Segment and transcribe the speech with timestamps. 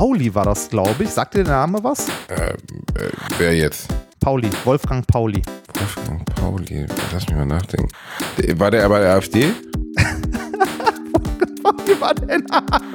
[0.00, 1.10] Pauli war das, glaube ich.
[1.10, 2.08] Sagt dir der Name was?
[2.28, 2.56] Äh, äh,
[3.36, 3.94] wer jetzt?
[4.18, 5.42] Pauli, Wolfgang Pauli.
[5.74, 7.86] Wolfgang Pauli, lass mich mal nachdenken.
[8.38, 9.40] Der- War der bei der AfD?
[11.62, 12.90] Pauli war der Name.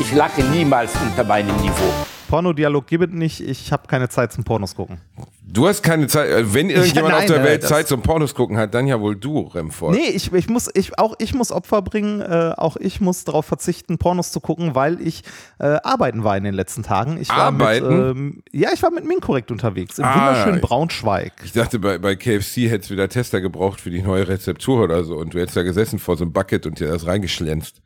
[0.00, 1.92] Ich lacke niemals unter meinem Niveau.
[2.28, 3.40] Pornodialog gibt es nicht.
[3.40, 4.98] Ich habe keine Zeit zum Pornos gucken.
[5.52, 6.30] Du hast keine Zeit.
[6.30, 9.00] äh, Wenn irgendjemand nein, auf der äh, Welt Zeit zum Pornos gucken hat, dann ja
[9.00, 9.94] wohl du, Remford.
[9.94, 13.46] Nee, ich, ich muss, ich, auch ich muss Opfer bringen, äh, auch ich muss darauf
[13.46, 15.22] verzichten, Pornos zu gucken, weil ich
[15.58, 17.20] äh, arbeiten war in den letzten Tagen.
[17.20, 17.88] Ich war Arbeiten?
[17.88, 20.14] Mit, ähm, ja, ich war mit Minkorrekt unterwegs, im Ah.
[20.28, 21.32] wunderschönen Braunschweig.
[21.44, 25.04] Ich dachte, bei, bei KFC hättest du wieder Tester gebraucht für die neue Rezeptur oder
[25.04, 27.80] so und du hättest da gesessen vor so einem Bucket und dir das reingeschlänzt.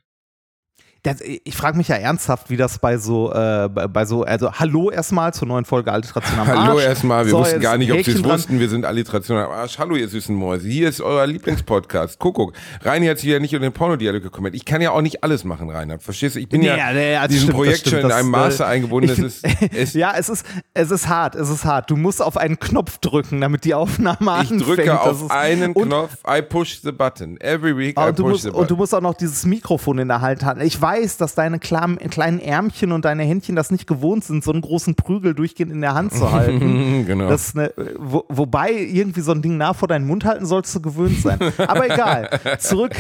[1.05, 4.91] Das, ich frage mich ja ernsthaft, wie das bei so, äh, bei so, also hallo
[4.91, 6.85] erstmal zur neuen Folge Alliteration am Hallo Arsch.
[6.85, 9.79] erstmal, wir So, wussten gar nicht, ob sie es wussten, wir sind Alliteration am Arsch.
[9.79, 12.19] Hallo ihr süßen Mäuse, hier ist euer Lieblingspodcast.
[12.19, 12.55] Kuckuck.
[12.81, 14.55] Reini hat sich ja nicht unter den Pornodialog gekümmert.
[14.55, 16.03] Ich kann ja auch nicht alles machen, Reinhard.
[16.03, 16.41] Verstehst du?
[16.41, 18.01] Ich bin Nee, ja, ja, das diesem stimmt, Projekt stimmt.
[18.01, 19.11] schon in einem äh, Maße eingebunden.
[19.11, 21.91] ich Das ist, es, ja, es ist, es ist hart, es ist hart.
[21.91, 24.67] Du musst auf einen Knopf drücken, damit die Aufnahme ich anfängt.
[24.67, 27.39] drücke Das auf einen und, Knopf, I push the button.
[27.43, 28.69] Every week I Und push musst, the und button.
[28.69, 30.63] du musst auch noch dieses Mikrofon in der Hand halten.
[30.63, 34.53] Ich weiß, dass deine kleinen, kleinen Ärmchen und deine Händchen das nicht gewohnt sind, so
[34.53, 37.05] einen großen Prügel durchgehend in der Hand zu halten.
[37.07, 37.29] genau.
[37.29, 40.81] Das, ne, wo, wobei irgendwie so ein Ding nah vor deinen Mund halten sollst du
[40.81, 41.39] gewöhnt sein.
[41.59, 42.31] Aber egal.
[42.59, 42.93] Zurück.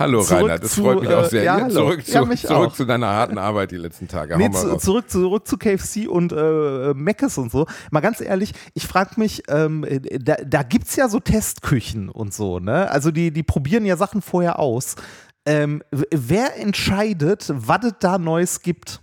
[0.00, 1.44] Hallo zurück Reinhard, das zu, freut mich auch äh, sehr.
[1.44, 4.38] ja, Ja, zurück zu, Ja, zurück zu deiner harten Arbeit die letzten Tage.
[4.38, 7.66] Nee, zu, zurück, zurück zu KFC und äh, Mc's und so.
[7.90, 9.84] Mal ganz ehrlich, ich frage mich, ähm,
[10.18, 12.90] da, da gibt es ja so Testküchen und so, ne?
[12.90, 14.96] Also die, die probieren ja Sachen vorher aus.
[15.50, 19.00] Ähm, wer entscheidet, was es da Neues gibt?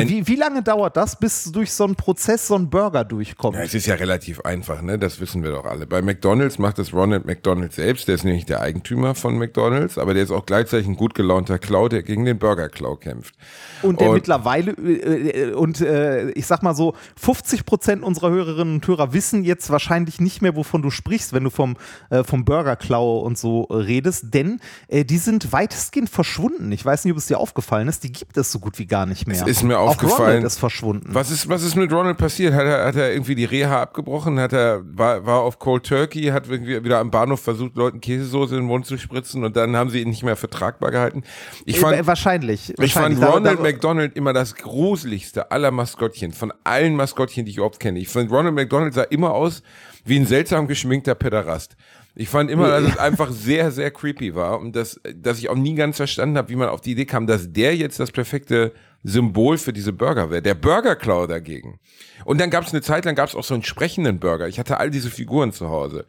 [0.00, 3.56] Ein- wie, wie lange dauert das, bis durch so einen Prozess so ein Burger durchkommt?
[3.56, 4.98] Ja, es ist ja relativ einfach, ne?
[4.98, 5.86] Das wissen wir doch alle.
[5.86, 8.08] Bei McDonalds macht es Ronald McDonald selbst.
[8.08, 11.58] Der ist nämlich der Eigentümer von McDonalds, aber der ist auch gleichzeitig ein gut gelaunter
[11.58, 13.34] Klau, der gegen den Burger Klau kämpft.
[13.82, 18.74] Und der Und- mittlerweile, äh, und äh, ich sag mal so, 50 Prozent unserer Hörerinnen
[18.74, 21.76] und Hörer wissen jetzt wahrscheinlich nicht mehr, wovon du sprichst, wenn du vom,
[22.10, 26.72] äh, vom Burgerklau und so äh, redest, denn äh, die sind weitestgehend verschwunden.
[26.72, 29.06] Ich weiß nicht, ob es dir aufgefallen ist, die gibt es so gut wie gar
[29.06, 29.36] nicht mehr.
[29.40, 30.22] Es ist mir Auch aufgefallen.
[30.26, 31.08] Ronald ist verschwunden.
[31.12, 32.52] Was ist, was ist mit Ronald passiert?
[32.54, 34.38] Hat er, hat er irgendwie die Reha abgebrochen?
[34.40, 38.54] Hat er, war, war auf Cold Turkey, hat irgendwie wieder am Bahnhof versucht, Leuten Käsesoße
[38.54, 41.22] in den Mund zu spritzen und dann haben sie ihn nicht mehr vertragbar gehalten?
[41.64, 42.70] Ich fand, äh, wahrscheinlich.
[42.70, 43.18] Ich wahrscheinlich.
[43.20, 47.80] fand Ronald da- McDonald immer das gruseligste aller Maskottchen, von allen Maskottchen, die ich überhaupt
[47.80, 47.98] kenne.
[47.98, 49.62] Ich fand Ronald McDonald sah immer aus
[50.04, 51.76] wie ein seltsam geschminkter Pederast.
[52.16, 55.56] Ich fand immer, dass es einfach sehr, sehr creepy war und dass, dass ich auch
[55.56, 58.72] nie ganz verstanden habe, wie man auf die Idee kam, dass der jetzt das perfekte
[59.04, 60.42] Symbol für diese Burger wäre.
[60.42, 61.78] Der Burgerklau dagegen.
[62.24, 64.48] Und dann gab es eine Zeit lang gab es auch so einen sprechenden Burger.
[64.48, 66.06] Ich hatte all diese Figuren zu Hause.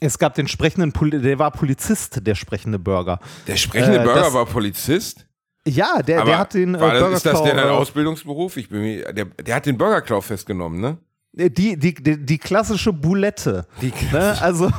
[0.00, 3.18] Es gab den sprechenden, Poli der war Polizist, der sprechende Burger.
[3.46, 5.26] Der sprechende Äh, Burger war Polizist.
[5.66, 8.56] Ja, der, der hat den äh, war das, ist das denn ein äh, Ausbildungsberuf?
[8.56, 10.98] Ich bin mir, der, der hat den Burgerklau festgenommen, ne?
[11.36, 13.66] Die, die, die, die klassische Boulette.
[13.82, 14.40] Die Ne?
[14.40, 14.70] Also,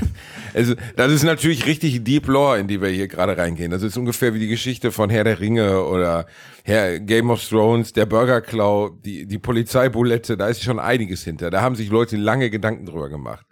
[0.54, 3.70] Also, das ist natürlich richtig Deep Lore, in die wir hier gerade reingehen.
[3.70, 6.26] Das ist ungefähr wie die Geschichte von Herr der Ringe oder
[6.64, 11.50] Herr Game of Thrones, der Burgerklau, die, die Polizeibulette, da ist schon einiges hinter.
[11.50, 13.44] Da haben sich Leute lange Gedanken drüber gemacht.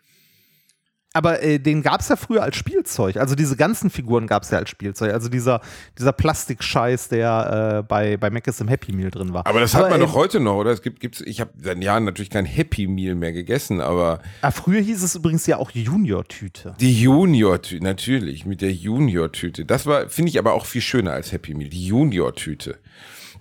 [1.17, 3.17] Aber äh, den gab es ja früher als Spielzeug.
[3.19, 5.13] Also diese ganzen Figuren gab es ja als Spielzeug.
[5.13, 5.61] Also dieser,
[5.97, 9.47] dieser Plastikscheiß, der äh, bei, bei Mac im Happy Meal drin war.
[9.47, 10.73] Aber das hat man äh, doch heute noch, oder?
[10.73, 14.51] Es gibt, gibt's, ich habe seit Jahren natürlich kein Happy Meal mehr gegessen, aber Ah,
[14.51, 16.75] früher hieß es übrigens ja auch Junior-Tüte.
[16.81, 19.65] die Junior-Tüte, natürlich, mit der Junior-Tüte.
[19.65, 21.71] Das war, finde ich aber auch viel schöner als Happy Meal.
[21.71, 22.79] Die Junior-Tüte.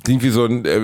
[0.04, 0.80] Klingt wie so ein, äh,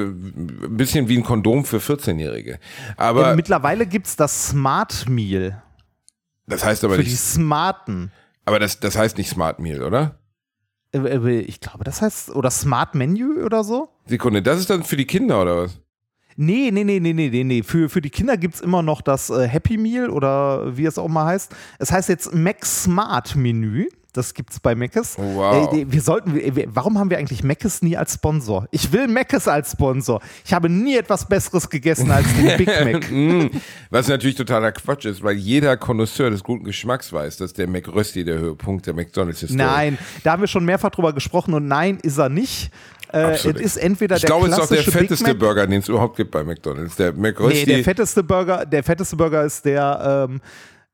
[0.70, 2.58] bisschen wie ein Kondom für 14-Jährige.
[2.98, 5.62] Aber Äh, mittlerweile gibt es das Smart Meal
[6.50, 8.12] das heißt aber für die nicht, Smarten.
[8.46, 10.20] aber das, das heißt nicht Smart Meal, oder?
[10.92, 13.90] Äh, äh, Ich glaube, das heißt, oder Smart Menu oder so?
[14.06, 15.80] Sekunde, das ist dann für die Kinder oder was?
[16.36, 17.64] Nee, nee, nee, nee, nee, nee, nee.
[17.64, 20.98] Für, für die Kinder gibt es immer noch das äh, Happy Meal oder wie es
[20.98, 21.54] auch mal heißt.
[21.80, 23.88] Es heißt jetzt Mac Smart Menü.
[24.14, 25.18] Das gibt es bei Mc's.
[25.20, 25.72] Oh, wow.
[25.72, 28.68] Äh, wir sollten, wir, warum haben wir eigentlich Mc's nie als Sponsor?
[28.72, 30.20] Ich will Mc's als Sponsor.
[30.44, 33.12] Ich habe nie etwas Besseres gegessen als den Big Mac.
[33.12, 33.50] Mm,
[33.92, 38.24] Was natürlich totaler Quatsch ist, weil jeder Connoisseur des guten Geschmacks weiß, dass der McRösti
[38.24, 42.18] der Höhepunkt der McDonalds-Historie Nein, da haben wir schon mehrfach drüber gesprochen und nein, ist
[42.18, 42.72] er nicht.
[43.14, 45.88] Äh, es ist entweder Ich der glaube, es ist auch der fetteste Burger, den es
[45.90, 46.96] überhaupt gibt bei McDonalds.
[46.96, 47.66] Der Nee, McRösti.
[47.66, 50.42] der fetteste Burger, der fetteste Burger ist der, ähm,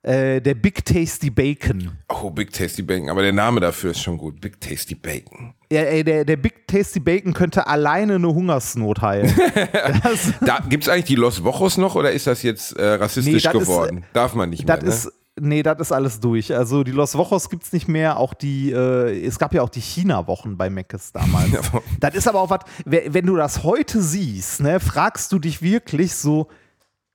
[0.05, 1.97] äh, der Big Tasty Bacon.
[2.09, 4.39] Oh, Big Tasty Bacon, aber der Name dafür ist schon gut.
[4.39, 5.53] Big Tasty Bacon.
[5.71, 9.33] Ja, ey, der, der Big Tasty Bacon könnte alleine eine Hungersnot heilen.
[10.41, 13.51] Da gibt's eigentlich die Los Wochos noch oder ist das jetzt äh, rassistisch Nee, ist,
[13.51, 14.05] geworden?
[14.13, 14.77] Darf man nicht mehr.
[14.81, 14.89] Ne?
[14.89, 16.53] ist, nee, das ist alles durch.
[16.55, 18.17] Also die Los Wochos gibt's nicht mehr.
[18.19, 21.49] Auch die, äh, es gab ja auch die China-Wochen bei Meckes damals.
[21.99, 25.63] das ist aber auch was, we- wenn du das heute siehst, ne, fragst du dich
[25.63, 26.47] wirklich so,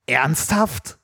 [0.07, 0.97] ernsthaft?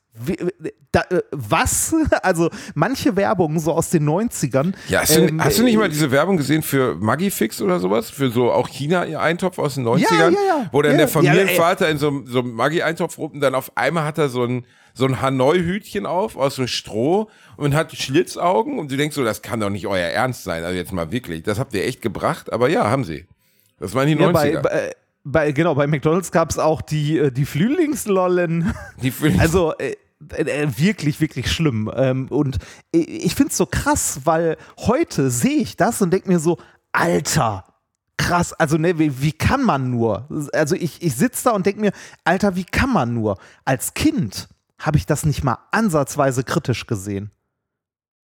[0.92, 1.94] Da, äh, was?
[2.22, 4.72] Also manche Werbung so aus den 90ern.
[4.88, 8.10] Ja, hast, du, ähm, hast du nicht mal diese Werbung gesehen für Maggi-Fix oder sowas?
[8.10, 10.02] Für so auch China-Eintopf aus den 90ern?
[10.10, 10.68] ja, ja.
[10.72, 13.54] Wo dann Ja, der ja, Familienvater in so, einem- so einem Maggi-Eintopf rum und dann
[13.54, 17.92] auf einmal hat er so ein, so ein Hanoi-Hütchen auf aus so Stroh und hat
[17.96, 20.64] Schlitzaugen und du denkst so, das kann doch nicht euer Ernst sein.
[20.64, 21.42] Also jetzt mal wirklich.
[21.44, 23.26] Das habt ihr echt gebracht, aber ja, haben sie.
[23.78, 24.32] Das waren die Ja, 90er.
[24.32, 24.92] bei, bei,
[25.24, 28.74] bei, genau, bei McDonalds gab es auch die, äh, die Frühlingslollen.
[29.02, 31.90] die Frühlings- Also äh, äh, wirklich, wirklich schlimm.
[31.94, 32.58] Ähm, und
[32.94, 36.58] äh, ich finde es so krass, weil heute sehe ich das und denke mir so,
[36.92, 37.64] Alter,
[38.16, 40.28] krass, also ne, wie, wie kann man nur?
[40.52, 41.92] Also ich, ich sitze da und denke mir,
[42.24, 43.38] Alter, wie kann man nur?
[43.64, 44.48] Als Kind
[44.78, 47.30] habe ich das nicht mal ansatzweise kritisch gesehen.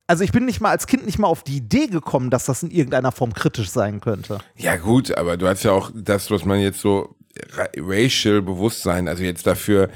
[0.07, 2.63] Also ich bin nicht mal als Kind nicht mal auf die Idee gekommen, dass das
[2.63, 4.39] in irgendeiner Form kritisch sein könnte.
[4.57, 7.15] Ja gut, aber du hast ja auch das, was man jetzt so
[7.53, 9.89] ra racial Bewusstsein, also jetzt dafür,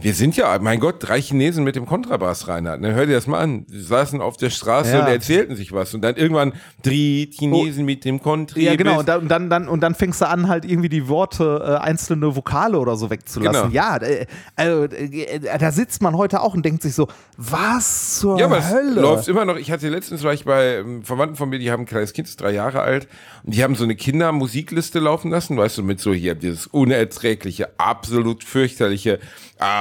[0.00, 2.80] wir sind ja, mein Gott, drei Chinesen mit dem Kontrabass, Reinhard.
[2.80, 3.66] Ne, hör dir das mal an.
[3.66, 5.00] Die saßen auf der Straße Ja.
[5.04, 5.92] und erzählten sich was.
[5.92, 6.52] Und dann irgendwann
[6.84, 8.62] drei Chinesen mit dem Kontrabass.
[8.62, 9.00] Ja, genau.
[9.00, 12.78] Und dann, dann, und dann fängst du an, halt irgendwie die Worte, äh, einzelne Vokale
[12.78, 13.72] oder so wegzulassen.
[13.72, 13.74] Genau.
[13.74, 18.38] Ja, äh, also, äh, da sitzt man heute auch und denkt sich so, was zur
[18.38, 19.00] Ja, aber Hölle?
[19.00, 19.56] läuft immer noch.
[19.56, 22.28] Ich hatte letztens war ich bei ähm, Verwandten von mir, die haben ein kleines Kind,
[22.28, 23.08] ist drei Jahre alt,
[23.42, 27.70] und die haben so eine Kindermusikliste laufen lassen, weißt du, mit so hier dieses unerträgliche,
[27.78, 29.18] absolut fürchterliche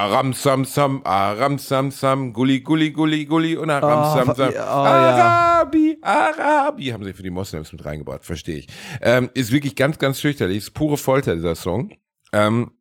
[0.07, 4.54] Aram Sam Sam, Aram Sam Sam, Gulli Gulli Gulli Gulli und Aram Oh, Sam Sam.
[4.56, 4.59] oh.
[4.62, 8.68] Arabi, Arabi, haben sie für die Moslems mit reingebracht, verstehe ich.
[9.01, 11.92] Ähm, ist wirklich ganz, ganz fürchterlich, ist pure Folter, dieser Song.
[12.31, 12.71] Ähm,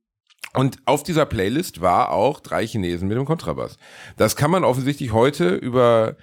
[0.55, 3.76] und auf dieser Playlist war auch drei Chinesen mit dem Kontrabass.
[4.17, 6.17] Das kann man offensichtlich heute über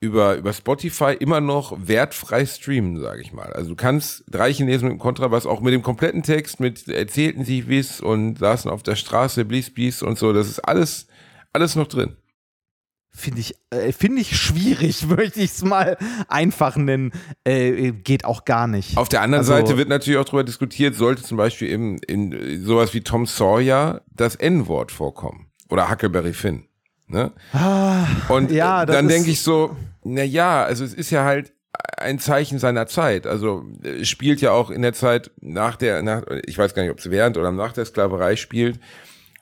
[0.00, 3.52] über, über Spotify immer noch wertfrei streamen, sage ich mal.
[3.52, 7.44] Also du kannst drei Chinesen mit dem Kontrabass, auch mit dem kompletten Text, mit erzählten
[7.44, 11.06] sie wies und saßen auf der Straße, blies, blies und so, das ist alles,
[11.52, 12.16] alles noch drin.
[13.12, 15.98] Finde ich, äh, finde ich schwierig, möchte ich es mal
[16.28, 17.12] einfach nennen.
[17.44, 18.96] Äh, geht auch gar nicht.
[18.96, 22.32] Auf der anderen Also- Seite wird natürlich auch darüber diskutiert, sollte zum Beispiel im, in
[22.32, 25.50] äh, sowas wie Tom Sawyer das N-Wort vorkommen.
[25.68, 26.64] Oder Huckleberry Finn.
[27.08, 27.32] Ne?
[28.28, 31.24] Und Ah, ja, äh, das dann denke ich so, na ja, also es ist ja
[31.24, 31.52] halt
[31.96, 33.26] ein Zeichen seiner Zeit.
[33.26, 36.92] Also äh, spielt ja auch in der Zeit nach der, nach, ich weiß gar nicht,
[36.92, 38.80] ob es während oder nach der Sklaverei spielt.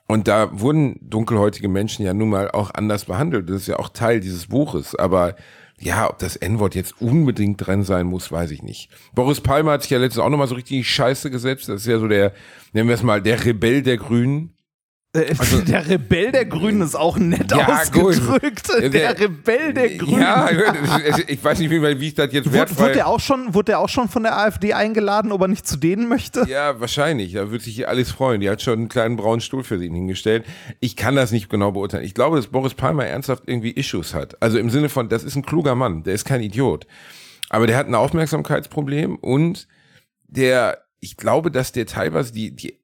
[0.07, 3.49] Und da wurden dunkelhäutige Menschen ja nun mal auch anders behandelt.
[3.49, 4.95] Das ist ja auch Teil dieses Buches.
[4.95, 5.35] Aber
[5.79, 8.89] ja, ob das N-Wort jetzt unbedingt drin sein muss, weiß ich nicht.
[9.13, 11.69] Boris Palmer hat sich ja letztens auch nochmal so richtig Scheiße gesetzt.
[11.69, 12.33] Das ist ja so der,
[12.73, 14.55] nennen wir es mal, der Rebell der Grünen.
[15.11, 15.33] Äh,
[15.65, 18.19] der Rebell der Grünen ist auch nett also Ja, gut.
[18.19, 18.67] ausgedrückt.
[18.79, 20.21] Ja, Der, Rebell der Grünen.
[20.21, 20.49] Ja,
[21.27, 22.83] ich weiß nicht, wie, ich das jetzt wertfrei...
[22.83, 25.65] wurde, der auch schon, wurde der auch schon von der AfD eingeladen, ob er nicht
[25.65, 26.45] zu denen möchte?
[26.47, 27.33] Ja, wahrscheinlich.
[27.33, 28.39] Da wird sich hier alles freuen.
[28.39, 30.45] Die hat schon einen kleinen braunen Stuhl für sie hingestellt.
[30.79, 32.03] Ich kann das nicht genau beurteilen.
[32.05, 34.39] Ich glaube, dass Boris Palmer ernsthaft irgendwie Issues hat.
[34.43, 36.03] Also im Sinne von, das ist ein kluger Mann.
[36.03, 36.85] Der ist kein Idiot.
[37.49, 39.67] Aber der hat ein Aufmerksamkeitsproblem und
[40.27, 42.79] der, ich glaube, dass der teilweise die, die,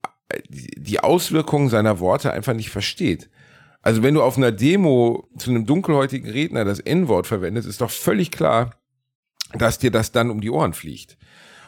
[0.50, 3.30] die Auswirkungen seiner Worte einfach nicht versteht.
[3.82, 7.92] Also wenn du auf einer Demo zu einem dunkelhäutigen Redner das N-Wort verwendest, ist doch
[7.92, 8.72] völlig klar,
[9.54, 11.18] dass dir das dann um die Ohren fliegt.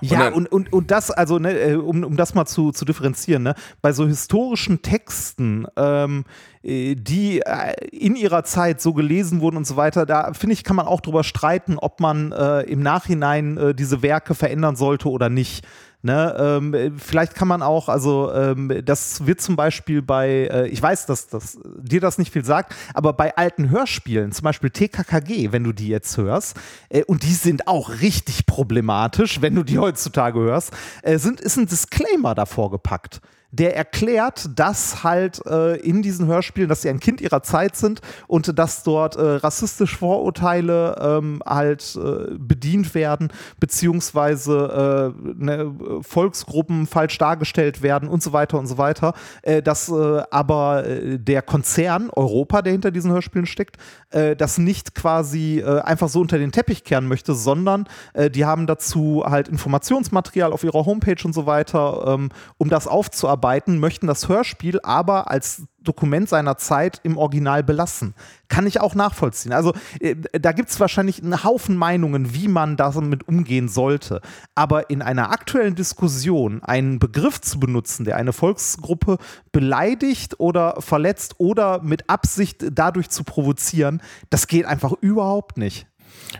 [0.01, 2.85] Ja, dann- und, und, und das, also, ne, äh, um, um das mal zu, zu
[2.85, 6.25] differenzieren, ne, bei so historischen Texten, ähm,
[6.63, 10.63] äh, die äh, in ihrer Zeit so gelesen wurden und so weiter, da finde ich,
[10.63, 15.09] kann man auch drüber streiten, ob man äh, im Nachhinein äh, diese Werke verändern sollte
[15.09, 15.65] oder nicht.
[16.03, 20.67] Ne, ähm, äh, vielleicht kann man auch, also ähm, das wird zum Beispiel bei, äh,
[20.67, 24.69] ich weiß, dass, dass dir das nicht viel sagt, aber bei alten Hörspielen, zum Beispiel
[24.69, 26.55] TKKG, wenn du die jetzt hörst,
[26.89, 31.57] äh, und die sind auch richtig problematisch, wenn du die heutzutage hörst, äh, sind, ist
[31.57, 33.19] ein Disclaimer davor gepackt.
[33.57, 38.01] Der erklärt, dass halt äh, in diesen Hörspielen, dass sie ein Kind ihrer Zeit sind
[38.27, 46.87] und dass dort äh, rassistische Vorurteile ähm, halt äh, bedient werden, beziehungsweise äh, ne, Volksgruppen
[46.87, 49.13] falsch dargestellt werden und so weiter und so weiter.
[49.41, 53.77] Äh, dass äh, aber äh, der Konzern Europa, der hinter diesen Hörspielen steckt,
[54.11, 58.45] äh, das nicht quasi äh, einfach so unter den Teppich kehren möchte, sondern äh, die
[58.45, 64.07] haben dazu halt Informationsmaterial auf ihrer Homepage und so weiter, ähm, um das aufzuarbeiten, möchten
[64.07, 68.13] das Hörspiel aber als Dokument seiner Zeit im Original belassen.
[68.47, 69.53] Kann ich auch nachvollziehen.
[69.53, 74.21] Also äh, da gibt es wahrscheinlich einen Haufen Meinungen, wie man damit umgehen sollte.
[74.55, 79.17] Aber in einer aktuellen Diskussion einen Begriff zu benutzen, der eine Volksgruppe
[79.51, 85.87] beleidigt oder verletzt oder mit Absicht dadurch zu provozieren, das geht einfach überhaupt nicht.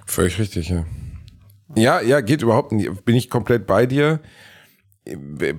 [0.06, 0.86] Völlig richtig, ja.
[1.75, 3.06] Ja, ja, geht überhaupt nicht.
[3.06, 4.20] Bin ich komplett bei dir.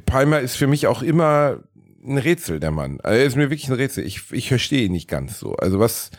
[0.07, 1.59] Palmer ist für mich auch immer
[2.05, 3.00] ein Rätsel, der Mann.
[3.02, 4.07] Also er ist mir wirklich ein Rätsel.
[4.07, 5.55] Ich, ich verstehe ihn nicht ganz so.
[5.55, 6.11] Also was,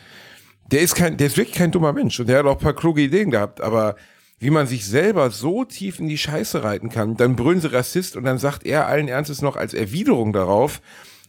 [0.72, 2.76] der ist kein, der ist wirklich kein dummer Mensch und der hat auch ein paar
[2.76, 3.96] kluge Ideen gehabt, aber
[4.40, 8.16] wie man sich selber so tief in die Scheiße reiten kann, dann brüllen sie Rassist
[8.16, 10.82] und dann sagt er allen Ernstes noch als Erwiderung darauf,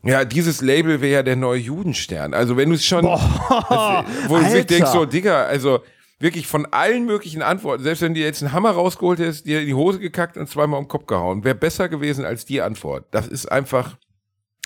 [0.03, 2.33] ja, dieses Label wäre ja der neue Judenstern.
[2.33, 4.65] Also wenn du es schon, Boah, wo du sich Alter.
[4.65, 5.81] denkst, so, Digga, also
[6.19, 9.67] wirklich von allen möglichen Antworten, selbst wenn dir jetzt einen Hammer rausgeholt hättest, dir in
[9.67, 13.07] die Hose gekackt und zweimal um den Kopf gehauen, wäre besser gewesen als die Antwort.
[13.11, 13.99] Das ist einfach,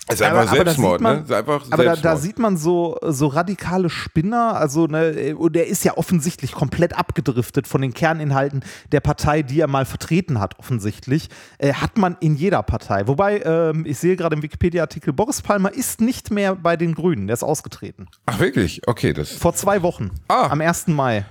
[0.07, 1.35] das ist Aber- einfach aber da Selbstmord, sieht man- ne?
[1.35, 2.05] Einfach Aber da, Selbstmord.
[2.05, 6.95] da sieht man so, so radikale Spinner, also ne, und der ist ja offensichtlich komplett
[6.97, 11.29] abgedriftet von den Kerninhalten der Partei, die er mal vertreten hat, offensichtlich.
[11.57, 13.07] Äh, hat man in jeder Partei.
[13.07, 17.27] Wobei, ähm, ich sehe gerade im Wikipedia-Artikel, Boris Palmer ist nicht mehr bei den Grünen,
[17.27, 18.07] der ist ausgetreten.
[18.25, 18.87] Ach wirklich?
[18.87, 20.11] Okay, das, Vor zwei Wochen.
[20.27, 20.47] Ah.
[20.47, 20.87] Am 1.
[20.93, 21.25] Mai.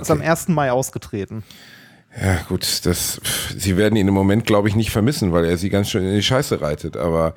[0.00, 0.28] Ist am okay.
[0.28, 0.48] 1.
[0.48, 1.42] Mai ausgetreten.
[2.20, 5.58] Ja, gut, das, pff, sie werden ihn im Moment, glaube ich, nicht vermissen, weil er
[5.58, 7.34] sie ganz schön in die Scheiße reitet, aber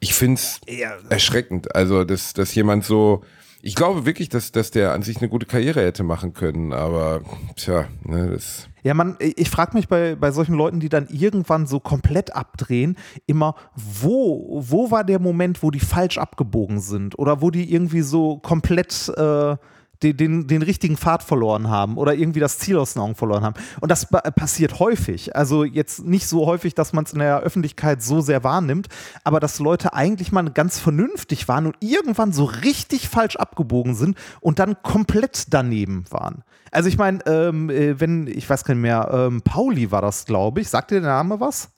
[0.00, 0.92] ich find's Ja.
[1.08, 1.74] erschreckend.
[1.74, 3.22] Also, dass, dass jemand so,
[3.62, 7.20] ich glaube wirklich, dass, dass der an sich eine gute Karriere hätte machen können, aber,
[7.56, 11.66] tja, ne, das, Ja, man, ich frage mich bei, bei solchen Leuten, die dann irgendwann
[11.66, 17.42] so komplett abdrehen, immer, wo, wo war der Moment, wo die falsch abgebogen sind oder
[17.42, 19.56] wo die irgendwie so komplett äh,
[20.02, 23.42] den, den, den richtigen Pfad verloren haben oder irgendwie das Ziel aus den Augen verloren
[23.42, 23.54] haben.
[23.80, 25.36] Und das passiert häufig.
[25.36, 28.88] Also jetzt nicht so häufig, dass man es in der Öffentlichkeit so sehr wahrnimmt,
[29.24, 34.16] aber dass Leute eigentlich mal ganz vernünftig waren und irgendwann so richtig falsch abgebogen sind
[34.40, 36.44] und dann komplett daneben waren.
[36.70, 40.24] Also ich meine, ähm, äh, wenn, ich weiß gar nicht mehr, ähm, Pauli war das,
[40.24, 40.68] glaube ich.
[40.68, 41.70] Sagt dir der Name was?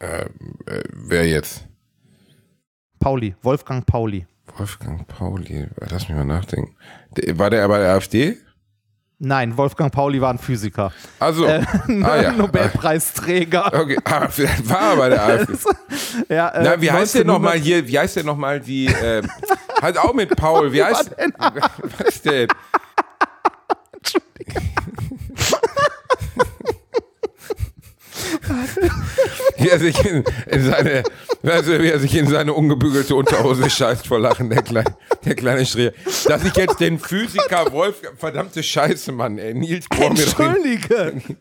[0.00, 0.24] äh,
[0.66, 1.66] äh, wer jetzt?
[2.98, 4.26] Pauli, Wolfgang Pauli.
[4.56, 6.74] Wolfgang Pauli, lass mich mal nachdenken.
[7.38, 8.36] War der bei der AfD?
[9.20, 10.92] Nein, Wolfgang Pauli war ein Physiker.
[11.18, 11.64] Also, Äh,
[12.04, 12.32] ah ja.
[12.32, 13.66] Nobelpreisträger.
[13.74, 14.28] Okay, ah,
[14.64, 15.52] war er bei der AfD.
[16.28, 19.22] ja, äh, Na, wie heißt der 1900 nochmal hier, wie heißt der nochmal die, äh,
[19.82, 21.10] hat auch mit Paul, wie heißt,
[21.98, 22.48] was denn?
[29.58, 31.02] wie er sich in, in seine,
[31.44, 35.64] also wie er sich in seine ungebügelte Unterhose scheißt vor Lachen, der kleine, der kleine
[35.64, 35.92] Strier.
[36.26, 40.46] Dass ich jetzt den Physiker Wolf, verdammte Scheiße, Mann, ey, Nils Bohr mir doch hin-
[40.46, 41.22] Entschuldige.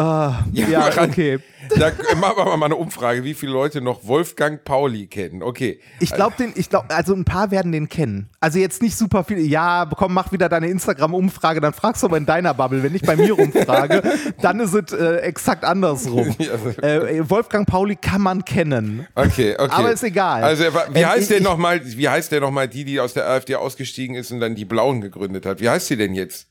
[0.00, 1.10] Ah, ja, an.
[1.10, 1.38] okay.
[1.76, 5.42] Da machen wir mal eine Umfrage, wie viele Leute noch Wolfgang Pauli kennen.
[5.42, 5.78] Okay.
[6.00, 8.30] Ich glaube, den, ich glaube, also ein paar werden den kennen.
[8.40, 9.40] Also jetzt nicht super viele.
[9.42, 12.82] Ja, komm, mach wieder deine Instagram-Umfrage, dann fragst du aber in deiner Bubble.
[12.82, 14.02] Wenn ich bei mir rumfrage,
[14.40, 16.34] dann ist es äh, exakt andersrum.
[16.38, 19.06] Ja, also- Äh, Wolfgang Pauli kann man kennen.
[19.14, 19.70] Okay, okay.
[19.70, 20.42] Aber ist egal.
[20.42, 23.28] Also wie Ähm, heißt ich- der nochmal, wie heißt der nochmal, die, die aus der
[23.28, 25.60] AfD ausgestiegen ist und dann die Blauen gegründet hat?
[25.60, 26.46] Wie heißt sie denn jetzt?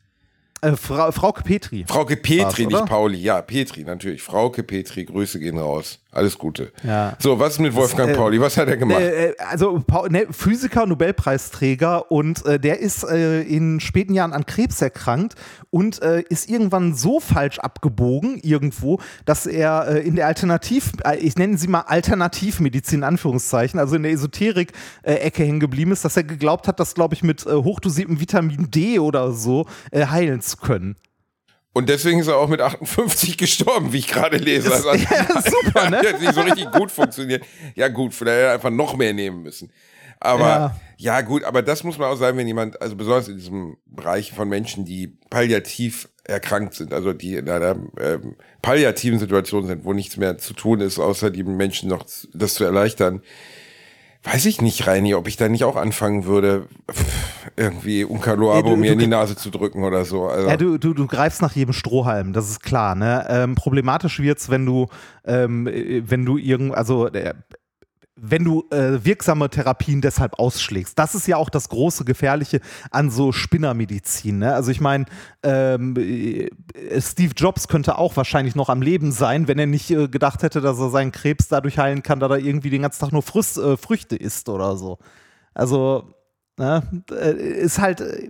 [0.62, 1.86] Äh, Frau, Frauke Petri.
[1.88, 2.86] Frauke Petri, nicht?
[2.86, 3.18] Pauli.
[3.18, 4.22] Ja, Petri, natürlich.
[4.22, 6.00] Frauke Petri, Grüße gehen raus.
[6.12, 6.72] Alles Gute.
[6.84, 7.16] Ja.
[7.20, 8.42] So, was ist mit Wolfgang äh, Pauli?
[8.42, 9.00] Was hat er gemacht?
[9.00, 14.48] Äh, äh, also ne, Physiker, Nobelpreisträger und äh, der ist äh, in späten Jahren an
[14.48, 15.36] Krebs erkrankt
[15.70, 21.18] und äh, ist irgendwann so falsch abgebogen irgendwo, dass er äh, in der Alternativ, äh,
[21.18, 26.18] ich nenne sie mal Alternativmedizin in Anführungszeichen, also in der Esoterik-Ecke hängen geblieben ist, dass
[26.18, 30.42] er geglaubt hat, das glaube ich mit äh, hochdosiertem Vitamin D oder so äh, heilen
[30.42, 30.96] zu können.
[31.74, 34.74] Und deswegen ist er auch mit 58 gestorben, wie ich gerade lese.
[34.74, 35.98] Also, ja, super, ne?
[36.00, 37.44] Hat nicht so richtig gut funktioniert.
[37.76, 39.72] Ja, gut, vielleicht hätte er einfach noch mehr nehmen müssen.
[40.20, 40.76] Aber ja.
[40.98, 41.22] Ja.
[41.22, 44.50] gut, aber das muss man auch sagen, wenn jemand, also besonders in diesem Bereich von
[44.50, 50.18] Menschen, die palliativ erkrankt sind, also die in einer ähm, palliativen Situation sind, wo nichts
[50.18, 53.22] mehr zu tun ist, außer die Menschen noch das zu erleichtern.
[54.24, 58.75] Weiß ich nicht, Reini, ob ich da nicht auch anfangen würde, pff, irgendwie Uncaloabo Ey,
[58.75, 60.28] du- mir in die Nase zu drücken oder so.
[60.28, 62.96] Also, Ja, du, du, du greifst nach jedem Strohhalm, das ist klar.
[62.96, 63.25] Ne?
[63.30, 64.88] Ähm, problematisch wird's, wenn du,
[65.25, 67.34] ähm, äh, wenn du irgend, also äh,
[68.22, 71.00] wenn du äh, wirksame Therapien deshalb ausschlägst.
[71.00, 72.60] Das ist ja auch das große Gefährliche
[72.92, 74.39] an so Spinnermedizin.
[74.39, 74.54] Ne?
[74.54, 75.06] Also ich meine,
[75.44, 76.50] ähm, äh,
[77.00, 80.60] Steve Jobs könnte auch wahrscheinlich noch am Leben sein, wenn er nicht äh, gedacht hätte,
[80.62, 83.58] dass er seinen Krebs dadurch heilen kann, da er irgendwie den ganzen Tag nur Früst,
[83.58, 84.98] äh, Früchte isst oder so.
[85.54, 86.13] Also
[86.60, 86.84] ne?
[87.12, 88.01] äh, ist halt.
[88.01, 88.30] Äh,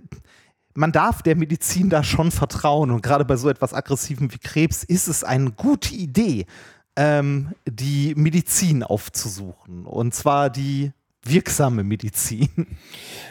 [0.74, 4.84] man darf der Medizin da schon vertrauen und gerade bei so etwas Aggressivem wie Krebs
[4.84, 6.46] ist es eine gute Idee,
[6.94, 10.92] ähm, die Medizin aufzusuchen und zwar die
[11.24, 12.48] wirksame Medizin.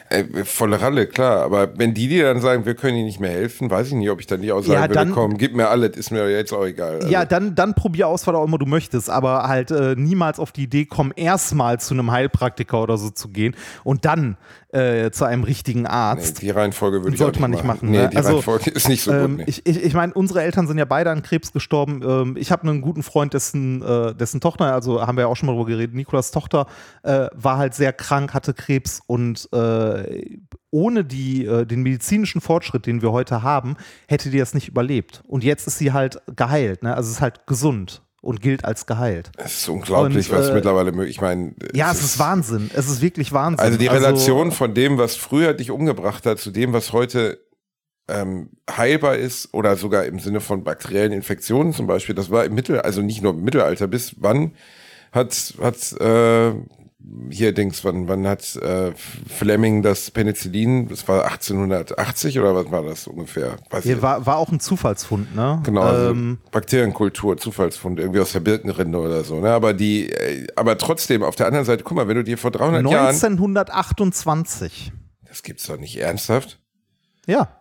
[0.10, 1.42] Äh, volle Ralle, klar.
[1.44, 4.10] Aber wenn die dir dann sagen, wir können ihnen nicht mehr helfen, weiß ich nicht,
[4.12, 6.30] ob ich dann nicht auch sagen Ja, würde, dann- komm, gib mir alles, ist mir
[6.30, 6.96] jetzt auch egal.
[6.98, 10.40] Also, Ja, dann, dann probier aus, was auch immer du möchtest, aber halt äh, niemals
[10.40, 14.38] auf die Idee kommen, erstmal zu einem Heilpraktiker oder so zu gehen und dann
[14.72, 16.42] äh, zu einem richtigen nee, Arzt.
[16.42, 17.88] die Reihenfolge würde ich Sollte man nicht machen.
[17.88, 18.10] machen, Nee, ne?
[18.10, 19.20] die Also, Reihenfolge ist nicht so gut.
[19.22, 19.44] Ähm, Nee.
[19.48, 22.02] ich ich, ich meine, unsere Eltern sind ja beide an Krebs gestorben.
[22.08, 25.36] Ähm, ich habe einen guten Freund, dessen, äh, dessen Tochter, also haben wir ja auch
[25.36, 26.68] schon mal drüber geredet, Nikolas Tochter
[27.04, 30.38] äh, war halt sehr krank, hatte Krebs und äh,
[30.72, 33.76] ohne die, äh, den medizinischen Fortschritt, den wir heute haben,
[34.08, 35.24] hätte die das nicht überlebt.
[35.28, 36.96] Und jetzt ist sie halt geheilt, ne?
[36.96, 39.32] also ist halt gesund und gilt als geheilt.
[39.38, 42.70] Es ist unglaublich, Und, was äh, mittlerweile möglich Ich meine, Ja, es ist Wahnsinn.
[42.74, 43.66] Es ist wirklich Wahnsinn.
[43.66, 47.40] Also die Relation von dem, was früher dich umgebracht hat, zu dem, was heute
[48.10, 52.56] ähm, heilbar ist oder sogar im Sinne von bakteriellen Infektionen zum Beispiel, das war im
[52.56, 54.54] Mittelalter, also nicht nur im Mittelalter, bis wann
[55.12, 56.54] hat, hat äh,
[57.30, 62.84] hier Dings, wann, wann hat äh, Fleming das Penicillin, das war 1880 oder was war
[62.84, 63.56] das ungefähr?
[63.70, 65.62] Weiß Hier war, war auch ein Zufallsfund, ne?
[65.64, 69.40] Genau, also Ähm, Bakterienkultur, Zufallsfund, irgendwie aus der Birkenrinde oder so.
[69.40, 69.50] Ne?
[69.50, 72.52] Aber die, äh, aber trotzdem, auf der anderen Seite, guck mal, wenn du dir vor
[72.52, 74.92] 300 Jahren, 1928.
[75.26, 76.60] das gibt's doch nicht ernsthaft.
[77.26, 77.56] Ja,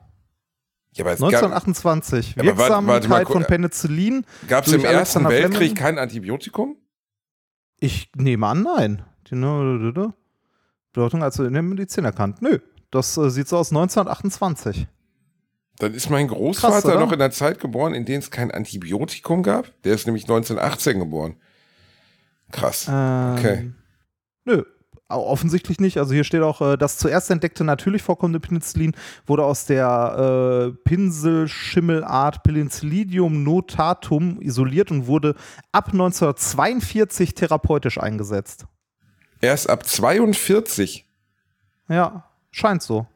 [0.94, 2.34] Ja, aber es gab, 1928.
[2.34, 4.24] Ja, aber warte- Wirksamkeit warte mal, von Penicillin.
[4.48, 5.74] gab's im durch Ersten Weltkrieg Fleming?
[5.76, 6.76] kein Antibiotikum?
[7.78, 9.02] Ich nehme an, nein.
[9.32, 10.14] Ne-
[10.92, 12.42] Bedeutung also in der Medizin erkannt.
[12.42, 12.58] Nö,
[12.90, 14.86] das äh, sieht so aus 1928.
[15.78, 19.42] Dann ist mein Großvater Krass, noch in der Zeit geboren, in der es kein Antibiotikum
[19.42, 19.70] gab.
[19.84, 21.36] Der ist nämlich 1918 geboren.
[22.50, 22.88] Krass.
[22.90, 23.70] Ähm, Okay.
[24.44, 24.64] Nö,
[25.08, 25.98] offensichtlich nicht.
[25.98, 30.78] Also hier steht auch, äh, das zuerst entdeckte natürlich vorkommende Penicillin wurde aus der äh,
[30.84, 35.34] Pinselschimmelart Penicillium notatum isoliert und wurde
[35.70, 38.66] ab 1942 therapeutisch eingesetzt.
[39.40, 41.06] Erst ab 42.
[41.88, 43.06] Ja, scheint so.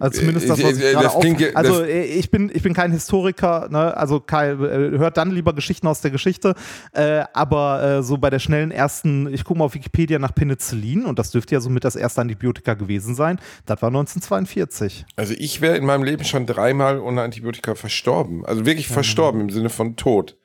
[0.00, 1.24] Also zumindest das, Äh, was ich äh, gerade auf...
[1.24, 3.96] ja- Also äh, ich bin, ich bin kein Historiker, ne?
[3.96, 6.54] also kein, äh, hört dann lieber Geschichten aus der Geschichte,
[6.92, 11.04] äh, aber äh, so bei der schnellen ersten, ich gucke mal auf Wikipedia nach Penicillin
[11.04, 15.06] und das dürfte ja somit das erste Antibiotika gewesen sein, das war 1942.
[15.14, 18.44] Also ich wäre in meinem Leben schon dreimal ohne Antibiotika verstorben.
[18.46, 20.36] Also wirklich verstorben im Sinne von Tot.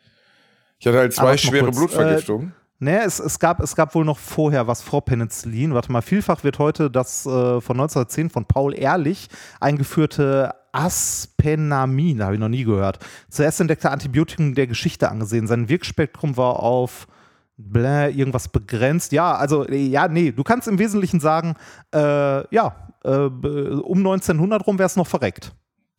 [0.78, 2.54] Ich hatte halt zwei schwere kurz, Blutvergiftungen.
[2.84, 5.74] Ne, es, es, gab, es gab wohl noch vorher was vor Penicillin.
[5.74, 9.30] Warte mal, vielfach wird heute das äh, von 1910 von Paul Ehrlich
[9.62, 15.48] eingeführte Aspenamin, habe ich noch nie gehört, zuerst entdeckte Antibiotikum der Geschichte angesehen.
[15.48, 17.08] Sein Wirkspektrum war auf
[17.56, 19.14] blä, irgendwas begrenzt.
[19.14, 21.56] Ja, also, äh, ja, nee, du kannst im Wesentlichen sagen,
[21.94, 25.54] äh, ja, äh, um 1900 rum wäre es noch verreckt.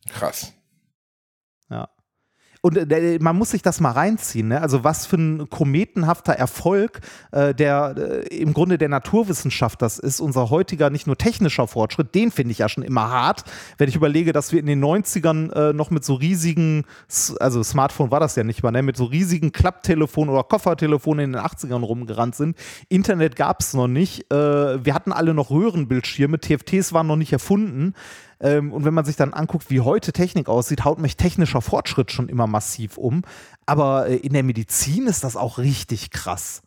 [0.09, 0.53] Krass.
[1.71, 1.89] Ja.
[2.65, 4.59] Und äh, man muss sich das mal reinziehen, ne?
[4.59, 6.99] Also was für ein kometenhafter Erfolg
[7.31, 12.15] äh, der äh, im Grunde der Naturwissenschaft das ist, unser heutiger nicht nur technischer Fortschritt,
[12.15, 13.43] den finde ich ja schon immer hart,
[13.77, 16.85] wenn ich überlege, dass wir in den 90ern äh, noch mit so riesigen,
[17.39, 18.81] also Smartphone war das ja nicht mal, ne?
[18.81, 22.57] mit so riesigen Klapptelefonen oder Koffertelefonen in den 80ern rumgerannt sind.
[22.89, 24.33] Internet gab es noch nicht.
[24.33, 27.93] Äh, wir hatten alle noch Röhrenbildschirme, TFTs waren noch nicht erfunden.
[28.39, 32.11] Ähm, und wenn man sich dann anguckt, wie heute Technik aussieht, haut mich technischer Fortschritt
[32.11, 33.23] schon immer massiv um.
[33.65, 36.61] Aber äh, in der Medizin ist das auch richtig krass.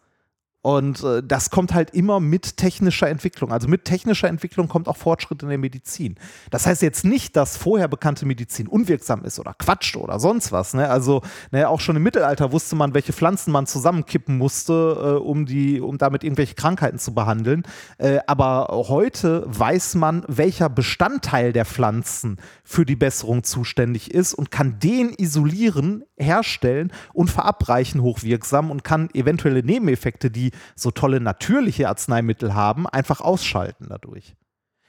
[0.61, 3.53] Und äh, das kommt halt immer mit technischer Entwicklung.
[3.53, 6.17] Also mit technischer Entwicklung kommt auch Fortschritt in der Medizin.
[6.51, 10.75] Das heißt jetzt nicht, dass vorher bekannte Medizin unwirksam ist oder Quatsch oder sonst was.
[10.75, 10.91] Ne?
[10.91, 15.47] Also ne, auch schon im Mittelalter wusste man, welche Pflanzen man zusammenkippen musste, äh, um,
[15.47, 17.63] die, um damit irgendwelche Krankheiten zu behandeln.
[17.99, 24.51] Äh, aber heute weiß man, welcher Bestandteil der Pflanzen für die Besserung zuständig ist und
[24.51, 31.89] kann den isolieren, herstellen und verabreichen hochwirksam und kann eventuelle Nebeneffekte, die so tolle natürliche
[31.89, 34.35] Arzneimittel haben, einfach ausschalten dadurch.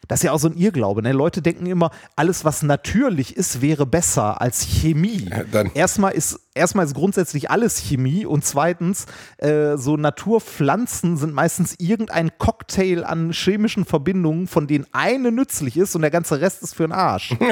[0.08, 1.04] Das ist ja auch so ein Irrglaube.
[1.04, 1.12] Ne?
[1.12, 5.30] Leute denken immer, alles, was natürlich ist, wäre besser als Chemie.
[5.52, 9.06] Dann- erstmal, ist, erstmal ist grundsätzlich alles Chemie und zweitens,
[9.38, 15.96] äh, so Naturpflanzen sind meistens irgendein Cocktail an chemischen Verbindungen, von denen eine nützlich ist
[15.96, 17.36] und der ganze Rest ist für den Arsch.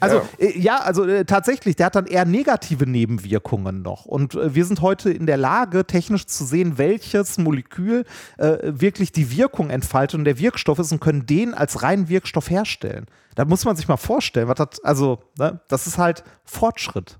[0.00, 0.22] Also Ja.
[0.38, 4.06] äh, ja also äh, tatsächlich, der hat dann eher negative Nebenwirkungen noch.
[4.06, 8.04] Und äh, wir sind heute in der Lage, technisch zu sehen, welches Molekül
[8.38, 12.48] äh, wirklich die Wirkung entfaltet und der Wirkstoff ist und können den als reinen Wirkstoff
[12.48, 13.06] herstellen.
[13.34, 17.19] Da muss man sich mal vorstellen, was das, also, ne, das ist halt Fortschritt.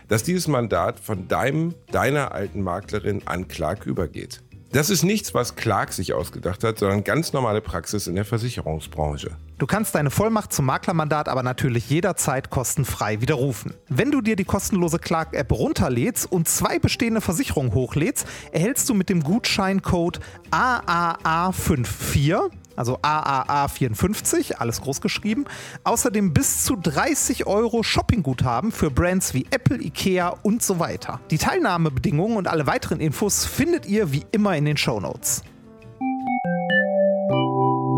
[0.11, 4.41] dass dieses Mandat von deinem, deiner alten Maklerin an Clark übergeht.
[4.73, 9.37] Das ist nichts, was Clark sich ausgedacht hat, sondern ganz normale Praxis in der Versicherungsbranche.
[9.61, 13.75] Du kannst deine Vollmacht zum Maklermandat aber natürlich jederzeit kostenfrei widerrufen.
[13.89, 19.09] Wenn du dir die kostenlose Clark-App runterlädst und zwei bestehende Versicherungen hochlädst, erhältst du mit
[19.09, 20.19] dem Gutscheincode
[20.49, 25.45] AAA54 also AAA54, alles groß geschrieben.
[25.83, 31.19] Außerdem bis zu 30 Euro Shoppingguthaben für Brands wie Apple, Ikea und so weiter.
[31.29, 35.43] Die Teilnahmebedingungen und alle weiteren Infos findet ihr wie immer in den Show Notes.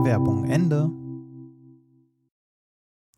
[0.04, 1.03] Werbung Ende.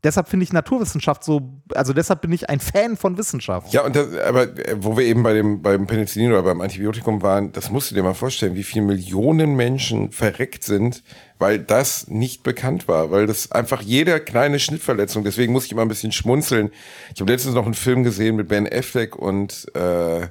[0.05, 1.41] Deshalb finde ich Naturwissenschaft so,
[1.73, 3.73] also deshalb bin ich ein Fan von Wissenschaft.
[3.73, 7.23] Ja, und das, aber äh, wo wir eben bei dem, beim Penicillin oder beim Antibiotikum
[7.23, 11.01] waren, das musst du dir mal vorstellen, wie viele Millionen Menschen verreckt sind,
[11.39, 15.81] weil das nicht bekannt war, weil das einfach jeder kleine Schnittverletzung, deswegen muss ich immer
[15.81, 16.69] ein bisschen schmunzeln.
[17.15, 20.27] Ich habe letztens noch einen Film gesehen mit Ben Affleck und äh,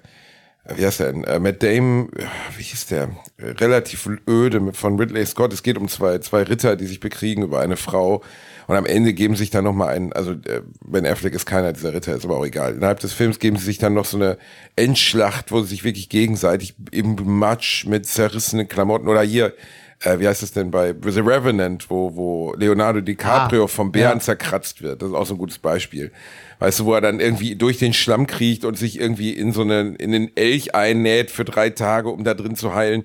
[0.76, 1.24] wie heißt der denn?
[1.24, 2.10] Äh, Matt Damon,
[2.56, 3.10] wie hieß der?
[3.38, 5.52] Relativ öde von Ridley Scott.
[5.52, 8.22] Es geht um zwei, zwei Ritter, die sich bekriegen über eine Frau.
[8.66, 11.92] Und am Ende geben sich dann nochmal ein, also äh, Ben Affleck ist keiner dieser
[11.92, 12.74] Ritter, ist aber auch egal.
[12.74, 14.38] Innerhalb des Films geben sie sich dann noch so eine
[14.76, 19.52] Endschlacht, wo sie sich wirklich gegenseitig im Matsch mit zerrissenen Klamotten oder hier,
[20.00, 24.18] äh, wie heißt es denn bei The Revenant, wo, wo Leonardo DiCaprio ah, vom Bären
[24.18, 24.24] ja.
[24.24, 25.02] zerkratzt wird.
[25.02, 26.12] Das ist auch so ein gutes Beispiel.
[26.58, 29.62] Weißt du, wo er dann irgendwie durch den Schlamm kriecht und sich irgendwie in so
[29.62, 33.04] einen, in den Elch einnäht für drei Tage, um da drin zu heilen.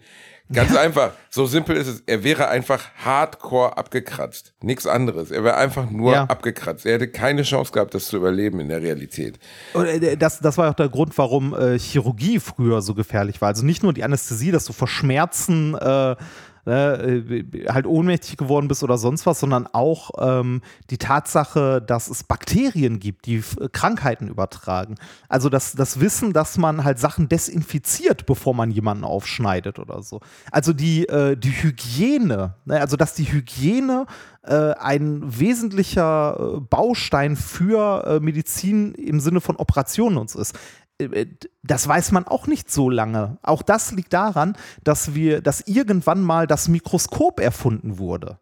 [0.51, 2.03] Ganz einfach, so simpel ist es.
[2.07, 4.53] Er wäre einfach hardcore abgekratzt.
[4.61, 5.29] Nichts anderes.
[5.29, 6.23] Er wäre einfach nur ja.
[6.23, 6.87] abgekratzt.
[6.87, 9.37] Er hätte keine Chance gehabt, das zu überleben in der Realität.
[9.73, 13.49] Und äh, das, das war auch der Grund, warum äh, Chirurgie früher so gefährlich war.
[13.49, 16.15] Also nicht nur die Anästhesie, dass du vor Schmerzen äh,
[16.65, 22.23] äh, halt ohnmächtig geworden bist oder sonst was, sondern auch ähm, die Tatsache, dass es
[22.23, 24.95] Bakterien gibt, die Krankheiten übertragen.
[25.27, 30.19] Also das, das Wissen, dass man halt Sachen desinfiziert, bevor man jemanden aufschneidet oder so.
[30.51, 34.05] Also die, äh, die Hygiene, ne, also dass die Hygiene
[34.43, 40.57] äh, ein wesentlicher äh, Baustein für äh, Medizin im Sinne von Operationen uns ist.
[40.99, 41.27] Äh,
[41.63, 43.37] das weiß man auch nicht so lange.
[43.41, 48.39] Auch das liegt daran, dass wir, dass irgendwann mal das Mikroskop erfunden wurde.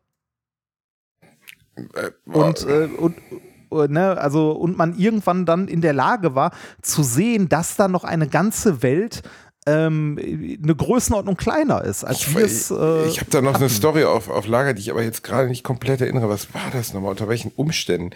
[1.76, 6.52] Äh, und, äh, und äh, Ne, also, und man irgendwann dann in der Lage war
[6.82, 9.24] zu sehen, dass da noch eine ganze Welt
[9.66, 12.72] ähm, eine Größenordnung kleiner ist, als ich, wir es.
[12.72, 13.64] Äh, ich habe da noch hatten.
[13.64, 16.30] eine Story auf, auf Lager, die ich aber jetzt gerade nicht komplett erinnere.
[16.30, 17.12] Was war das nochmal?
[17.12, 18.12] Unter welchen Umständen?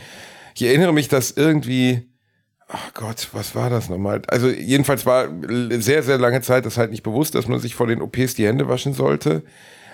[0.55, 2.09] Ich erinnere mich, dass irgendwie
[2.73, 4.21] Ach Gott, was war das nochmal?
[4.27, 5.27] Also jedenfalls war
[5.79, 8.47] sehr, sehr lange Zeit das halt nicht bewusst, dass man sich vor den OPs die
[8.47, 9.43] Hände waschen sollte.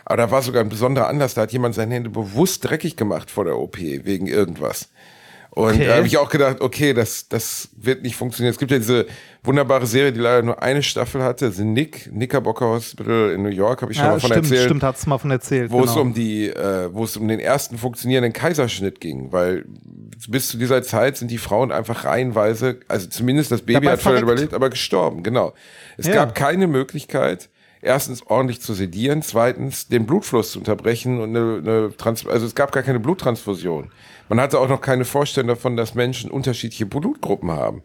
[0.06, 3.32] Aber da war sogar ein besonderer Anlass, da hat jemand seine Hände bewusst dreckig gemacht
[3.32, 4.90] vor der OP, wegen irgendwas.
[5.58, 5.88] Und okay.
[5.88, 8.52] da habe ich auch gedacht, okay, das, das wird nicht funktionieren.
[8.52, 9.08] Es gibt ja diese
[9.42, 13.82] wunderbare Serie, die leider nur eine Staffel hatte, The Nick, Knickerbocker Hospital in New York,
[13.82, 14.66] habe ich schon ja, mal von stimmt, erzählt.
[14.66, 15.72] Stimmt, hat's mal von erzählt.
[15.72, 15.92] Wo genau.
[15.92, 19.66] es um die, äh, wo es um den ersten funktionierenden Kaiserschnitt ging, weil
[20.30, 24.02] bis zu dieser Zeit sind die Frauen einfach reihenweise, also zumindest das Baby Dabei hat
[24.02, 25.56] voll überlebt, aber gestorben, genau.
[25.98, 26.14] Es ja.
[26.14, 27.50] gab keine Möglichkeit,
[27.88, 32.54] erstens ordentlich zu sedieren, zweitens den Blutfluss zu unterbrechen und eine, eine Trans also es
[32.54, 33.92] gab gar keine Bluttransfusion.
[34.30, 37.82] Man hatte auch noch keine Vorstellung davon, dass Menschen unterschiedliche Blutgruppen haben.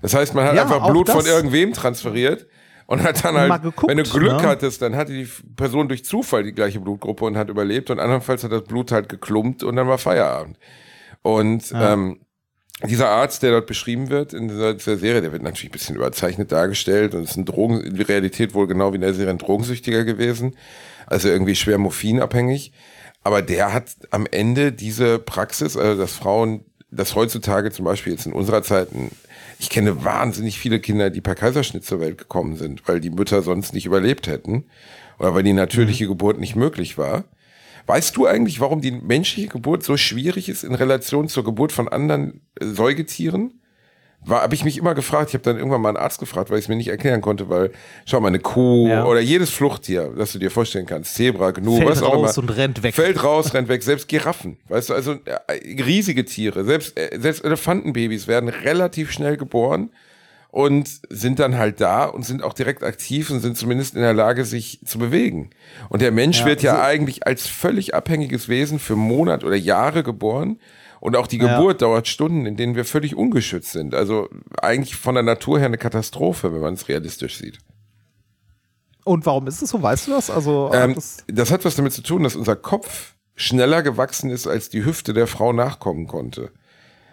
[0.00, 2.46] Das heißt, man hat ja, einfach Blut von irgendwem transferiert
[2.86, 4.48] und hat dann halt, geguckt, wenn du Glück ne?
[4.48, 8.42] hattest, dann hatte die Person durch Zufall die gleiche Blutgruppe und hat überlebt und andernfalls
[8.42, 10.58] hat das Blut halt geklumpt und dann war Feierabend.
[11.22, 11.92] Und ja.
[11.92, 12.20] ähm,
[12.88, 15.96] dieser Arzt, der dort beschrieben wird in dieser, dieser, Serie, der wird natürlich ein bisschen
[15.96, 19.38] überzeichnet dargestellt und ist ein Drogen, in Realität wohl genau wie in der Serie ein
[19.38, 20.56] Drogensüchtiger gewesen,
[21.06, 22.72] also irgendwie schwer morphinabhängig.
[23.24, 28.26] Aber der hat am Ende diese Praxis, also dass Frauen, dass heutzutage zum Beispiel jetzt
[28.26, 28.88] in unserer Zeit,
[29.58, 33.42] ich kenne wahnsinnig viele Kinder, die per Kaiserschnitt zur Welt gekommen sind, weil die Mütter
[33.42, 34.64] sonst nicht überlebt hätten
[35.18, 36.08] oder weil die natürliche mhm.
[36.08, 37.24] Geburt nicht möglich war.
[37.86, 41.88] Weißt du eigentlich, warum die menschliche Geburt so schwierig ist in Relation zur Geburt von
[41.88, 43.54] anderen äh, Säugetieren?
[44.28, 46.66] habe ich mich immer gefragt, ich habe dann irgendwann mal einen Arzt gefragt, weil ich
[46.66, 47.72] es mir nicht erklären konnte, weil,
[48.04, 49.04] schau mal, eine Kuh ja.
[49.04, 52.48] oder jedes Fluchttier, das du dir vorstellen kannst, Zebra, Gnu, fällt was auch raus immer,
[52.48, 52.94] und rennt weg.
[52.94, 57.44] Fällt raus, rennt weg, selbst Giraffen, weißt du, also äh, riesige Tiere, selbst, äh, selbst
[57.44, 59.90] Elefantenbabys werden relativ schnell geboren
[60.52, 64.12] und sind dann halt da und sind auch direkt aktiv und sind zumindest in der
[64.14, 65.50] Lage, sich zu bewegen.
[65.88, 69.56] Und der Mensch Ja, wird ja so- eigentlich als völlig abhängiges Wesen für Monat oder
[69.56, 70.60] Jahre geboren.
[71.00, 71.56] Und auch die Ja.
[71.56, 73.92] Geburt dauert Stunden, in denen wir völlig ungeschützt sind.
[73.94, 74.28] Also
[74.60, 77.58] eigentlich von der Natur her eine Katastrophe, wenn man es realistisch sieht.
[79.04, 79.82] Und warum ist es so?
[79.82, 80.30] Weißt du das?
[80.30, 84.30] Also, hat Ähm, das, das hat was damit zu tun, dass unser Kopf schneller gewachsen
[84.30, 86.50] ist, als die Hüfte der Frau nachkommen konnte.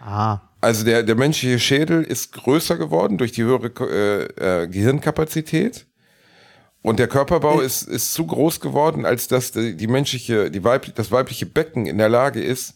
[0.02, 5.86] ah, Also der, der menschliche Schädel ist größer geworden durch die höhere äh, äh, Gehirnkapazität.
[6.82, 10.93] Und der Körperbau ist, ist zu groß geworden, als dass die, die menschliche, die weiblich,
[10.93, 12.76] das weibliche Becken in der Lage ist,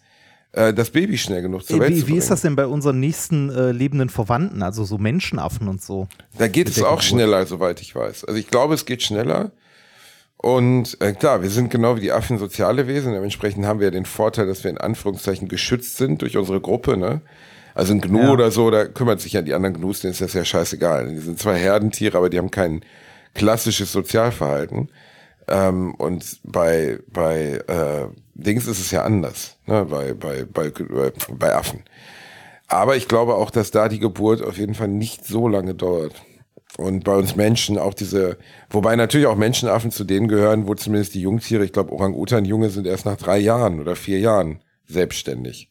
[0.52, 2.15] äh, das Baby schnell genug zur Welt zu wie, bringen.
[2.15, 6.08] wie ist das denn bei unseren nächsten äh, lebenden Verwandten, also so Menschenaffen und so?
[6.38, 8.26] Da geht es auch schneller, soweit ich weiß.
[8.26, 9.52] Also ich glaube, es geht schneller.
[10.38, 13.13] Und äh, klar, wir sind genau wie die Affen soziale Wesen.
[13.13, 16.98] Dementsprechend haben wir den Vorteil, dass wir in Anführungszeichen geschützt sind durch unsere Gruppe.
[16.98, 17.22] Ne?
[17.76, 18.32] Also ein Gnu Ja.
[18.32, 21.10] oder so, da kümmert sich ja die anderen Gnus, denen ist das ja scheißegal.
[21.10, 22.82] Die sind zwar Herdentiere, aber die haben kein
[23.34, 24.90] klassisches Sozialverhalten.
[25.48, 29.86] Ähm, und bei, bei äh, Dings ist es ja anders, ne?
[29.86, 31.84] bei, bei, bei, äh, bei Affen.
[32.68, 36.14] Aber ich glaube auch, dass da die Geburt auf jeden Fall nicht so lange dauert.
[36.78, 38.38] Und bei uns Menschen auch diese,
[38.70, 42.88] wobei natürlich auch Menschenaffen zu denen gehören, wo zumindest die Jungtiere, ich glaube Orang-Utan-Junge sind
[42.88, 45.70] erst nach drei Jahren oder vier Jahren selbstständig.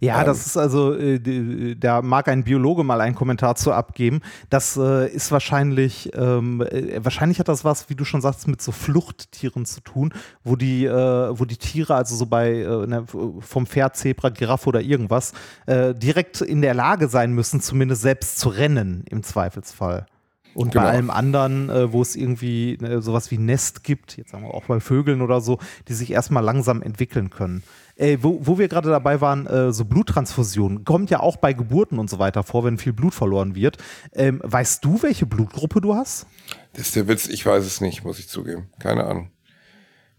[0.00, 0.26] Ja, Ähm.
[0.26, 4.20] das ist also, äh, da mag ein Biologe mal einen Kommentar zu abgeben.
[4.48, 8.62] Das äh, ist wahrscheinlich, ähm, äh, wahrscheinlich hat das was, wie du schon sagst, mit
[8.62, 13.04] so Fluchttieren zu tun, wo die, äh, wo die Tiere, also so bei äh, ne,
[13.40, 15.32] vom Pferd, Zebra, Giraffe oder irgendwas,
[15.66, 20.06] äh, direkt in der Lage sein müssen, zumindest selbst zu rennen, im Zweifelsfall.
[20.54, 20.84] Und Genau.
[20.84, 24.54] bei allem anderen, äh, wo es irgendwie äh, sowas wie Nest gibt, jetzt sagen wir
[24.54, 27.62] auch bei Vögeln oder so, die sich erstmal langsam entwickeln können.
[27.98, 31.98] Äh, wo, wo wir gerade dabei waren, äh, so Bluttransfusionen, kommt ja auch bei Geburten
[31.98, 33.76] und so weiter vor, wenn viel Blut verloren wird.
[34.12, 36.26] Ähm, weißt du, welche Blutgruppe du hast?
[36.74, 38.70] Das ist der Witz, ich weiß es nicht, muss ich zugeben.
[38.78, 39.30] Keine Ahnung.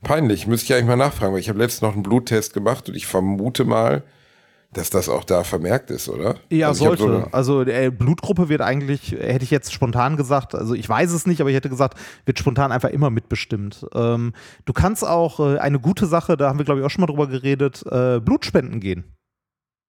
[0.03, 2.95] Peinlich, müsste ich eigentlich mal nachfragen, weil ich habe letztens noch einen Bluttest gemacht und
[2.95, 4.03] ich vermute mal,
[4.73, 6.35] dass das auch da vermerkt ist, oder?
[6.51, 7.03] Ja, Also sollte.
[7.03, 11.25] so also äh, Blutgruppe wird eigentlich, hätte ich jetzt spontan gesagt, also ich weiß es
[11.25, 13.85] nicht, aber ich hätte gesagt, wird spontan einfach immer mitbestimmt.
[13.95, 14.33] Ähm,
[14.65, 17.07] du kannst auch äh, eine gute Sache, da haben wir glaube ich auch schon mal
[17.07, 19.15] drüber geredet, äh, Blutspenden gehen.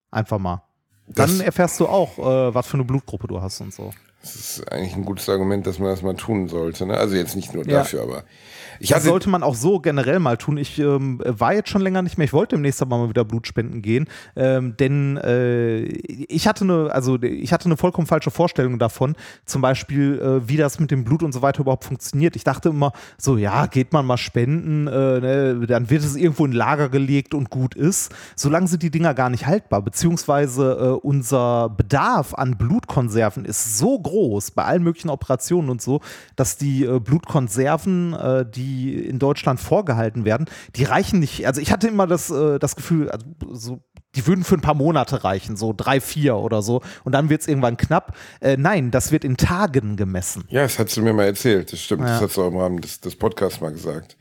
[0.09, 0.63] Einfach mal.
[1.07, 3.91] Dann Das- erfährst du auch, äh, was für eine Blutgruppe du hast und so.
[4.21, 6.85] Das ist eigentlich ein gutes Argument, dass man das mal tun sollte.
[6.85, 6.95] Ne?
[6.97, 7.79] Also jetzt nicht nur Ja.
[7.79, 8.23] dafür, aber
[8.81, 10.57] ich Das hatte sollte man auch so generell mal tun.
[10.57, 12.25] Ich ähm, war jetzt schon länger nicht mehr.
[12.25, 17.21] Ich wollte demnächst aber mal wieder Blutspenden gehen, ähm, denn äh, ich hatte eine, also
[17.21, 19.15] ich hatte eine vollkommen falsche Vorstellung davon,
[19.45, 22.35] zum Beispiel, äh, wie das mit dem Blut und so weiter überhaupt funktioniert.
[22.35, 26.45] Ich dachte immer, so ja, geht man mal spenden, äh, ne, dann wird es irgendwo
[26.45, 28.11] in Lager gelegt und gut ist.
[28.35, 33.99] Solange sind die Dinger gar nicht haltbar, beziehungsweise äh, unser Bedarf an Blutkonserven ist so
[33.99, 36.01] groß bei allen möglichen Operationen und so,
[36.35, 41.45] dass die äh, Blutkonserven, äh, die in Deutschland vorgehalten werden, die reichen nicht.
[41.45, 43.79] Also ich hatte immer das, äh, das Gefühl, also so,
[44.15, 46.81] die würden für ein paar Monate reichen, so drei, vier oder so.
[47.03, 48.15] Und dann wird es irgendwann knapp.
[48.41, 50.43] Äh, nein, das wird in Tagen gemessen.
[50.49, 52.01] Ja, das hast du mir mal erzählt, das stimmt.
[52.01, 52.07] Ja.
[52.07, 54.17] Das hast du auch im Rahmen des, des Podcasts mal gesagt.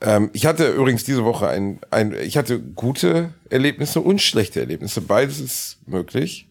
[0.00, 5.00] Ähm, ich hatte übrigens diese Woche ein, ein, ich hatte gute Erlebnisse und schlechte Erlebnisse.
[5.00, 6.48] Beides ist möglich.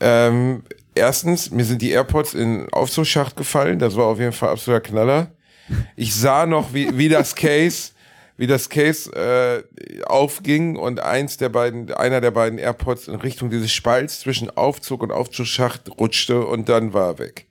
[0.00, 0.62] Ähm,
[0.94, 3.78] erstens, mir sind die AirPods in Aufzugsschacht gefallen.
[3.78, 5.28] Das war auf jeden Fall absoluter Knaller.
[5.96, 7.92] Ich sah noch, wie, wie das Case,
[8.36, 13.50] wie das Case äh, aufging und eins der beiden, einer der beiden AirPods in Richtung
[13.50, 17.46] dieses Spalts zwischen Aufzug und Aufzugsschacht rutschte und dann war er weg.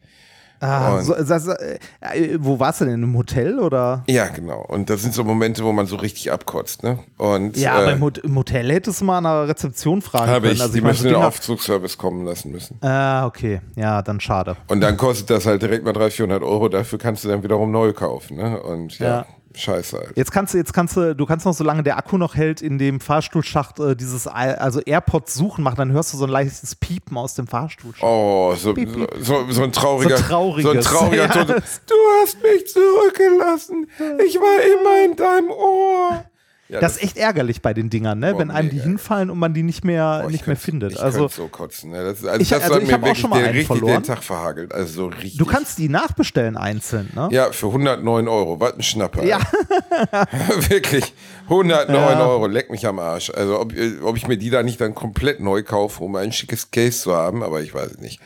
[0.64, 2.94] Ah, so, das, äh, äh, wo warst du denn?
[2.96, 4.04] In einem Hotel oder?
[4.08, 4.62] Ja, genau.
[4.68, 7.00] Und das sind so Momente, wo man so richtig abkotzt, ne?
[7.18, 10.32] Und Ja, aber äh, im, Hot im Hotel hättest du mal an der Rezeption fragen
[10.32, 10.46] können.
[10.56, 12.78] ich, Also die ich müssen den Aufzugsservice kommen lassen müssen.
[12.82, 13.60] Ah, okay.
[13.76, 14.56] Ja, dann schade.
[14.68, 16.70] Und dann kostet das halt direkt mal 300, 400 Euro.
[16.70, 18.62] Dafür kannst du dann wiederum neu kaufen, ne?
[18.62, 19.26] Und ja, Ja.
[19.56, 20.12] Scheiße halt.
[20.16, 22.78] Jetzt kannst du, jetzt kannst du, du kannst noch, solange der Akku noch hält, in
[22.78, 27.18] dem Fahrstuhlschacht äh, dieses, also AirPods suchen machen, dann hörst du so ein leichtes Piepen
[27.18, 28.04] aus dem Fahrstuhlschacht.
[28.04, 29.10] Oh, so, Piep, piep.
[29.22, 30.64] so, so ein trauriger, So trauriges.
[30.64, 31.48] so ein trauriger Ja, Ton.
[31.88, 33.88] Du hast mich zurückgelassen.
[34.26, 36.26] Ich war immer in deinem Ohr.
[36.74, 38.34] Ja, Das ist echt ärgerlich bei den Dingern, ne?
[38.34, 38.88] Boah, wenn einem die mega.
[38.90, 40.94] hinfallen und man die nicht mehr, ich nicht mehr findet.
[40.94, 41.92] Ich Also so kotzen.
[41.92, 42.04] Ne?
[42.04, 43.94] Das, also Ich- das also hat mir hab auch wirklich schon mal richtig verloren.
[43.94, 44.74] den Tag verhagelt.
[44.74, 45.38] Also so richtig.
[45.38, 47.30] du kannst die nachbestellen einzeln, ne?
[47.32, 48.60] Ja, für 109 Euro.
[48.60, 49.24] Was ein Schnapper.
[49.24, 49.40] Ja.
[50.70, 51.14] Wirklich.
[51.50, 52.26] 109 Ja.
[52.26, 52.48] Euro.
[52.48, 53.30] Leck mich am Arsch.
[53.30, 56.72] Also, ob, ob ich mir die da nicht dann komplett neu kaufe, um ein schickes
[56.72, 58.20] Case zu haben, aber ich weiß es nicht.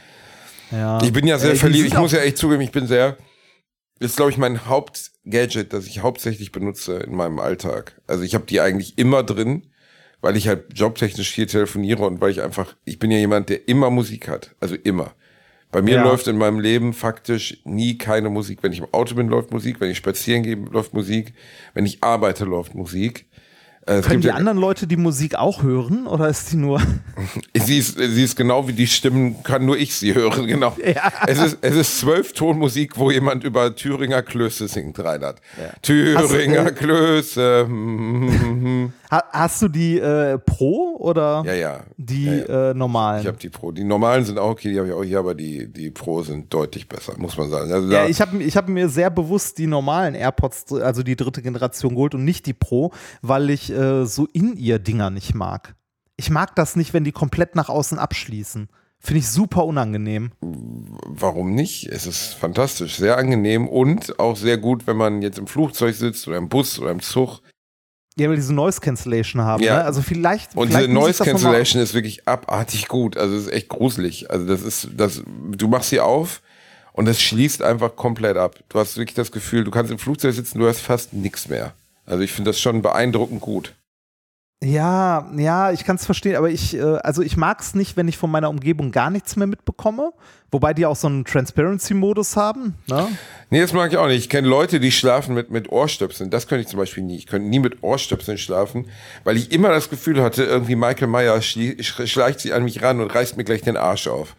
[0.71, 1.01] Ja.
[1.01, 1.88] Ich bin ja sehr die verliebt.
[1.88, 3.17] Ich muss ja echt zugeben, ich bin sehr.
[3.99, 7.99] Das ist, glaube ich, mein Hauptgadget, das ich hauptsächlich benutze in meinem Alltag.
[8.07, 9.63] Also ich habe die eigentlich immer drin,
[10.21, 13.67] weil ich halt jobtechnisch viel telefoniere und weil ich einfach, ich bin ja jemand, der
[13.67, 14.55] immer Musik hat.
[14.60, 15.13] Also immer.
[15.71, 16.03] Bei mir Ja.
[16.03, 18.60] läuft in meinem Leben faktisch nie keine Musik.
[18.62, 19.81] Wenn ich im Auto bin, läuft Musik.
[19.81, 21.33] Wenn ich spazieren gehe, läuft Musik.
[21.73, 23.25] Wenn ich arbeite, läuft Musik.
[23.88, 26.82] Äh, es Können die ja- anderen Leute die Musik auch hören oder ist die nur.
[27.56, 30.76] Sie ist, sie ist genau wie die Stimmen, kann nur ich sie hören, genau.
[31.26, 35.41] Es, ist, es ist zwölf Tonmusik, wo jemand über Thüringer Klöße singt, Reinhard.
[35.82, 37.67] Thüringer Hast du, äh, Klöße.
[39.10, 41.80] Ha hast du die äh, Pro oder Ja, ja.
[41.98, 42.72] die Ja, ja.
[42.72, 43.22] Äh, normalen?
[43.22, 43.72] Ich habe die Pro.
[43.72, 46.54] Die normalen sind auch okay, die habe ich auch hier, aber die, die Pro sind
[46.54, 47.72] deutlich besser, muss man sagen.
[47.72, 51.41] Also Ja, ich habe ich hab mir sehr bewusst die normalen AirPods, also die dritte
[51.41, 52.91] Generation geholt und nicht die Pro,
[53.22, 55.76] weil ich äh, so In-Ear-Dinger nicht mag.
[56.17, 58.70] Ich mag das nicht, wenn die komplett nach außen abschließen.
[59.00, 60.32] Finde ich super unangenehm.
[60.41, 61.86] warum nicht?
[61.86, 66.28] Es ist fantastisch, sehr angenehm und auch sehr gut, wenn man jetzt im Flugzeug sitzt
[66.28, 67.41] oder im Bus oder im Zug.
[68.17, 69.62] Ja, weil die so Noise Cancellation haben.
[69.62, 69.77] Ja.
[69.77, 69.86] Ne?
[69.86, 70.56] Also vielleicht.
[70.56, 73.15] Und vielleicht diese Noise Cancellation ist wirklich abartig gut.
[73.15, 74.32] Also es ist echt gruselig.
[74.32, 76.41] Also das ist, das, du machst sie auf
[76.93, 78.56] und das schließt einfach komplett ab.
[78.69, 81.73] Du hast wirklich das Gefühl, du kannst im Flugzeug sitzen, du hörst fast nichts mehr.
[82.08, 83.75] Also ich finde das schon beeindruckend gut.
[84.63, 88.08] Ja, ja, ich kann es verstehen, aber ich, äh, also ich mag es nicht, wenn
[88.08, 90.13] ich von meiner Umgebung gar nichts mehr mitbekomme.
[90.50, 92.74] Wobei die auch so einen Transparency-Modus haben.
[92.88, 93.08] Ne?
[93.52, 94.17] Nee, das mag ich auch nicht.
[94.17, 96.30] Ich kenne Leute, die schlafen mit, mit Ohrstöpseln.
[96.32, 97.17] Das könnte ich zum Beispiel nie.
[97.17, 98.88] Ich könnte nie mit Ohrstöpseln schlafen,
[99.26, 103.13] weil ich immer das Gefühl hatte, irgendwie Michael sch- schleicht sich an mich ran und
[103.13, 104.36] reißt mir gleich den Arsch auf.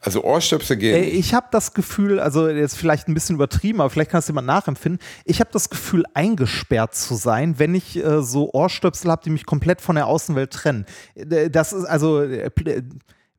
[0.00, 0.94] Also Ohrstöpsel gehen.
[0.94, 4.28] Ey, ich habe das Gefühl, also jetzt vielleicht ein bisschen übertrieben, aber vielleicht kann es
[4.28, 5.00] jemand nachempfinden.
[5.24, 9.44] Ich habe das Gefühl, eingesperrt zu sein, wenn ich äh, so Ohrstöpsel habe, die mich
[9.44, 10.86] komplett von der Außenwelt trennen.
[11.14, 12.22] Äh, Das ist also.
[12.22, 12.84] Äh, pl-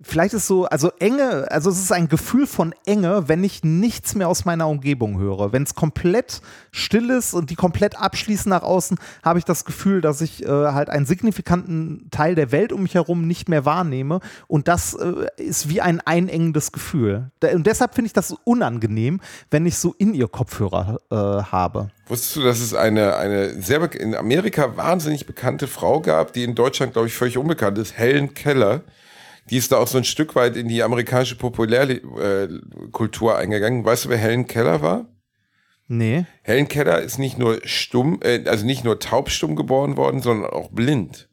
[0.01, 4.15] Vielleicht ist so, also Enge, also es ist ein Gefühl von Enge, wenn ich nichts
[4.15, 5.51] mehr aus meiner Umgebung höre.
[5.51, 9.99] Wenn es komplett still ist und die komplett abschließen nach außen, habe ich das Gefühl,
[9.99, 14.21] dass ich äh, halt einen signifikanten Teil der Welt um mich herum nicht mehr wahrnehme.
[14.47, 17.31] Und das äh, ist wie ein einengendes Gefühl.
[17.53, 19.19] Und deshalb finde ich das unangenehm,
[19.51, 21.89] wenn ich so in ihr Kopfhörer äh, habe.
[22.07, 26.55] Wusstest du, dass es eine, eine sehr in Amerika wahnsinnig bekannte Frau gab, die in
[26.55, 28.83] Deutschland, glaube ich, völlig unbekannt ist, Helen Keller.
[29.49, 33.85] Die ist da auch so ein Stück weit in die amerikanische Populärkultur eingegangen.
[33.85, 35.07] Weißt du, wer Helen Keller war?
[35.87, 36.25] Nee.
[36.43, 40.69] Helen Keller ist nicht nur stumm, äh, also nicht nur taubstumm geboren worden, sondern auch
[40.69, 41.29] blind.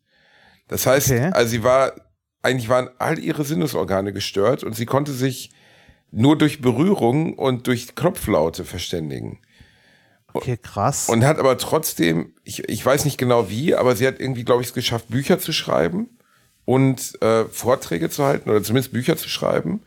[0.68, 1.30] Das heißt, Okay.
[1.32, 1.92] also sie war,
[2.42, 5.50] eigentlich waren all ihre Sinnesorgane gestört und sie konnte sich
[6.10, 9.40] nur durch Berührung und durch Knopflaute verständigen.
[10.32, 11.08] Okay, krass.
[11.08, 14.62] Und hat aber trotzdem, ich, ich weiß nicht genau wie, aber sie hat irgendwie, glaube
[14.62, 16.15] ich, es geschafft, Bücher zu schreiben
[16.66, 19.80] und äh, Vorträge zu halten oder zumindest Bücher zu schreiben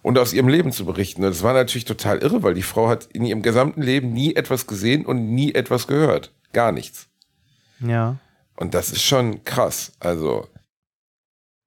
[0.00, 1.22] und aus ihrem Leben zu berichten.
[1.22, 4.34] Und das war natürlich total irre, weil die Frau hat in ihrem gesamten Leben nie
[4.34, 6.32] etwas gesehen und nie etwas gehört.
[6.54, 7.08] Gar nichts.
[7.80, 8.16] ja.
[8.56, 9.92] Und das ist schon krass.
[10.00, 10.46] Also,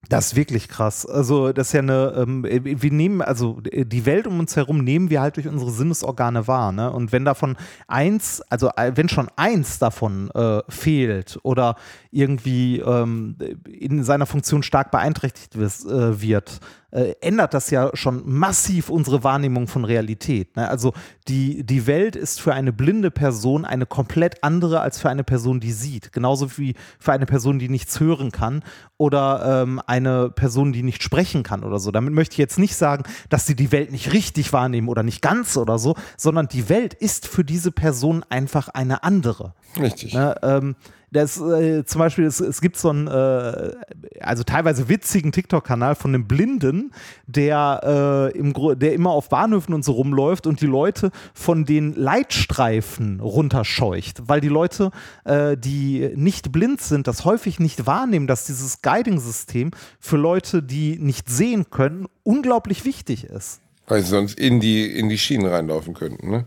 [0.10, 1.06] Das ist wirklich krass.
[1.06, 5.10] Also, das ist ja eine, ähm, wir nehmen, also die Welt um uns herum nehmen
[5.10, 6.92] wir halt durch unsere Sinnesorgane wahr, ne?
[6.92, 7.56] Und wenn davon
[7.88, 11.76] eins, also äh, wenn schon eins davon äh, fehlt oder
[12.12, 16.60] irgendwie ähm, in seiner Funktion stark beeinträchtigt äh, wird,
[16.94, 20.56] äh, ändert das ja schon massiv unsere Wahrnehmung von Realität.
[20.56, 20.70] Ne?
[20.70, 20.94] Also
[21.28, 25.60] die, die Welt ist für eine blinde Person eine komplett andere als für eine Person,
[25.60, 26.14] die sieht.
[26.14, 28.64] Genauso wie für eine Person, die nichts hören kann
[28.98, 31.90] oder ähm, eine Person, die nicht sprechen kann oder so.
[31.90, 35.22] Damit möchte ich jetzt nicht sagen, dass sie die Welt nicht richtig wahrnehmen oder nicht
[35.22, 39.56] ganz oder so, sondern die Welt ist für diese Person einfach eine andere.
[39.80, 40.14] richtig.
[40.14, 40.76] Ne, ähm,
[41.14, 43.72] das, äh, zum Beispiel, es, es gibt so einen, äh,
[44.20, 46.92] also teilweise witzigen TikTok-Kanal von einem Blinden,
[47.28, 51.94] der, äh, im, der immer auf Bahnhöfen und so rumläuft und die Leute von den
[51.94, 54.92] Leitstreifen runterscheucht, weil die Leute,
[55.24, 60.98] äh, die nicht blind sind, das häufig nicht wahrnehmen, dass dieses Guiding-System für Leute, die
[61.00, 63.62] nicht sehen können, unglaublich wichtig ist.
[63.88, 66.46] Weil sie sonst in die, in die Schienen reinlaufen könnten, ne?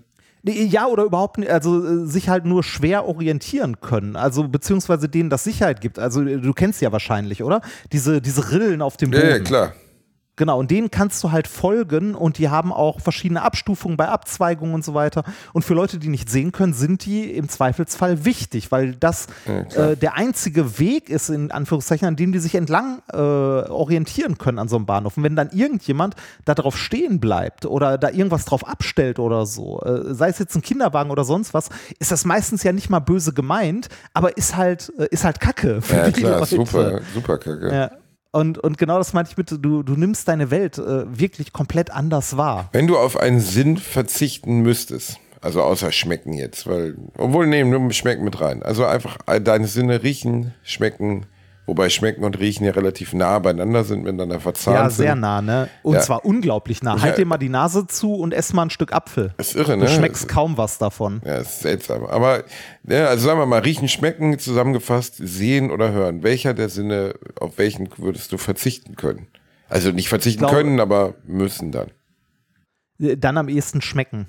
[0.48, 4.14] Ja, oder überhaupt nicht, also äh, sich halt nur schwer orientieren können.
[4.14, 5.98] Also beziehungsweise denen das Sicherheit gibt.
[5.98, 7.60] Also äh, du kennst ja wahrscheinlich, oder?
[7.92, 9.22] Diese, diese Rillen auf dem Boden.
[9.22, 9.72] Ja, ja, klar.
[10.36, 14.74] Genau, und denen kannst du halt folgen und die haben auch verschiedene Abstufungen bei Abzweigungen
[14.74, 15.24] und so weiter.
[15.54, 19.90] Und für Leute, die nicht sehen können, sind die im Zweifelsfall wichtig, weil das klar.
[19.92, 24.58] äh, der einzige Weg ist, in Anführungszeichen, an dem die sich entlang äh, orientieren können
[24.58, 25.16] an so einem Bahnhof.
[25.16, 29.80] Und wenn dann irgendjemand da drauf stehen bleibt oder da irgendwas drauf abstellt oder so,
[29.82, 33.00] äh, sei es jetzt ein Kinderwagen oder sonst was, ist das meistens ja nicht mal
[33.00, 36.56] böse gemeint, aber ist halt, äh, ist halt Kacke für Ja, die klar, Leute.
[36.56, 37.70] super, super kacke.
[37.74, 37.90] Ja.
[38.36, 41.90] Und, und genau das meinte ich mit, du, du nimmst deine Welt äh, wirklich komplett
[41.90, 42.68] anders wahr.
[42.72, 47.90] Wenn du auf einen Sinn verzichten müsstest, also außer schmecken jetzt, weil, obwohl, nee, nur
[47.92, 48.62] schmecken mit rein.
[48.62, 51.24] Also einfach deine Sinne riechen, schmecken,
[51.66, 55.04] Wobei Schmecken und Riechen ja relativ nah beieinander sind, miteinander verzahnt Ja, sind.
[55.04, 55.68] sehr nah, ne?
[55.82, 56.00] Und Ja.
[56.00, 57.00] zwar unglaublich nah.
[57.02, 57.16] Halt Ja.
[57.24, 59.34] dir mal die Nase zu und ess mal ein Stück Apfel.
[59.38, 59.88] ist irre, Du ne?
[59.88, 61.20] schmeckst kaum was davon.
[61.24, 62.04] Ja, ist seltsam.
[62.06, 62.44] Aber,
[62.84, 66.22] ja, also sagen wir mal, riechen, schmecken, zusammengefasst, sehen oder hören.
[66.22, 69.26] Welcher der Sinne, auf welchen würdest du verzichten können?
[69.68, 71.88] Also nicht verzichten Ich glaube- können, aber müssen dann.
[73.00, 74.26] Äh, Dann am ehesten schmecken.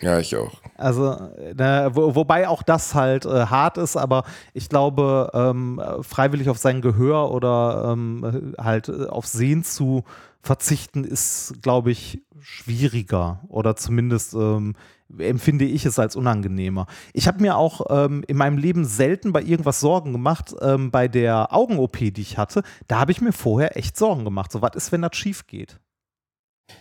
[0.00, 0.60] Ja, ich auch.
[0.76, 1.16] Also,
[1.54, 6.50] ne, wo, wobei auch das halt äh, hart ist, aber ich glaube, ähm, äh, freiwillig
[6.50, 10.04] auf sein Gehör oder ähm, äh, halt äh, auf Sehen zu
[10.42, 14.74] verzichten, ist, glaube ich, schwieriger oder zumindest ähm,
[15.18, 16.86] empfinde ich es als unangenehmer.
[17.12, 20.54] Ich habe mir auch ähm, in meinem Leben selten bei irgendwas Sorgen gemacht.
[20.60, 24.52] Ähm, bei der Augen-OP, die ich hatte, da habe ich mir vorher echt Sorgen gemacht.
[24.52, 25.78] So, was ist, wenn das schief geht?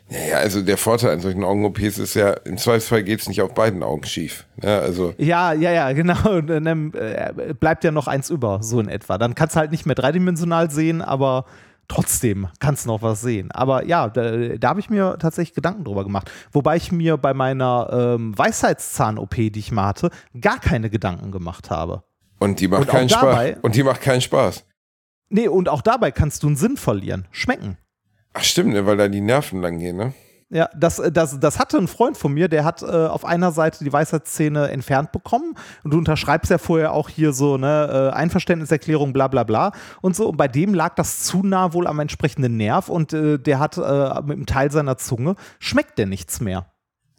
[0.10, 3.54] Ja, ja, also der Vorteil an solchen Augen-OPs ist ja, im Zweifelsfall geht's nicht auf
[3.54, 4.46] beiden Augen schief.
[4.62, 6.30] Ja, also, Ja, ja, ja, genau.
[6.38, 9.18] Und dann äh, bleibt ja noch eins über, so in etwa.
[9.18, 11.46] Dann kannst du halt nicht mehr dreidimensional sehen, aber
[11.88, 13.52] trotzdem kannst du noch was sehen.
[13.52, 16.32] Aber ja, da, da habe ich mir tatsächlich Gedanken drüber gemacht.
[16.52, 20.10] Wobei ich mir bei meiner ähm, Weisheitszahn-OP, die ich mal hatte,
[20.40, 22.04] gar keine Gedanken gemacht habe.
[22.40, 23.64] und die macht Und keinen dabei- Spaß.
[23.64, 24.66] Und die macht keinen Spaß.
[25.30, 27.28] Nee, und auch dabei kannst du einen Sinn verlieren.
[27.32, 27.78] Schmecken.
[28.36, 30.14] Ach stimmt, ne, weil da die Nerven lang gehen, ne?
[30.50, 33.84] Ja, das, das, das hatte ein Freund von mir, der hat äh, auf einer Seite
[33.84, 39.12] die Weisheitszähne entfernt bekommen und du unterschreibst ja vorher auch hier so ne äh, Einverständniserklärung,
[39.12, 39.72] bla bla bla
[40.02, 40.30] und so.
[40.30, 43.78] Und bei dem lag das zu nah wohl am entsprechenden Nerv und äh, der hat
[43.78, 46.68] äh, mit einem Teil seiner Zunge schmeckt der nichts mehr.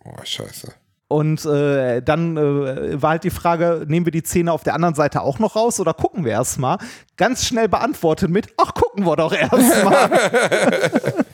[0.04, 0.72] Oh, scheiße.
[1.08, 4.96] Und äh, dann äh, war halt die Frage, nehmen wir die Zähne auf der anderen
[4.96, 6.78] Seite auch noch raus oder gucken wir erst mal?
[7.16, 10.10] Ganz schnell beantwortet mit, ach, gucken wir doch erst mal.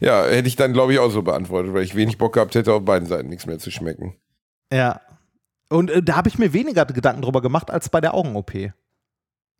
[0.00, 2.72] Ja, hätte ich dann, glaube ich, auch so beantwortet, weil ich wenig Bock gehabt hätte,
[2.72, 4.16] auf beiden Seiten nichts mehr zu schmecken.
[4.72, 5.00] Ja.
[5.68, 8.72] Und äh, da habe ich mir weniger Gedanken drüber gemacht als bei der Augen-OP.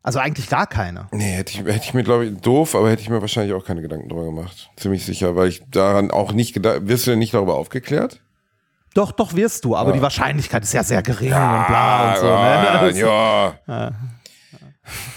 [0.03, 1.09] Also eigentlich gar keine.
[1.13, 3.65] Nee, hätte ich, hätte ich mir, glaube ich, doof, aber hätte ich mir wahrscheinlich auch
[3.65, 4.71] keine Gedanken drüber gemacht.
[4.77, 6.89] Ziemlich sicher, weil ich daran auch nicht gedacht.
[6.89, 8.23] Wirst du denn nicht darüber aufgeklärt?
[8.95, 12.27] Doch, doch wirst du, aber die Wahrscheinlichkeit ist ja sehr gering und bla und so.
[12.27, 12.33] Ne?
[12.33, 13.55] Ah, Das- ja.
[13.67, 13.93] Ja.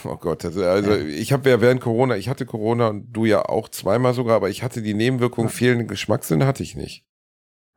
[0.04, 3.44] Oh Gott, also, also ich habe ja während Corona, ich hatte Corona und du ja
[3.46, 7.06] auch zweimal sogar, aber ich hatte die Nebenwirkung fehlenden Geschmackssinn hatte ich nicht.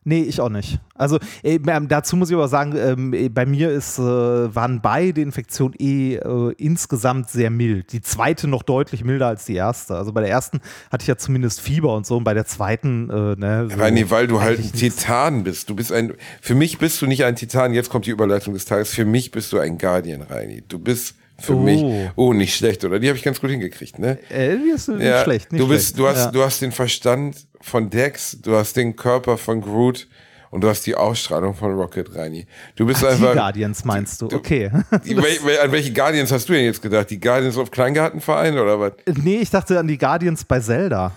[0.09, 0.79] Nee, ich auch nicht.
[0.95, 4.81] Also äh, ähm, dazu muss ich aber sagen, ähm, äh, bei mir ist, äh, waren
[4.81, 7.93] beide Infektionen eh äh, insgesamt sehr mild.
[7.93, 9.97] Die zweite noch deutlich milder als die erste.
[9.97, 10.61] Also bei der ersten
[10.93, 13.91] hatte ich ja zumindest Fieber und so und bei der zweiten, äh, ne, so Weil,
[13.91, 14.73] nee, weil du halt ein.
[14.73, 15.69] Titan bist.
[15.71, 18.65] Du bist ein, für mich bist du nicht ein Titan, jetzt kommt die Überleitung des
[18.65, 20.63] Tages, für mich bist du ein Guardian, Reini.
[20.69, 21.61] Du bist für Oh.
[21.61, 21.85] mich,
[22.17, 22.99] oh, nicht schlecht, oder?
[22.99, 24.19] Die habe ich ganz gut hingekriegt, ne?
[24.31, 25.53] Äh, die ist nicht Ja, schlecht.
[25.53, 25.99] Nicht du bist, schlecht.
[25.99, 26.31] du hast, ja.
[26.31, 30.09] du hast den Verstand von Dex, du hast den Körper von Groot
[30.51, 32.47] und du hast die Ausstrahlung von Rocket, Reini.
[32.77, 33.35] Du bist Die einfach.
[33.35, 34.29] Guardians meinst du?
[34.29, 34.71] du- Okay.
[35.05, 37.11] Die- wel- An welche Guardians hast du denn jetzt gedacht?
[37.11, 38.93] Die Guardians of Kleingartenverein oder was?
[39.23, 41.13] nee, ich dachte an die Guardians bei Zelda.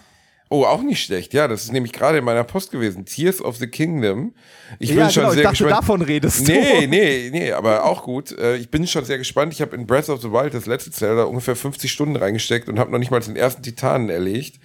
[0.52, 1.36] Oh, auch nicht schlecht.
[1.36, 3.06] Ja, das ist nämlich gerade in meiner Post gewesen.
[3.06, 4.34] Tears of the Kingdom.
[4.80, 5.84] Ich bin ja, schon genau, ich sehr dachte, gespannt.
[5.84, 6.52] davon redest du.
[6.52, 8.32] Nee, nee, nee, aber auch gut.
[8.32, 9.54] Äh, Ich bin schon sehr gespannt.
[9.54, 12.80] Ich habe in Breath of the Wild, das letzte Zelda, ungefähr 50 Stunden reingesteckt und
[12.80, 14.60] habe noch nicht mal den ersten Titanen erlegt.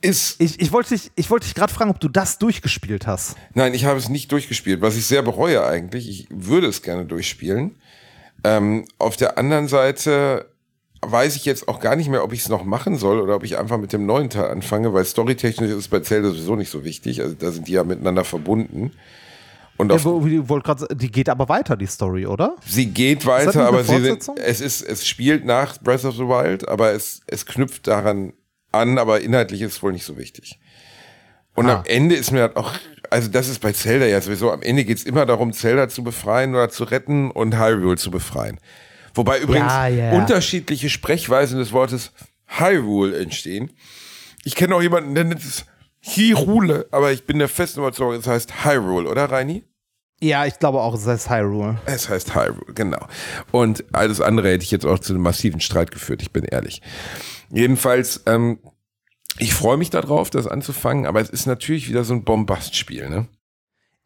[0.00, 3.36] Ist, Ich, ich wollte dich, ich wollte dich gerade fragen, ob du das durchgespielt hast.
[3.54, 6.08] nein, ich habe es nicht durchgespielt, was ich sehr bereue eigentlich.
[6.08, 7.76] Ich würde es gerne durchspielen.
[8.44, 10.50] Ähm, auf der anderen Seite
[11.10, 13.44] weiß ich jetzt auch gar nicht mehr, ob ich es noch machen soll oder ob
[13.44, 16.70] ich einfach mit dem neuen Teil anfange, weil storytechnisch ist es bei Zelda sowieso nicht
[16.70, 17.20] so wichtig.
[17.22, 18.92] Also da sind die ja miteinander verbunden.
[19.78, 20.48] Und Ja, sagen,
[20.94, 22.56] die geht aber weiter, die Story, oder?
[22.66, 26.66] Sie geht weiter, aber sie sind, es ist, es spielt nach Breath of the Wild,
[26.66, 28.32] aber es, es knüpft daran
[28.72, 30.58] an, aber inhaltlich ist es wohl nicht so wichtig.
[31.54, 31.78] Und Ah.
[31.80, 32.72] am Ende ist mir halt auch,
[33.10, 36.02] also das ist bei Zelda ja sowieso, am Ende geht es immer darum, Zelda zu
[36.04, 38.58] befreien oder zu retten und Hyrule zu befreien.
[39.16, 40.12] Wobei übrigens Ja, ja.
[40.12, 42.12] unterschiedliche Sprechweisen des Wortes
[42.46, 43.70] Hyrule entstehen.
[44.44, 45.64] Ich kenne auch jemanden, der nennt es
[46.00, 49.64] Hyrule, aber ich bin der festen Überzeugung, es heißt Hyrule, oder Reini?
[50.20, 51.80] Ja, ich glaube auch, es heißt Hyrule.
[51.86, 53.06] Es heißt Hyrule, genau.
[53.50, 56.80] Und alles andere hätte ich jetzt auch zu einem massiven Streit geführt, ich bin ehrlich.
[57.50, 58.58] Jedenfalls, ähm,
[59.38, 63.26] ich freue mich darauf, das anzufangen, aber es ist natürlich wieder so ein Bombastspiel, ne?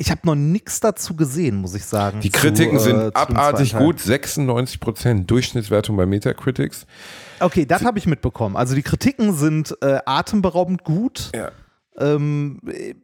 [0.01, 2.21] Ich habe noch nichts dazu gesehen, muss ich sagen.
[2.21, 6.87] Die zu, Kritiken äh, sind zu dem abartig gut, 96 Prozent Durchschnittswertung bei Metacritics.
[7.39, 8.57] Okay, das habe ich mitbekommen.
[8.57, 11.31] Also die Kritiken sind äh, atemberaubend gut.
[11.35, 11.53] Ja.
[11.99, 12.95] Ähm, äh,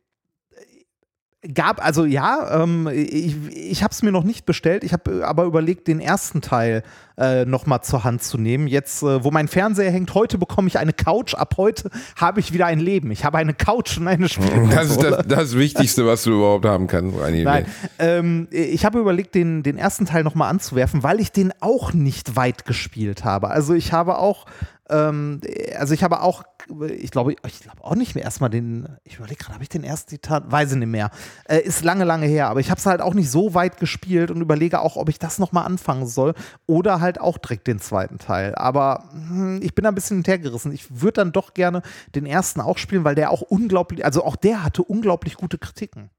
[1.55, 4.85] gab, also ja, ähm, ich, ich habe es mir noch nicht bestellt.
[4.85, 6.83] Ich habe aber überlegt, den ersten Teil
[7.19, 8.67] äh, nochmal zur Hand zu nehmen.
[8.67, 11.35] Jetzt, äh, wo mein Fernseher hängt, heute bekomme ich eine Couch.
[11.35, 13.11] Ab heute habe ich wieder ein Leben.
[13.11, 14.75] Ich habe eine Couch und eine Spielkonsole.
[14.75, 17.17] Das ist das, das Wichtigste, was du überhaupt haben kannst.
[17.17, 17.67] Nein,
[17.99, 22.37] ähm, ich habe überlegt, den, den ersten Teil nochmal anzuwerfen, weil ich den auch nicht
[22.37, 23.51] weit gespielt habe.
[23.51, 24.47] Also ich habe auch
[24.89, 25.41] ähm,
[25.77, 26.45] also ich habe auch,
[26.89, 29.85] ich glaube, ich glaube auch nicht mehr erstmal den, ich überlege gerade, habe ich den
[29.85, 31.11] ersten Zitat, weiß ich nicht mehr.
[31.45, 34.31] Äh, ist lange, lange her, aber ich habe es halt auch nicht so weit gespielt
[34.31, 36.35] und überlege auch, ob ich das nochmal anfangen soll
[36.67, 38.55] oder halt auch direkt den zweiten Teil.
[38.55, 40.73] Aber hm, ich bin da ein bisschen hintergerissen.
[40.73, 41.83] Ich würde dann doch gerne
[42.15, 46.11] den ersten auch spielen, weil der auch unglaublich, also auch der hatte unglaublich gute Kritiken.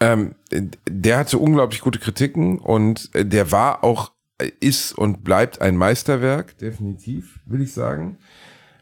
[0.00, 4.13] Ähm, der hatte unglaublich gute Kritiken und der war auch
[4.60, 8.18] ist und bleibt ein Meisterwerk, definitiv, will ich sagen.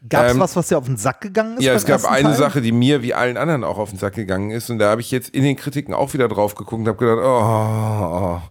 [0.09, 1.63] Gab es ähm, was, was dir auf den Sack gegangen ist?
[1.63, 2.37] Ja, es gab eine Teil?
[2.37, 4.69] Sache, die mir wie allen anderen auch auf den Sack gegangen ist.
[4.69, 7.19] Und da habe ich jetzt in den Kritiken auch wieder drauf geguckt und habe gedacht,
[7.23, 8.41] oh.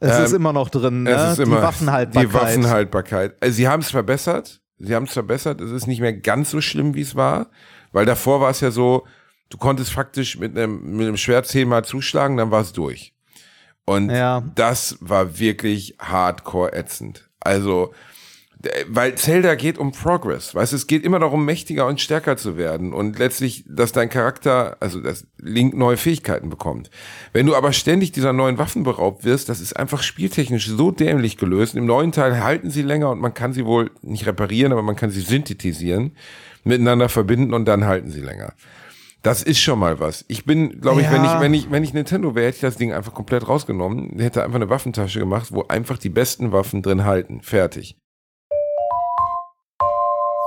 [0.00, 1.10] Es ähm, ist immer noch drin, ne?
[1.10, 2.28] Es ist immer die Waffenhaltbarkeit.
[2.28, 3.36] Die Waffenhaltbarkeit.
[3.40, 4.60] Also, sie haben es verbessert.
[4.78, 5.62] Sie haben es verbessert.
[5.62, 7.48] Es ist nicht mehr ganz so schlimm, wie es war.
[7.92, 9.06] Weil davor war es ja so,
[9.48, 13.13] du konntest faktisch mit einem, mit einem Schwert zehnmal zuschlagen, dann war es durch.
[13.84, 14.42] Und ja.
[14.54, 17.28] das war wirklich hardcore ätzend.
[17.40, 17.92] Also,
[18.88, 22.56] weil Zelda geht um Progress, weißt du, es geht immer darum, mächtiger und stärker zu
[22.56, 26.90] werden und letztlich, dass dein Charakter, also dass Link neue Fähigkeiten bekommt.
[27.32, 31.36] Wenn du aber ständig dieser neuen Waffen beraubt wirst, das ist einfach spieltechnisch so dämlich
[31.36, 31.74] gelöst.
[31.74, 34.96] Im neuen Teil halten sie länger und man kann sie wohl nicht reparieren, aber man
[34.96, 36.16] kann sie synthetisieren,
[36.64, 38.54] miteinander verbinden und dann halten sie länger.
[39.24, 40.26] Das ist schon mal was.
[40.28, 41.12] Ich bin, glaube ich, ja.
[41.14, 44.18] wenn ich, wenn ich, wenn ich Nintendo wäre, hätte ich das Ding einfach komplett rausgenommen,
[44.18, 47.40] hätte einfach eine Waffentasche gemacht, wo einfach die besten Waffen drin halten.
[47.40, 47.96] Fertig.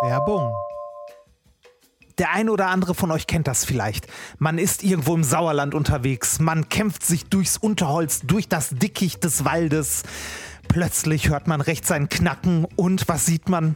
[0.04, 0.54] Werbung.
[2.20, 4.06] Der eine oder andere von euch kennt das vielleicht.
[4.38, 9.44] Man ist irgendwo im Sauerland unterwegs, man kämpft sich durchs Unterholz, durch das Dickicht des
[9.44, 10.04] Waldes.
[10.68, 13.76] Plötzlich hört man rechts ein Knacken und was sieht man?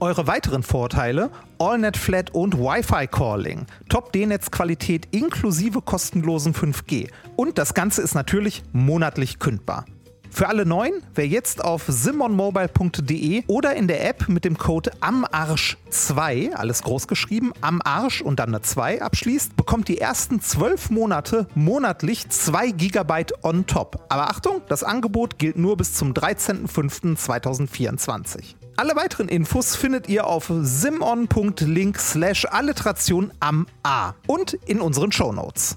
[0.00, 7.08] Eure weiteren Vorteile: AllNet Flat und Wi-Fi Calling, Top D-Netz-Qualität inklusive kostenlosen 5G.
[7.36, 9.84] Und das Ganze ist natürlich monatlich kündbar.
[10.30, 16.54] Für alle Neuen, wer jetzt auf simonmobile.de oder in der App mit dem Code AMARSCH2,
[16.54, 21.46] alles groß geschrieben, am Arsch und dann eine 2 abschließt, bekommt die ersten 12 Monate
[21.54, 24.04] monatlich 2 GB on top.
[24.08, 28.56] Aber Achtung, das Angebot gilt nur bis zum 13.05.2024.
[28.76, 35.76] Alle weiteren Infos findet ihr auf simon.link slash alliteration am A und in unseren Shownotes.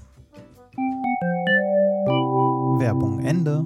[2.80, 3.64] Werbung Ende.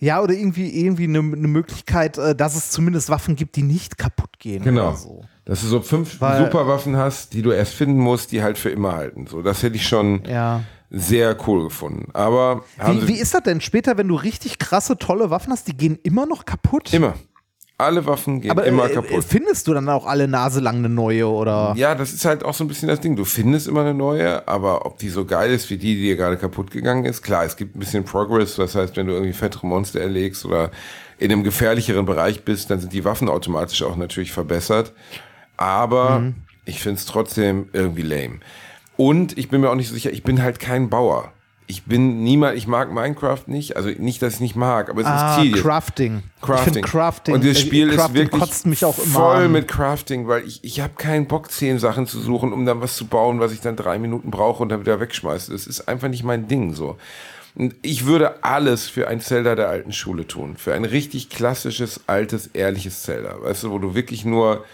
[0.00, 3.98] Ja, oder irgendwie, irgendwie eine, eine Möglichkeit, äh, dass es zumindest Waffen gibt, die nicht
[3.98, 4.62] kaputt gehen.
[4.62, 4.94] Genau.
[4.94, 5.22] So.
[5.44, 8.70] Dass du so fünf Weil, Superwaffen hast, die du erst finden musst, die halt für
[8.70, 9.26] immer halten.
[9.26, 10.22] So, das hätte ich schon.
[10.24, 12.08] Ja sehr cool gefunden.
[12.14, 15.76] Aber wie, wie ist das denn später, wenn du richtig krasse, tolle Waffen hast, die
[15.76, 16.92] gehen immer noch kaputt?
[16.92, 17.14] Immer.
[17.80, 19.22] Alle Waffen gehen Aber, immer äh, kaputt.
[19.22, 21.74] Findest du dann auch alle Nase lang eine neue oder?
[21.76, 23.14] Ja, das ist halt auch so ein bisschen das Ding.
[23.14, 26.16] Du findest immer eine neue, aber ob die so geil ist wie die, die dir
[26.16, 28.56] gerade kaputt gegangen ist, klar, es gibt ein bisschen Progress.
[28.56, 30.72] Das heißt, wenn du irgendwie fettere Monster erlegst oder
[31.18, 34.92] in einem gefährlicheren Bereich bist, dann sind die Waffen automatisch auch natürlich verbessert.
[35.56, 36.34] Aber mhm.
[36.64, 38.40] ich finde es trotzdem irgendwie lame.
[38.98, 41.32] Und ich bin mir auch nicht so sicher, ich bin halt kein Bauer.
[41.68, 45.06] Ich bin niemand, ich mag Minecraft nicht, also nicht, dass ich nicht mag, aber es
[45.06, 45.62] ah, ist tedious.
[45.62, 46.22] Crafting.
[46.42, 46.82] Crafting.
[46.82, 47.34] Crafting.
[47.34, 49.52] Und das Spiel Crafting ist wirklich mich auch voll an.
[49.52, 52.96] mit Crafting, weil ich, ich habe keinen Bock, zehn Sachen zu suchen, um dann was
[52.96, 55.52] zu bauen, was ich dann drei Minuten brauche und dann wieder wegschmeiße.
[55.52, 56.96] Das ist einfach nicht mein Ding so.
[57.54, 60.56] Und ich würde alles für ein Zelda der alten Schule tun.
[60.56, 63.36] Für ein richtig klassisches, altes, ehrliches Zelda.
[63.42, 64.64] Weißt du, wo du wirklich nur,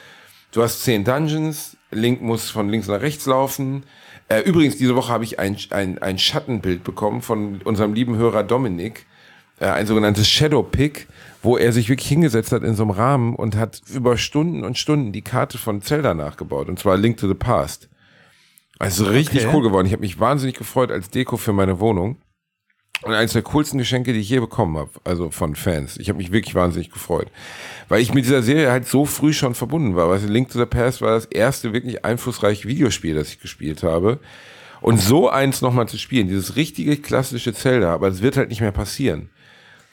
[0.53, 3.83] du hast zehn Dungeons, Link muss von links nach rechts laufen,
[4.29, 8.43] äh, übrigens, diese Woche habe ich ein, ein, ein Schattenbild bekommen von unserem lieben Hörer
[8.43, 9.07] Dominik,
[9.61, 11.09] äh, ein sogenanntes Shadow Pick,
[11.43, 14.79] wo er sich wirklich hingesetzt hat in so einem Rahmen und hat über Stunden und
[14.79, 17.89] Stunden die Karte von Zelda nachgebaut, und zwar Link to the Past.
[18.79, 19.55] Also richtig okay.
[19.55, 19.87] cool geworden.
[19.87, 22.17] Ich habe mich wahnsinnig gefreut als Deko für meine Wohnung.
[23.05, 25.99] Und eines der coolsten Geschenke, die ich je bekommen habe, also von Fans.
[25.99, 27.29] Ich habe mich wirklich wahnsinnig gefreut.
[27.89, 30.09] Weil ich mit dieser Serie halt so früh schon verbunden war.
[30.09, 33.83] Weißt du, Link to the Past war das erste wirklich einflussreiche Videospiel, das ich gespielt
[33.83, 34.21] habe.
[34.81, 38.61] Und so eins nochmal zu spielen, dieses richtige klassische Zelda, aber es wird halt nicht
[38.61, 39.31] mehr passieren.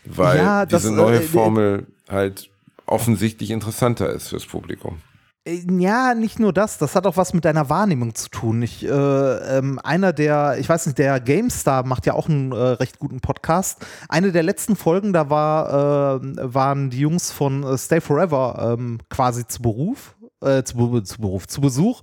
[0.05, 2.49] Weil Ja, diese neue äh, Formel halt
[2.85, 5.01] offensichtlich interessanter ist fürs Publikum.
[5.45, 8.61] Äh, Ja, nicht nur das, das hat auch was mit deiner Wahrnehmung zu tun.
[8.61, 12.55] Ich, äh, ähm, einer der, ich weiß nicht, der GameStar macht ja auch einen äh,
[12.55, 13.85] recht guten Podcast.
[14.09, 18.99] Eine der letzten Folgen, da war, äh, waren die Jungs von äh, Stay Forever ähm,
[19.09, 22.01] quasi zu Beruf, äh, zu, zu Beruf, zu Besuch.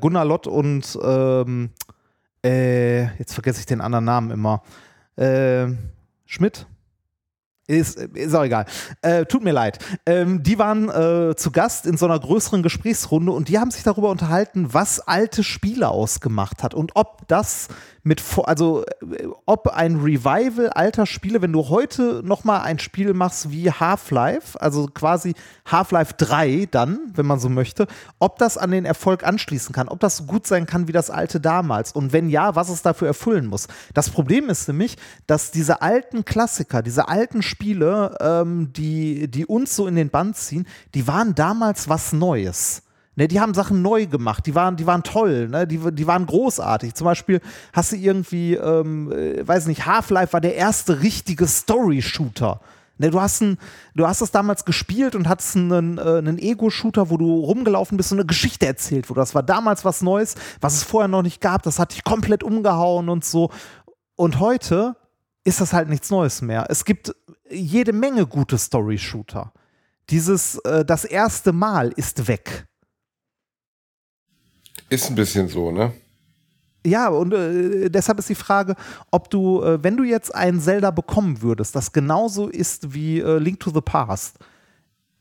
[0.00, 1.70] Gunnar Lott und ähm,
[2.44, 4.62] äh, jetzt vergesse ich den anderen Namen immer.
[6.26, 6.66] Schmidt?
[7.66, 8.66] Ist, ist auch egal.
[9.00, 9.78] Äh, tut mir leid.
[10.04, 13.82] Ähm, die waren äh, zu Gast in so einer größeren Gesprächsrunde und die haben sich
[13.82, 17.68] darüber unterhalten, was alte Spiele ausgemacht hat und ob das
[18.04, 23.50] mit, also äh, ob ein Revival alter Spiele, wenn du heute nochmal ein Spiel machst
[23.50, 25.34] wie Half-Life, also quasi
[25.66, 27.86] Half-Life 3 dann, wenn man so möchte,
[28.18, 31.10] ob das an den Erfolg anschließen kann, ob das so gut sein kann wie das
[31.10, 33.68] alte damals und wenn ja, was es dafür erfüllen muss.
[33.94, 34.96] Das Problem ist nämlich,
[35.26, 40.36] dass diese alten Klassiker, diese alten Spiele, ähm, die, die uns so in den Band
[40.36, 42.83] ziehen, die waren damals was Neues.
[43.16, 45.68] Ne, die haben Sachen neu gemacht, die waren, die waren toll, ne?
[45.68, 46.94] die, die waren großartig.
[46.94, 47.40] Zum Beispiel
[47.72, 52.60] hast du irgendwie, ähm, äh, weiß nicht, Half-Life war der erste richtige Story-Shooter.
[52.98, 53.58] Ne, du, hast ein,
[53.94, 58.12] du hast das damals gespielt und hattest einen, äh, einen Ego-Shooter, wo du rumgelaufen bist
[58.12, 59.20] und eine Geschichte erzählt wurde.
[59.20, 61.62] Das war damals was Neues, was es vorher noch nicht gab.
[61.62, 63.50] Das hat dich komplett umgehauen und so.
[64.16, 64.96] Und heute
[65.44, 66.66] ist das halt nichts Neues mehr.
[66.68, 67.14] Es gibt
[67.50, 69.52] jede Menge gute Story-Shooter.
[70.10, 72.66] Dieses, äh, das erste Mal ist weg.
[74.90, 75.92] Ist ein bisschen so, ne?
[76.86, 78.74] Ja, und äh, deshalb ist die Frage,
[79.10, 83.38] ob du, äh, wenn du jetzt ein Zelda bekommen würdest, das genauso ist wie äh,
[83.38, 84.38] Link to the Past,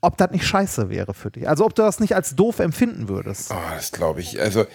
[0.02, 1.48] ob das nicht scheiße wäre für dich.
[1.48, 3.52] Also ob du das nicht als doof empfinden würdest.
[3.52, 4.42] Oh, das glaube ich.
[4.42, 4.66] Also,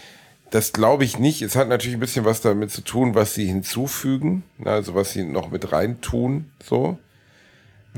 [0.50, 1.42] das glaube ich nicht.
[1.42, 5.12] Es hat natürlich ein bisschen was damit zu tun, was sie hinzufügen, ne, also was
[5.12, 6.98] sie noch mit reintun, so.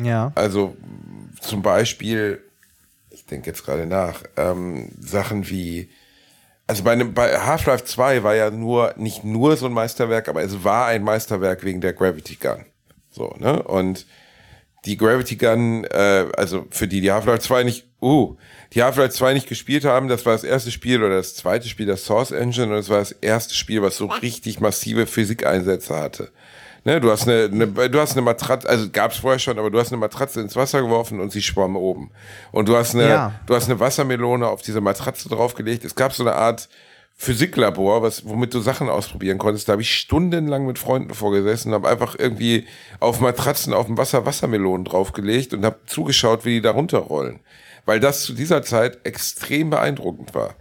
[0.03, 0.33] Ja.
[0.35, 0.77] Also
[1.41, 2.43] zum Beispiel,
[3.11, 5.91] ich denke jetzt gerade nach, ähm, Sachen wie,
[6.71, 10.43] also bei, einem, bei Half-Life 2 war ja nur, nicht nur so ein Meisterwerk, aber
[10.43, 12.65] es war ein Meisterwerk wegen der Gravity Gun.
[13.11, 13.61] So, ne?
[13.65, 14.07] Und
[14.85, 18.37] die Gravity Gun, äh, also für die, die Half-Life 2 nicht, uh,
[18.73, 21.87] die Half-Life 2 nicht gespielt haben, das war das erste Spiel oder das zweite Spiel,
[21.87, 26.31] das Source Engine, und das war das erste Spiel, was so richtig massive Physikeinsätze hatte.
[26.85, 29.79] Ne, du hast eine, eine, du hast eine Matratze, also gab's vorher schon, aber du
[29.79, 32.11] hast eine Matratze ins Wasser geworfen und sie schwamm oben.
[32.53, 33.35] Und du hast eine, Ja.
[33.47, 35.85] du hast eine Wassermelone auf diese Matratze draufgelegt.
[35.85, 36.69] Es gab so eine Art
[37.17, 39.69] Physiklabor, was, womit du Sachen ausprobieren konntest.
[39.69, 42.67] Da habe ich stundenlang mit Freunden vorgesessen, habe einfach irgendwie
[42.99, 47.41] auf Matratzen auf dem Wasser Wassermelonen draufgelegt und habe zugeschaut, wie die da runterrollen.
[47.85, 50.55] Weil das zu dieser Zeit extrem beeindruckend war.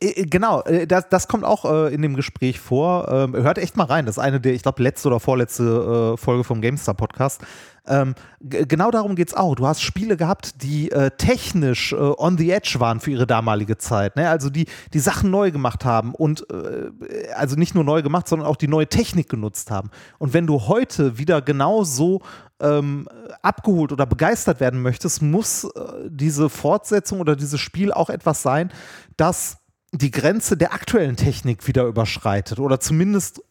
[0.00, 3.08] Äh, Genau, äh, das, das kommt auch äh, in dem Gespräch vor.
[3.08, 4.06] Ähm, hört echt mal rein.
[4.06, 7.42] Das ist eine der, ich glaube, letzte oder vorletzte äh, Folge vom GameStar Podcast.
[7.88, 9.54] Ähm, genau darum geht's auch.
[9.54, 13.78] Du hast Spiele gehabt, die äh, technisch äh, on the edge waren für ihre damalige
[13.78, 14.16] Zeit.
[14.16, 14.28] Ne?
[14.28, 16.90] Also die, die Sachen neu gemacht haben und äh,
[17.34, 19.90] also nicht nur neu gemacht, sondern auch die neue Technik genutzt haben.
[20.18, 22.22] Und wenn du heute wieder genau so
[22.60, 23.08] ähm,
[23.42, 25.68] abgeholt oder begeistert werden möchtest, muss äh,
[26.08, 28.72] diese Fortsetzung oder dieses Spiel auch etwas sein,
[29.16, 29.58] das
[29.98, 33.42] die Grenze der aktuellen Technik wieder überschreitet oder zumindest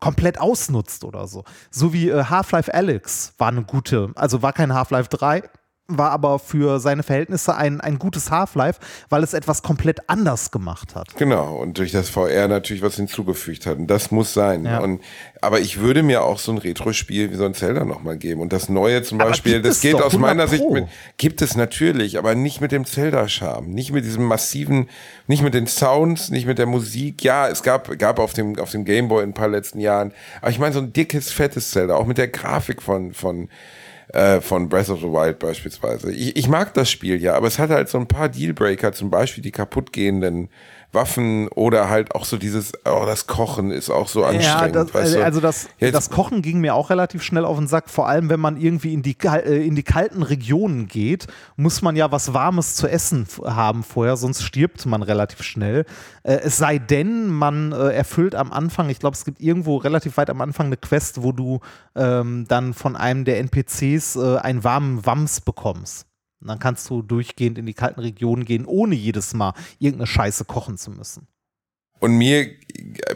[0.00, 1.44] komplett ausnutzt oder so.
[1.70, 5.42] So wie äh, Half-Life Alyx war eine gute, also war kein Half-Life 3,
[5.88, 8.78] war aber für seine Verhältnisse ein, ein gutes Half-Life,
[9.08, 11.16] weil es etwas komplett anders gemacht hat.
[11.16, 13.78] Genau, und durch das VR natürlich was hinzugefügt hat.
[13.78, 14.66] Und das muss sein.
[14.66, 14.80] Ja.
[14.80, 15.00] Und,
[15.40, 18.42] aber ich würde mir auch so ein Retro-Spiel wie so ein Zelda nochmal geben.
[18.42, 20.74] Und das Neue zum Aber Beispiel, das geht aus meiner 100 Sicht Pro.
[20.74, 23.70] mit, gibt es natürlich, aber nicht mit dem Zelda-Charme.
[23.70, 24.90] Nicht mit diesem massiven,
[25.26, 27.24] nicht mit den Sounds, nicht mit der Musik.
[27.24, 30.12] Ja, es gab, gab auf dem, auf dem Gameboy in ein paar letzten Jahren.
[30.42, 33.48] Aber ich meine, so ein dickes, fettes Zelda, auch mit der Grafik von, von,
[34.08, 36.12] äh, von Breath of the Wild beispielsweise.
[36.12, 39.10] Ich, ich mag das Spiel ja, aber es hat halt so ein paar Dealbreaker, zum
[39.10, 40.48] Beispiel die kaputtgehenden
[40.92, 44.74] Waffen oder halt auch so dieses, oh, das Kochen ist auch so Ja, anstrengend.
[44.76, 45.24] das, weißt du?
[45.24, 47.90] also das, Jetzt- das Kochen ging mir auch relativ schnell auf den Sack.
[47.90, 51.26] Vor allem, wenn man irgendwie in die, äh, in die kalten Regionen geht,
[51.56, 55.84] muss man ja was Warmes zu essen haben vorher, sonst stirbt man relativ schnell.
[56.22, 60.16] Äh, es sei denn, man äh, erfüllt am Anfang, ich glaube, es gibt irgendwo relativ
[60.16, 61.60] weit am Anfang eine Quest, wo du
[61.96, 66.06] ähm, dann von einem der NPCs äh, einen warmen Wams bekommst.
[66.40, 70.44] Und dann kannst du durchgehend in die kalten Regionen gehen, ohne jedes Mal irgendeine Scheiße
[70.44, 71.26] kochen zu müssen.
[72.00, 72.48] Und mir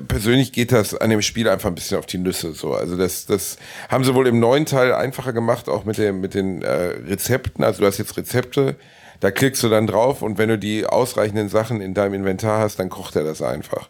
[0.08, 2.52] persönlich geht das an dem Spiel einfach ein bisschen auf die Nüsse.
[2.52, 3.58] So, also das, das
[3.88, 6.72] haben sie wohl im neuen Teil einfacher gemacht, auch mit dem, mit den äh,
[7.06, 7.62] Rezepten.
[7.62, 8.76] Also du hast jetzt Rezepte,
[9.20, 12.80] da klickst du dann drauf und wenn du die ausreichenden Sachen in deinem Inventar hast,
[12.80, 13.88] dann kocht er das einfach.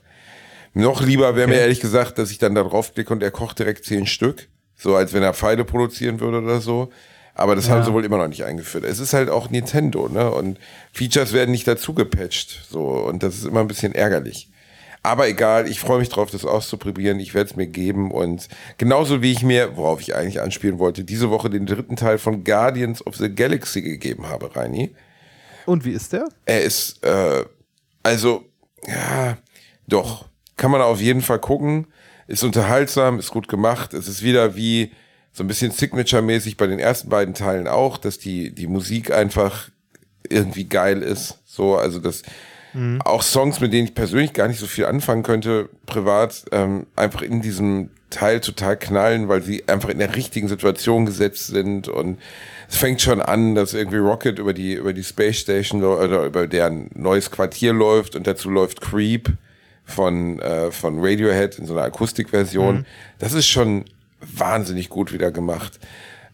[0.74, 3.84] Noch lieber wäre mir ehrlich gesagt, dass ich dann da draufklicke und er kocht direkt
[3.84, 4.48] zehn Stück.
[4.74, 6.90] So als wenn er Pfeile produzieren würde oder so.
[7.34, 8.84] Aber das haben sie wohl immer noch nicht eingeführt.
[8.84, 10.30] Es ist halt auch Nintendo, ne?
[10.30, 10.58] Und
[10.92, 12.66] Features werden nicht dazu gepatcht.
[12.68, 14.48] So, und das ist immer ein bisschen ärgerlich.
[15.02, 17.18] Aber egal, ich freue mich drauf, das auszuprobieren.
[17.18, 18.10] Ich werde es mir geben.
[18.12, 22.18] Und genauso wie ich mir, worauf ich eigentlich anspielen wollte, diese Woche den dritten Teil
[22.18, 24.94] von Guardians of the Galaxy gegeben habe, Reini.
[25.66, 26.28] Und wie ist der?
[26.44, 27.44] Er ist, äh,
[28.02, 28.44] also,
[28.86, 29.38] ja,
[29.88, 30.26] doch.
[30.56, 31.88] Kann man auf jeden Fall gucken.
[32.28, 33.94] Ist unterhaltsam, ist gut gemacht.
[33.94, 34.92] Es ist wieder wie
[35.32, 39.70] so ein bisschen Signature-mäßig bei den ersten beiden Teilen auch, dass die, die Musik einfach
[40.28, 41.38] irgendwie geil ist.
[41.46, 42.22] So, also das,
[42.74, 43.00] mhm.
[43.02, 47.22] auch Songs, mit denen ich persönlich gar nicht so viel anfangen könnte, privat, ähm, einfach
[47.22, 52.18] in diesem Teil total knallen, weil sie einfach in der richtigen Situation gesetzt sind und
[52.68, 56.46] es fängt schon an, dass irgendwie Rocket über die, über die Space Station oder über
[56.46, 59.30] deren neues Quartier läuft und dazu läuft Creep
[59.84, 62.76] von, äh, von Radiohead in so einer Akustikversion.
[62.76, 62.84] Mhm.
[63.18, 63.84] Das ist schon
[64.22, 65.78] wahnsinnig gut wieder gemacht.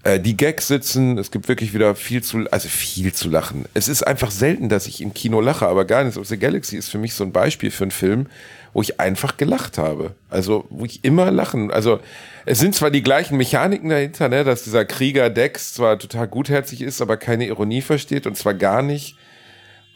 [0.04, 3.64] Äh, die Gags sitzen, es gibt wirklich wieder viel zu, also viel zu lachen.
[3.74, 6.88] Es ist einfach selten, dass ich im Kino lache, aber Guardians of the Galaxy ist
[6.88, 8.26] für mich so ein Beispiel für einen Film,
[8.72, 10.14] wo ich einfach gelacht habe.
[10.30, 11.72] Also, wo ich immer lachen.
[11.72, 11.98] Also,
[12.46, 16.80] es sind zwar die gleichen Mechaniken dahinter, ne, dass dieser Krieger Dex zwar total gutherzig
[16.80, 19.16] ist, aber keine Ironie versteht und zwar gar nicht.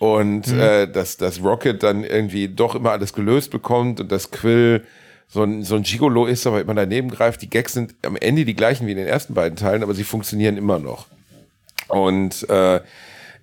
[0.01, 0.59] Und mhm.
[0.59, 4.85] äh, dass, dass Rocket dann irgendwie doch immer alles gelöst bekommt und dass Quill
[5.29, 7.43] so ein, so ein Gigolo ist, aber immer daneben greift.
[7.43, 10.05] Die Gags sind am Ende die gleichen wie in den ersten beiden Teilen, aber sie
[10.05, 11.07] funktionieren immer noch.
[11.89, 12.81] Und äh,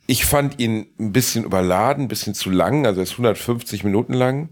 [0.07, 4.13] ich fand ihn ein bisschen überladen, ein bisschen zu lang, also er ist 150 Minuten
[4.13, 4.49] lang.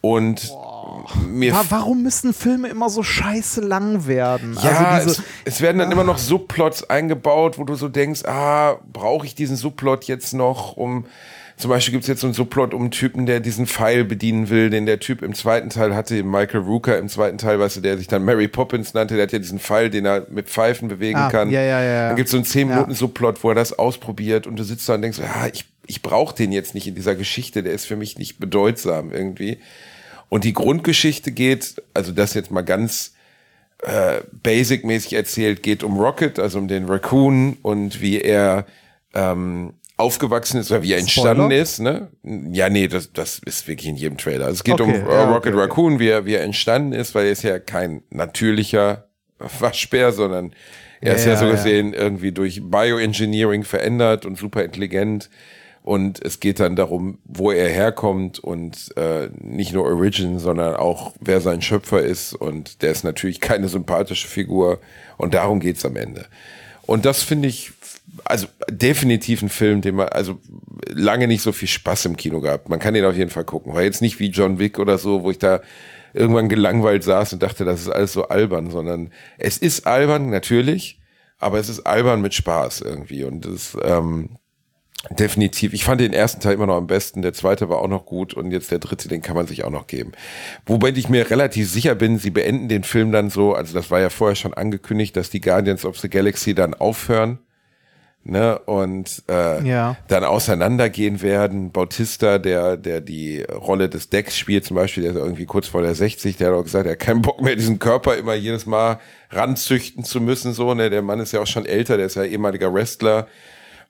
[0.00, 1.06] Und Boah.
[1.26, 1.58] mir.
[1.68, 4.56] Warum müssen Filme immer so scheiße lang werden?
[4.62, 5.92] Ja, also es, es, werden dann ah.
[5.92, 10.76] immer noch Subplots eingebaut, wo du so denkst, ah, brauche ich diesen Subplot jetzt noch,
[10.76, 11.04] um
[11.58, 14.48] zum Beispiel gibt es jetzt so einen Subplot um einen Typen, der diesen Pfeil bedienen
[14.48, 17.80] will, den der Typ im zweiten Teil hatte, Michael Rooker im zweiten Teil, weißt du,
[17.80, 20.86] der sich dann Mary Poppins nannte, der hat ja diesen Pfeil, den er mit Pfeifen
[20.86, 21.50] bewegen ah, kann.
[21.50, 22.06] Ja, ja, ja.
[22.08, 24.88] Dann gibt es so einen 10 Minuten Subplot, wo er das ausprobiert und du sitzt
[24.88, 27.86] da und denkst, ja, ich, ich brauche den jetzt nicht in dieser Geschichte, der ist
[27.86, 29.58] für mich nicht bedeutsam irgendwie.
[30.28, 33.14] Und die Grundgeschichte geht, also das jetzt mal ganz
[33.82, 38.66] äh, basic-mäßig erzählt, geht um Rocket, also um den Raccoon und wie er
[39.14, 41.60] ähm, aufgewachsen ist oder wie er entstanden Spoiler?
[41.60, 41.80] ist.
[41.80, 42.08] Ne?
[42.52, 44.46] Ja, nee, das, das ist wirklich in jedem Trailer.
[44.46, 46.04] Also es geht okay, um ja, Rocket okay, Raccoon, okay.
[46.04, 50.52] Wie, er, wie er entstanden ist, weil er ist ja kein natürlicher Waschbär, sondern
[51.00, 52.00] er ist ja, ja so gesehen ja.
[52.00, 55.28] irgendwie durch Bioengineering verändert und super intelligent.
[55.82, 61.14] Und es geht dann darum, wo er herkommt und äh, nicht nur Origin, sondern auch
[61.20, 62.34] wer sein Schöpfer ist.
[62.34, 64.80] Und der ist natürlich keine sympathische Figur.
[65.16, 66.26] Und darum geht's am Ende.
[66.82, 67.72] Und das finde ich
[68.24, 70.38] also definitiv ein Film, den man, also
[70.88, 72.68] lange nicht so viel Spaß im Kino gehabt.
[72.68, 73.74] Man kann den auf jeden Fall gucken.
[73.74, 75.60] War jetzt nicht wie John Wick oder so, wo ich da
[76.14, 81.00] irgendwann gelangweilt saß und dachte, das ist alles so albern, sondern es ist albern, natürlich,
[81.38, 83.24] aber es ist albern mit Spaß irgendwie.
[83.24, 84.30] Und das ähm,
[85.10, 88.06] definitiv, ich fand den ersten Teil immer noch am besten, der zweite war auch noch
[88.06, 90.12] gut und jetzt der dritte, den kann man sich auch noch geben.
[90.66, 94.00] Wobei ich mir relativ sicher bin, sie beenden den Film dann so, also das war
[94.00, 97.38] ja vorher schon angekündigt, dass die Guardians of the Galaxy dann aufhören
[98.28, 99.96] ne, und äh, ja.
[100.08, 101.72] dann auseinandergehen werden.
[101.72, 105.82] Bautista, der, der die Rolle des Decks spielt, zum Beispiel, der ist irgendwie kurz vor
[105.82, 108.66] der 60, der hat auch gesagt, er hat keinen Bock mehr, diesen Körper immer jedes
[108.66, 109.00] Mal
[109.30, 112.24] ranzüchten zu müssen, so, ne, der Mann ist ja auch schon älter, der ist ja
[112.24, 113.26] ehemaliger Wrestler.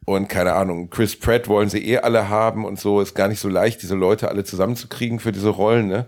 [0.05, 3.41] Und keine Ahnung, Chris Pratt wollen sie eh alle haben und so, ist gar nicht
[3.41, 6.07] so leicht, diese Leute alle zusammenzukriegen für diese Rollen, ne?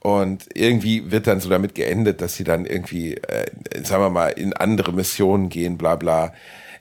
[0.00, 3.46] Und irgendwie wird dann so damit geendet, dass sie dann irgendwie, äh,
[3.82, 6.32] sagen wir mal, in andere Missionen gehen, bla bla.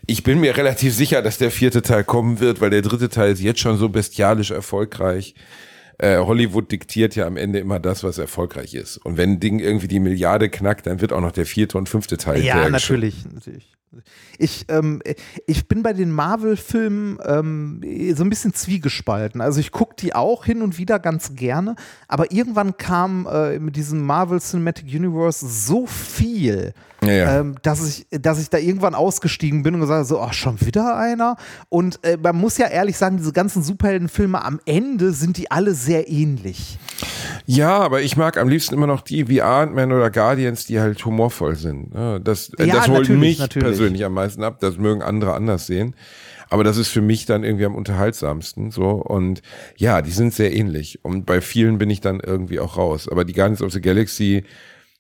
[0.10, 3.34] Ich bin mir relativ sicher, dass der vierte Teil kommen wird, weil der dritte Teil
[3.34, 5.36] ist jetzt schon so bestialisch erfolgreich.
[5.98, 8.98] Äh, Hollywood diktiert ja am Ende immer das, was erfolgreich ist.
[8.98, 11.90] Und wenn ein Ding irgendwie die Milliarde knackt, dann wird auch noch der vierte und
[11.90, 12.42] fünfte Teil.
[12.42, 13.78] Ja, natürlich, natürlich.
[14.38, 15.02] Ich, ähm,
[15.48, 17.82] ich bin bei den Marvel-Filmen ähm,
[18.14, 19.42] so ein bisschen zwiegespalten.
[19.42, 21.76] Also ich gucke die auch hin und wieder ganz gerne,
[22.08, 26.74] aber irgendwann kam äh, mit diesem Marvel Cinematic Universe so viel,
[27.08, 27.40] ja, ja.
[27.40, 30.60] Ähm, dass, ich, dass ich da irgendwann ausgestiegen bin und gesagt habe, so, ach, schon
[30.62, 31.36] wieder einer?
[31.70, 35.74] Und äh, man muss ja ehrlich sagen, diese ganzen Superheldenfilme am Ende sind die alle
[35.74, 36.78] sehr ähnlich.
[37.46, 41.04] Ja, aber ich mag am liebsten immer noch die wie Ant-Man oder Guardians, die halt
[41.06, 41.94] humorvoll sind.
[42.24, 43.68] Das, ja, das holt mich natürlich.
[43.68, 44.60] persönlich am meisten ab.
[44.60, 45.96] Das mögen andere anders sehen.
[46.50, 48.92] Aber das ist für mich dann irgendwie am unterhaltsamsten, so.
[48.92, 49.42] Und
[49.76, 51.00] ja, die sind sehr ähnlich.
[51.04, 53.10] Und bei vielen bin ich dann irgendwie auch raus.
[53.10, 54.44] Aber die Guardians of the Galaxy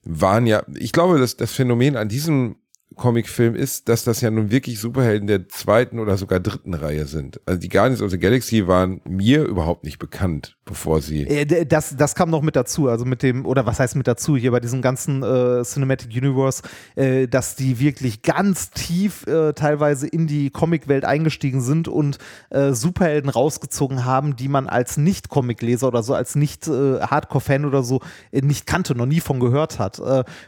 [0.07, 2.57] waren ja, ich glaube, dass das Phänomen an diesem
[2.95, 7.39] Comicfilm ist, dass das ja nun wirklich Superhelden der zweiten oder sogar dritten Reihe sind.
[7.45, 11.23] Also die Guardians of the Galaxy waren mir überhaupt nicht bekannt, bevor sie.
[11.27, 14.37] Äh, das, das kam noch mit dazu, also mit dem, oder was heißt mit dazu,
[14.37, 16.63] hier bei diesem ganzen äh, Cinematic Universe,
[16.95, 22.17] äh, dass die wirklich ganz tief äh, teilweise in die Comicwelt eingestiegen sind und
[22.49, 28.65] äh, Superhelden rausgezogen haben, die man als Nicht-Comic-Leser oder so, als Nicht-Hardcore-Fan oder so nicht
[28.65, 30.01] kannte, noch nie von gehört hat.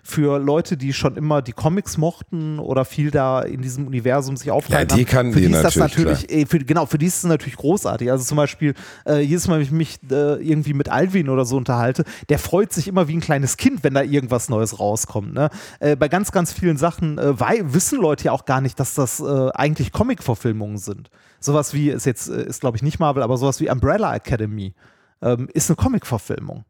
[0.04, 4.52] für Leute, die schon immer die Comics mochten oder viel da in diesem Universum sich
[4.52, 7.08] aufgehalten ja, die haben, für die, die ist das natürlich, äh, für, genau, für die
[7.08, 8.12] ist es natürlich großartig.
[8.12, 8.76] Also zum Beispiel,
[9.08, 12.72] äh, jedes Mal, wenn ich mich äh, irgendwie mit Alvin oder so unterhalte, der freut
[12.72, 15.34] sich immer wie ein kleines Kind, wenn da irgendwas Neues rauskommt.
[15.34, 15.50] Ne?
[15.80, 17.40] Äh, bei ganz, ganz vielen Sachen äh,
[17.74, 21.10] wissen Leute ja auch gar nicht, dass das äh, eigentlich Comic-Verfilmungen sind.
[21.40, 24.74] Sowas wie, ist jetzt, ist glaube ich nicht Marvel, aber sowas wie Umbrella Academy
[25.22, 26.66] ähm, ist eine Comic-Verfilmung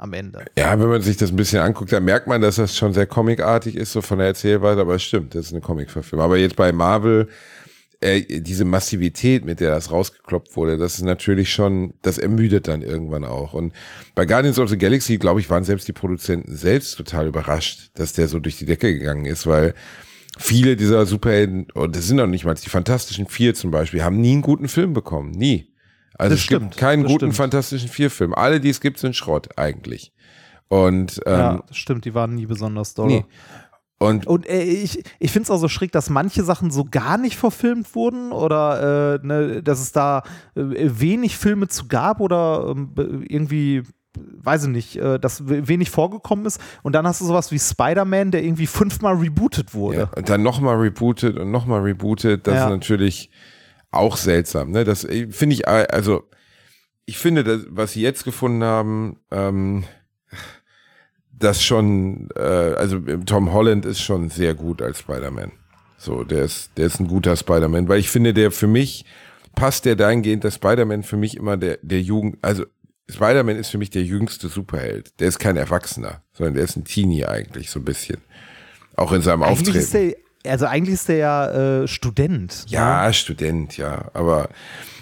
[0.00, 0.44] am Ende.
[0.56, 3.06] Ja, wenn man sich das ein bisschen anguckt, dann merkt man, dass das schon sehr
[3.06, 6.24] comicartig ist, so von der Erzählweise, aber es stimmt, das ist eine Comic-Verfilmung.
[6.24, 7.28] Aber jetzt bei Marvel,
[8.00, 12.80] äh, diese Massivität, mit der das rausgekloppt wurde, das ist natürlich schon, das ermüdet dann
[12.80, 13.52] irgendwann auch.
[13.52, 13.74] Und
[14.14, 18.14] bei Guardians of the Galaxy, glaube ich, waren selbst die Produzenten selbst total überrascht, dass
[18.14, 19.74] der so durch die Decke gegangen ist, weil
[20.38, 24.20] viele dieser Superhelden, und das sind doch nicht mal die Fantastischen Vier zum Beispiel, haben
[24.20, 25.32] nie einen guten Film bekommen.
[25.32, 25.69] Nie.
[26.20, 27.36] Also das es stimmt, gibt keinen guten stimmt.
[27.36, 28.34] Fantastischen Vier-Film.
[28.34, 30.12] Alle, die es gibt, sind Schrott eigentlich.
[30.68, 33.08] Und ähm, ja, das stimmt, die waren nie besonders doll.
[33.08, 33.24] Nee.
[33.98, 37.18] Und, und äh, ich, ich finde es auch so schräg, dass manche Sachen so gar
[37.18, 40.22] nicht verfilmt wurden oder äh, ne, dass es da
[40.54, 43.82] äh, wenig Filme zu gab oder äh, irgendwie
[44.16, 46.60] weiß ich nicht, äh, dass wenig vorgekommen ist.
[46.82, 49.98] Und dann hast du sowas wie Spider-Man, der irgendwie fünfmal rebootet wurde.
[49.98, 52.46] Ja, und dann nochmal rebootet und nochmal rebootet.
[52.46, 52.64] Das ja.
[52.64, 53.30] ist natürlich
[53.90, 54.70] auch seltsam.
[54.70, 54.84] Ne?
[54.84, 56.28] Das äh, finde ich, äh, also
[57.06, 59.84] ich finde, das, was sie jetzt gefunden haben, ähm,
[61.32, 65.52] das schon, äh, also Tom Holland ist schon sehr gut als Spider-Man.
[65.98, 69.04] So, der ist, der ist ein guter Spider-Man, weil ich finde, der für mich
[69.54, 72.64] passt der dahingehend, dass Spider-Man für mich immer der, der Jugend, also
[73.08, 75.18] Spider-Man ist für mich der jüngste Superheld.
[75.20, 78.18] Der ist kein Erwachsener, sondern der ist ein Teenie eigentlich, so ein bisschen.
[78.96, 80.14] Auch in seinem eigentlich Auftreten.
[80.46, 82.64] Also eigentlich ist der ja äh, Student.
[82.68, 83.12] Ja, ne?
[83.12, 84.10] Student, ja.
[84.14, 84.48] Aber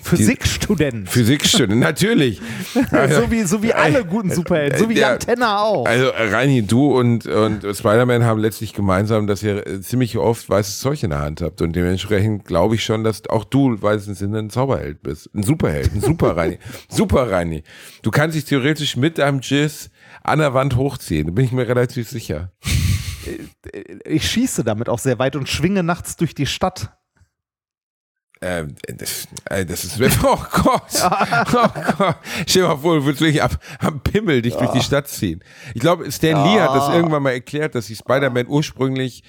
[0.02, 1.08] Physikstudent.
[1.08, 2.40] Physikstudent, natürlich.
[2.74, 5.86] so, wie, so wie alle guten Superhelden, so wie Jan Tenner auch.
[5.86, 10.80] Also Reini, du und, und Spider-Man haben letztlich gemeinsam, dass ihr äh, ziemlich oft weißes
[10.80, 11.60] Zeug in der Hand habt.
[11.62, 15.30] Und dementsprechend glaube ich schon, dass auch du im weitesten Sinne ein Zauberheld bist.
[15.34, 16.58] Ein Superheld, ein Super Reini.
[16.88, 17.62] Super Reini.
[18.02, 19.90] Du kannst dich theoretisch mit deinem Jizz
[20.22, 22.50] an der Wand hochziehen, da bin ich mir relativ sicher.
[24.04, 26.98] Ich schieße damit auch sehr weit und schwinge nachts durch die Stadt.
[28.40, 32.16] Ähm, das, äh, das ist, oh Gott, oh Gott.
[32.46, 35.42] Stell dir mal vor, du würdest wirklich ab, am Pimmel dich durch die Stadt ziehen.
[35.74, 39.24] Ich glaube, Stan Lee hat das irgendwann mal erklärt, dass die Spider-Man ursprünglich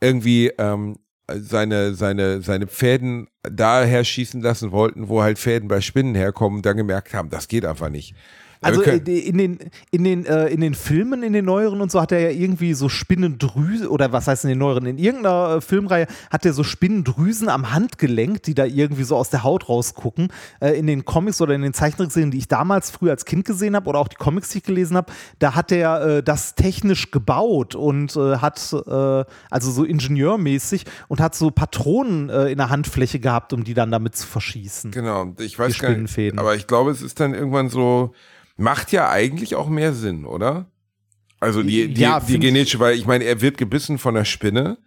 [0.00, 0.96] irgendwie ähm,
[1.28, 6.66] seine, seine, seine Fäden daher schießen lassen wollten, wo halt Fäden bei Spinnen herkommen und
[6.66, 8.14] dann gemerkt haben, das geht einfach nicht.
[8.62, 9.58] Also äh, in den,
[9.90, 12.74] in, den, äh, in den Filmen, in den neueren und so, hat er ja irgendwie
[12.74, 16.62] so Spinnendrüsen, oder was heißt in den neueren, in irgendeiner äh, Filmreihe hat er so
[16.64, 20.28] Spinnendrüsen am Handgelenk, die da irgendwie so aus der Haut rausgucken.
[20.60, 23.76] Äh, in den Comics oder in den Zeichentrickserien, die ich damals früher als Kind gesehen
[23.76, 27.10] habe, oder auch die Comics, die ich gelesen habe, da hat er äh, das technisch
[27.10, 28.52] gebaut und äh, hat,
[29.50, 34.16] also so ingenieurmäßig, und hat so Patronen in der Handfläche gehabt, um die dann damit
[34.16, 34.90] zu verschießen.
[34.90, 38.14] Genau, ich weiß gar nicht, aber ich glaube, es ist dann irgendwann so,
[38.56, 40.66] Macht ja eigentlich auch mehr Sinn, oder?
[41.40, 44.78] Also die, die, ja, die genetische, weil ich meine, er wird gebissen von der Spinne.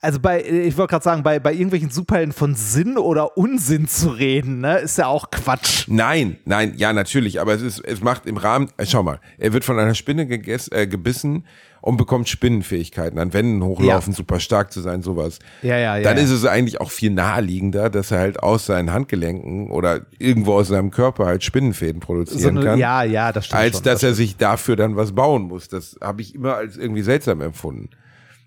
[0.00, 4.10] Also bei, ich wollte gerade sagen, bei, bei irgendwelchen Superhelden von Sinn oder Unsinn zu
[4.10, 5.88] reden, ne, ist ja auch Quatsch.
[5.88, 9.52] Nein, nein, ja, natürlich, aber es ist, es macht im Rahmen, äh, schau mal, er
[9.52, 11.46] wird von einer Spinne gegessen, äh, gebissen
[11.86, 14.16] und bekommt Spinnenfähigkeiten, an Wänden hochlaufen, ja.
[14.16, 15.38] super stark zu sein, sowas.
[15.62, 16.02] Ja, ja, ja.
[16.02, 20.54] Dann ist es eigentlich auch viel naheliegender, dass er halt aus seinen Handgelenken oder irgendwo
[20.54, 22.78] aus seinem Körper halt Spinnenfäden produzieren so eine, kann.
[22.80, 23.60] Ja, ja, das stimmt.
[23.60, 25.68] Als schon, dass das er sich dafür dann was bauen muss.
[25.68, 27.90] Das habe ich immer als irgendwie seltsam empfunden.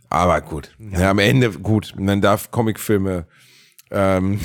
[0.09, 1.09] Aber gut, ja.
[1.09, 1.93] am Ende gut.
[1.97, 3.25] Man darf Comicfilme
[3.89, 4.41] ähm,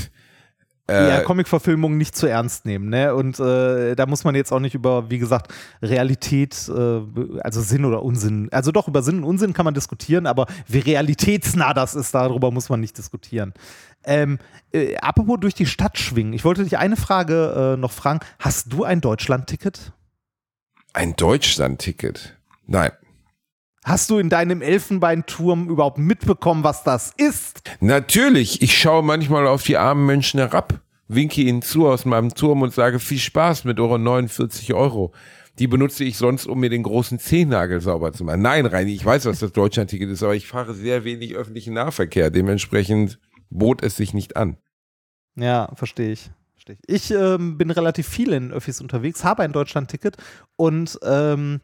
[0.89, 3.15] äh, ja, Comic-Verfilmungen nicht zu ernst nehmen, ne?
[3.15, 7.01] Und äh, da muss man jetzt auch nicht über, wie gesagt, Realität, äh,
[7.41, 10.81] also Sinn oder Unsinn, also doch über Sinn und Unsinn kann man diskutieren, aber wie
[10.81, 13.55] realitätsnah das ist, darüber muss man nicht diskutieren.
[14.05, 14.39] Ähm,
[14.73, 18.21] äh, apropos durch die Stadt schwingen, ich wollte dich eine Frage äh, noch fragen.
[18.39, 19.93] Hast du ein Deutschland-Ticket?
[20.93, 22.37] Ein Deutschland-Ticket?
[22.67, 22.93] Nein.
[23.85, 27.63] Hast du in deinem Elfenbeinturm überhaupt mitbekommen, was das ist?
[27.81, 28.63] Natürlich.
[28.63, 32.73] Ich schaue manchmal auf die armen Menschen herab, winke ihnen zu aus meinem Turm und
[32.73, 35.13] sage viel Spaß mit euren 49 Euro.
[35.59, 38.43] die benutze ich sonst, um mir den großen Zehennagel sauber zu machen.
[38.43, 42.31] Nein, Reini, ich weiß, was das Deutschlandticket ist, aber ich fahre sehr wenig öffentlichen Nahverkehr.
[42.31, 43.21] Dementsprechend
[43.51, 44.57] bot es sich nicht an.
[45.37, 46.31] Ja, verstehe ich.
[46.55, 50.17] Verstehe ich ich ähm, bin relativ viel in Öffis unterwegs, habe ein Deutschlandticket
[50.57, 51.61] und ähm,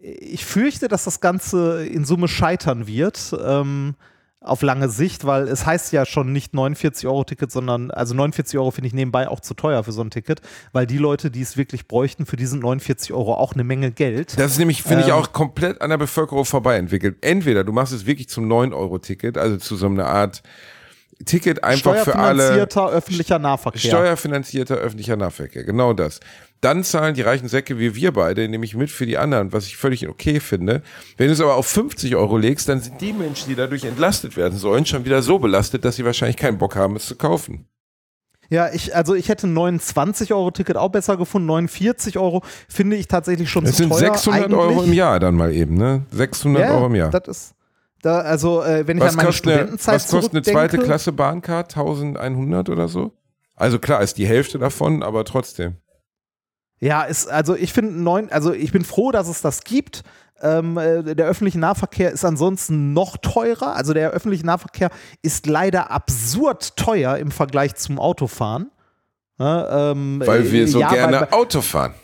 [0.00, 3.36] ich fürchte, dass das Ganze in Summe scheitern wird.
[3.44, 3.94] Ähm,
[4.42, 8.58] auf lange Sicht, weil es heißt ja schon nicht 49 Euro Ticket, sondern also 49
[8.58, 10.40] Euro finde ich nebenbei auch zu teuer für so ein Ticket,
[10.72, 14.38] weil die Leute, die es wirklich bräuchten, für diesen 49 Euro auch eine Menge Geld.
[14.38, 15.14] Das ist nämlich, finde ich, Ähm.
[15.14, 17.18] auch komplett an der Bevölkerung vorbei entwickelt.
[17.20, 20.42] Entweder du machst es wirklich zum 9-Euro-Ticket, also zu so einer Art
[21.26, 22.42] Ticket einfach für alle.
[22.44, 23.80] Steuerfinanzierter öffentlicher Nahverkehr.
[23.90, 26.20] Steuerfinanzierter öffentlicher Nahverkehr, genau das.
[26.60, 29.76] Dann zahlen die reichen Säcke wie wir beide, nämlich mit für die anderen, was ich
[29.78, 30.82] völlig okay finde.
[31.16, 34.36] Wenn du es aber auf 50 Euro legst, dann sind die Menschen, die dadurch entlastet
[34.36, 37.66] werden sollen, schon wieder so belastet, dass sie wahrscheinlich keinen Bock haben, es zu kaufen.
[38.50, 41.46] Ja, ich, also ich hätte ein 29 Euro Ticket auch besser gefunden.
[41.46, 43.98] 49 Euro finde ich tatsächlich schon Das zu sind teuer.
[44.16, 44.88] 600 Euro eigentlich.
[44.88, 46.04] im Jahr dann mal eben, ne?
[46.10, 47.10] 600 Ja, Euro im Jahr.
[47.10, 47.54] Das ist,
[48.02, 50.78] da, also äh, wenn ich Was an meine kostet, eine, Studentenzeit was kostet eine zweite
[50.78, 51.76] Klasse Bahncard?
[51.76, 53.12] 1100 oder so?
[53.54, 55.76] Also klar, ist die Hälfte davon, aber trotzdem.
[56.80, 60.02] Ja, ist, also ich finde neun, also ich bin froh, dass es das gibt.
[60.42, 63.76] Ähm, äh, der öffentliche Nahverkehr ist ansonsten noch teurer.
[63.76, 68.70] Also der öffentliche Nahverkehr ist leider absurd teuer im Vergleich zum Autofahren.
[69.38, 71.94] Ja, ähm, Weil wir äh, so ja, gerne weil- Auto fahren.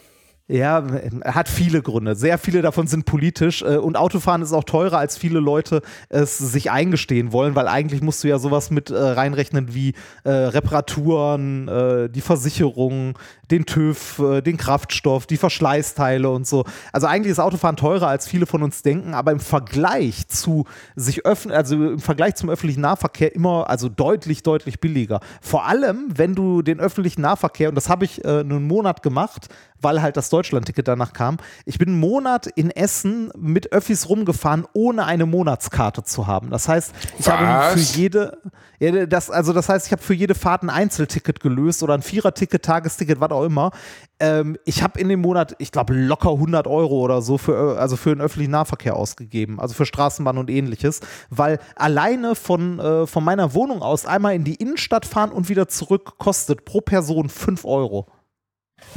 [0.48, 0.84] Ja,
[1.24, 2.14] hat viele Gründe.
[2.14, 3.62] Sehr viele davon sind politisch.
[3.62, 8.00] äh, Und Autofahren ist auch teurer, als viele Leute es sich eingestehen wollen, weil eigentlich
[8.00, 11.66] musst du ja sowas mit äh, reinrechnen wie äh, Reparaturen,
[12.12, 13.18] die Versicherung,
[13.50, 16.64] den TÜV, den Kraftstoff, die Verschleißteile und so.
[16.92, 21.24] Also eigentlich ist Autofahren teurer, als viele von uns denken, aber im Vergleich zu sich
[21.24, 25.20] öffnen, also im Vergleich zum öffentlichen Nahverkehr immer, also deutlich, deutlich billiger.
[25.40, 29.48] Vor allem, wenn du den öffentlichen Nahverkehr, und das habe ich einen Monat gemacht,
[29.80, 31.38] weil halt das Deutschlandticket danach kam.
[31.64, 36.50] Ich bin einen Monat in Essen mit Öffis rumgefahren, ohne eine Monatskarte zu haben.
[36.50, 37.72] Das heißt, ich habe Was?
[37.74, 38.38] für jede,
[38.78, 42.02] ja, das, also das heißt, ich habe für jede Fahrt ein Einzelticket gelöst oder ein
[42.02, 43.70] Viererticket, Tagesticket, was auch immer.
[44.18, 47.96] Ähm, ich habe in dem Monat, ich glaube, locker 100 Euro oder so für, also
[47.96, 51.00] für den öffentlichen Nahverkehr ausgegeben, also für Straßenbahn und ähnliches,
[51.30, 55.68] weil alleine von, äh, von meiner Wohnung aus einmal in die Innenstadt fahren und wieder
[55.68, 58.06] zurück kostet pro Person 5 Euro.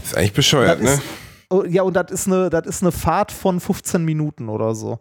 [0.03, 0.93] Ist eigentlich bescheuert, ne?
[0.93, 1.01] ist-
[1.51, 4.99] Oh, ja, und das ist eine, das ist eine Fahrt von 15 Minuten oder so.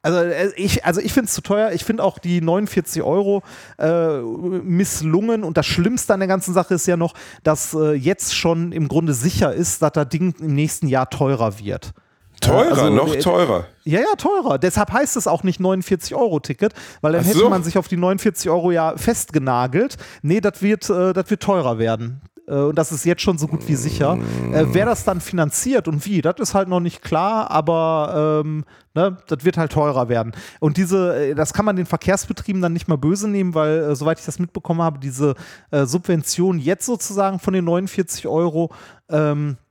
[0.00, 1.72] Also äh, ich, also ich finde es zu teuer.
[1.72, 3.42] Ich finde auch die 49 Euro
[3.78, 5.44] äh, misslungen.
[5.44, 8.88] Und das Schlimmste an der ganzen Sache ist ja noch, dass äh, jetzt schon im
[8.88, 11.92] Grunde sicher ist, dass das Ding im nächsten Jahr teurer wird.
[12.40, 13.66] Teurer, also, noch äh, teurer.
[13.84, 14.58] Ja, ja, teurer.
[14.58, 17.50] Deshalb heißt es auch nicht 49-Euro-Ticket, weil dann Ach hätte so.
[17.50, 19.96] man sich auf die 49 Euro ja festgenagelt.
[20.22, 22.22] Nee, das wird, äh, das wird teurer werden.
[22.46, 24.18] Äh, und das ist jetzt schon so gut wie sicher.
[24.52, 28.64] Äh, wer das dann finanziert und wie, das ist halt noch nicht klar, aber ähm,
[28.94, 30.32] ne, das wird halt teurer werden.
[30.60, 33.96] Und diese, äh, das kann man den Verkehrsbetrieben dann nicht mal böse nehmen, weil, äh,
[33.96, 35.34] soweit ich das mitbekommen habe, diese
[35.70, 38.72] äh, Subvention jetzt sozusagen von den 49 Euro,
[39.08, 39.65] ähm, äh,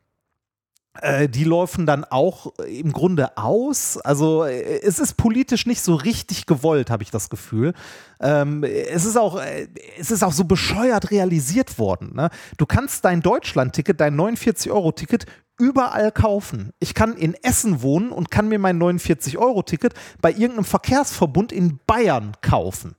[1.27, 3.97] die laufen dann auch äh, im Grunde aus.
[3.97, 7.73] Also äh, es ist politisch nicht so richtig gewollt, habe ich das Gefühl.
[8.19, 9.67] Ähm, es, ist auch, äh,
[9.99, 12.13] es ist auch so bescheuert realisiert worden.
[12.15, 12.29] Ne?
[12.57, 15.25] Du kannst dein Deutschland-Ticket, dein 49-Euro-Ticket
[15.57, 16.71] überall kaufen.
[16.79, 22.33] Ich kann in Essen wohnen und kann mir mein 49-Euro-Ticket bei irgendeinem Verkehrsverbund in Bayern
[22.41, 22.95] kaufen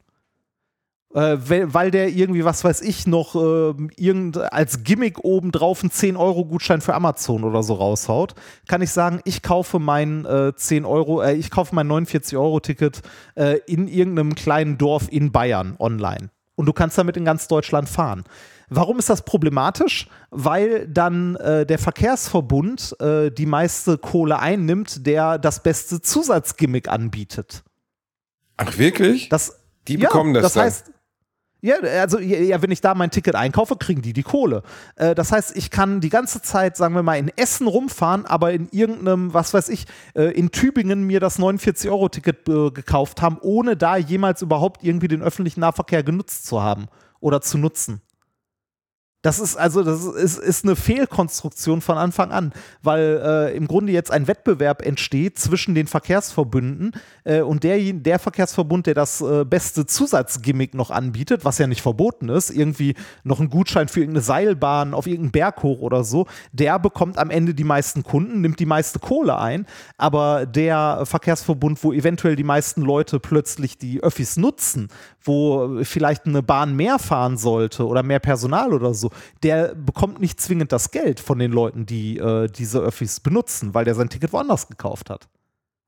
[1.16, 6.82] äh, weil, der irgendwie, was weiß ich, noch ähm, irgend, als Gimmick obendrauf einen 10-Euro-Gutschein
[6.82, 8.34] für Amazon oder so raushaut,
[8.68, 13.00] kann ich sagen, ich kaufe mein äh, 10 Euro, äh, ich kaufe mein 49-Euro-Ticket
[13.34, 16.28] äh, in irgendeinem kleinen Dorf in Bayern online.
[16.54, 18.24] Und du kannst damit in ganz Deutschland fahren.
[18.68, 20.08] Warum ist das problematisch?
[20.30, 27.62] Weil dann äh, der Verkehrsverbund äh, die meiste Kohle einnimmt, der das beste Zusatzgimmick anbietet.
[28.58, 29.30] Ach, wirklich?
[29.30, 30.64] Das, Die bekommen das das dann.
[30.64, 30.92] heißt,
[31.66, 34.62] ja, also ja, wenn ich da mein Ticket einkaufe, kriegen die die Kohle.
[34.94, 38.52] Äh, das heißt, ich kann die ganze Zeit, sagen wir mal, in Essen rumfahren, aber
[38.52, 43.76] in irgendeinem, was weiß ich, äh, in Tübingen mir das 49-Euro-Ticket äh, gekauft haben, ohne
[43.76, 46.86] da jemals überhaupt irgendwie den öffentlichen Nahverkehr genutzt zu haben
[47.18, 48.00] oder zu nutzen.
[49.26, 52.52] Das ist also, das ist, ist eine Fehlkonstruktion von Anfang an,
[52.84, 56.92] weil äh, im Grunde jetzt ein Wettbewerb entsteht zwischen den Verkehrsverbünden
[57.24, 61.82] äh, und der, der Verkehrsverbund, der das äh, beste Zusatzgimmick noch anbietet, was ja nicht
[61.82, 66.28] verboten ist, irgendwie noch einen Gutschein für irgendeine Seilbahn auf irgendeinen Berg hoch oder so,
[66.52, 69.66] der bekommt am Ende die meisten Kunden, nimmt die meiste Kohle ein,
[69.98, 74.86] aber der Verkehrsverbund, wo eventuell die meisten Leute plötzlich die Öffis nutzen,
[75.20, 79.10] wo vielleicht eine Bahn mehr fahren sollte oder mehr Personal oder so,
[79.42, 83.84] der bekommt nicht zwingend das Geld von den Leuten, die äh, diese Öffis benutzen, weil
[83.84, 85.28] der sein Ticket woanders gekauft hat.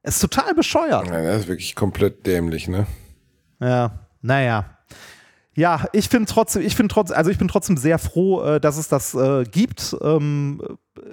[0.03, 1.07] Ist total bescheuert.
[1.07, 2.87] Ja, das ist wirklich komplett dämlich, ne?
[3.61, 4.78] Ja, naja.
[5.59, 8.77] Ja, ich finde trotzdem, ich finde trotzdem, also ich bin trotzdem sehr froh, äh, dass
[8.77, 9.97] es das äh, gibt.
[10.03, 10.63] Ähm,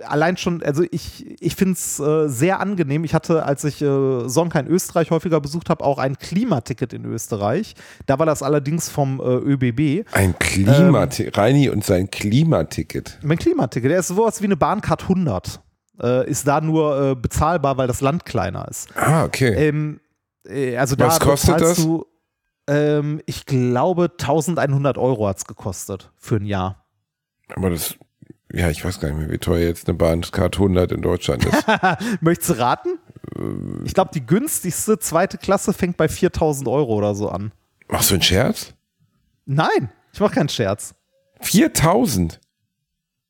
[0.03, 3.03] allein schon, also ich, ich finde es äh, sehr angenehm.
[3.05, 7.05] Ich hatte, als ich äh, Sonka in Österreich häufiger besucht habe, auch ein Klimaticket in
[7.05, 7.73] Österreich.
[8.05, 10.07] Da war das allerdings vom äh, ÖBB.
[10.11, 13.17] Ein Klimaticket, ähm, Reini und sein Klimaticket.
[13.23, 15.59] Mein Klimaticket, der ist sowas wie eine Bahncard 100.
[16.03, 18.89] Äh, ist da nur bezahlbar, weil das Land kleiner ist.
[18.95, 19.55] Ah, okay.
[19.55, 20.01] Ähm,
[20.47, 21.77] äh, also Was da kostet das?
[21.77, 22.05] Du,
[22.67, 26.85] ähm, ich glaube, 1100 Euro hat es gekostet für ein Jahr.
[27.55, 27.95] Aber das,
[28.51, 31.65] ja, ich weiß gar nicht mehr, wie teuer jetzt eine Bahncard 100 in Deutschland ist.
[32.21, 32.99] Möchtest du raten?
[33.83, 37.51] Ich glaube, die günstigste zweite Klasse fängt bei 4000 Euro oder so an.
[37.87, 38.73] Machst du einen Scherz?
[39.45, 40.95] Nein, ich mache keinen Scherz.
[41.41, 42.39] 4000?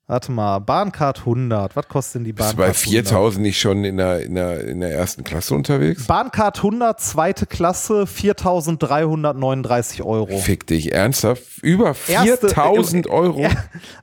[0.08, 1.74] Warte mal, Bahncard 100.
[1.74, 4.64] Was kostet denn die Bahncard Bist du bei 4000 nicht schon in der, in, der,
[4.64, 6.06] in der ersten Klasse unterwegs?
[6.06, 10.38] Bahncard 100, zweite Klasse, 4339 Euro.
[10.38, 11.42] Fick dich, ernsthaft?
[11.60, 13.40] Über 4000 Euro?
[13.40, 13.50] Er,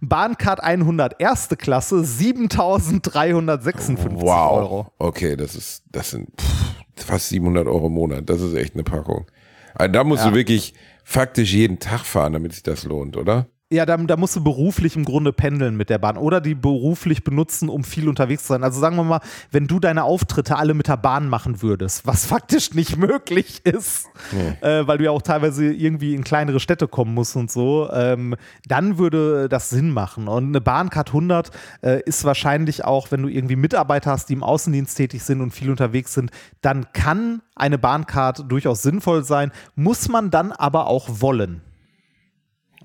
[0.01, 4.51] Bahncard 100, erste Klasse, 7356 wow.
[4.51, 4.91] Euro.
[4.97, 8.29] Okay, das ist, das sind pff, fast 700 Euro im Monat.
[8.29, 9.25] Das ist echt eine Packung.
[9.73, 10.31] Also da musst ja.
[10.31, 10.73] du wirklich
[11.05, 13.47] faktisch jeden Tag fahren, damit sich das lohnt, oder?
[13.73, 17.23] Ja, da, da musst du beruflich im Grunde pendeln mit der Bahn oder die beruflich
[17.23, 18.63] benutzen, um viel unterwegs zu sein.
[18.63, 19.19] Also sagen wir mal,
[19.49, 24.05] wenn du deine Auftritte alle mit der Bahn machen würdest, was faktisch nicht möglich ist,
[24.31, 24.67] nee.
[24.67, 28.35] äh, weil du ja auch teilweise irgendwie in kleinere Städte kommen musst und so, ähm,
[28.67, 30.27] dann würde das Sinn machen.
[30.27, 31.49] Und eine Bahncard 100
[31.81, 35.49] äh, ist wahrscheinlich auch, wenn du irgendwie Mitarbeiter hast, die im Außendienst tätig sind und
[35.49, 36.29] viel unterwegs sind,
[36.61, 41.61] dann kann eine Bahncard durchaus sinnvoll sein, muss man dann aber auch wollen.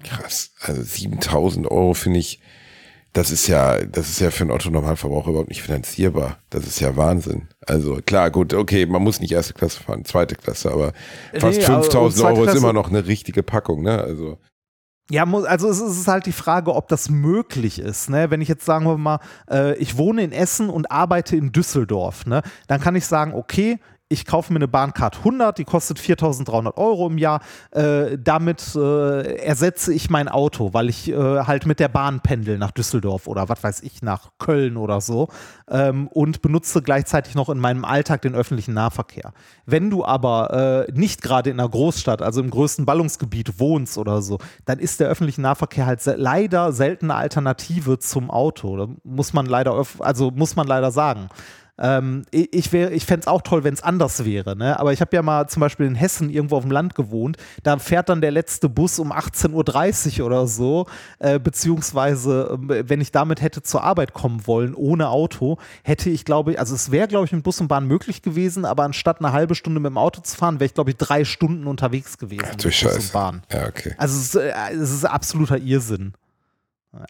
[0.02, 0.52] Krass.
[0.60, 2.40] Also 7000 Euro finde ich,
[3.12, 6.38] das ist ja, das ist ja für einen Otto-Normalverbraucher überhaupt nicht finanzierbar.
[6.50, 7.48] Das ist ja Wahnsinn.
[7.66, 10.92] Also klar, gut, okay, man muss nicht erste Klasse fahren, zweite Klasse, aber
[11.34, 14.00] fast nee, 5000 Euro ist immer noch eine richtige Packung, ne?
[14.00, 14.38] Also.
[15.10, 18.10] Ja, also es ist halt die Frage, ob das möglich ist.
[18.10, 18.30] Ne?
[18.30, 19.20] Wenn ich jetzt sagen wir mal,
[19.50, 22.42] äh, ich wohne in Essen und arbeite in Düsseldorf, ne?
[22.66, 23.78] dann kann ich sagen, okay,
[24.10, 27.40] ich kaufe mir eine Bahncard 100, die kostet 4.300 Euro im Jahr.
[27.72, 32.56] Äh, damit äh, ersetze ich mein Auto, weil ich äh, halt mit der Bahn pendel
[32.56, 35.28] nach Düsseldorf oder was weiß ich, nach Köln oder so
[35.68, 39.32] ähm, und benutze gleichzeitig noch in meinem Alltag den öffentlichen Nahverkehr.
[39.66, 44.22] Wenn du aber äh, nicht gerade in einer Großstadt, also im größten Ballungsgebiet wohnst oder
[44.22, 48.76] so, dann ist der öffentliche Nahverkehr halt se leider seltene Alternative zum Auto.
[48.78, 51.28] Da muss man leider, also muss man leider sagen.
[51.78, 54.56] Ähm, ich ich fände es auch toll, wenn es anders wäre.
[54.56, 54.78] Ne?
[54.78, 57.36] Aber ich habe ja mal zum Beispiel in Hessen irgendwo auf dem Land gewohnt.
[57.62, 60.86] Da fährt dann der letzte Bus um 18.30 Uhr oder so.
[61.18, 66.24] Äh, beziehungsweise, äh, wenn ich damit hätte zur Arbeit kommen wollen, ohne Auto, hätte ich,
[66.24, 69.20] glaube ich, also es wäre, glaube ich, mit Bus und Bahn möglich gewesen, aber anstatt
[69.20, 72.18] eine halbe Stunde mit dem Auto zu fahren, wäre ich, glaube ich, drei Stunden unterwegs
[72.18, 72.42] gewesen.
[72.44, 73.12] Ach, mit Bus Scheiße.
[73.52, 73.94] Ja, okay.
[73.98, 76.14] Also es äh, es ist absoluter Irrsinn.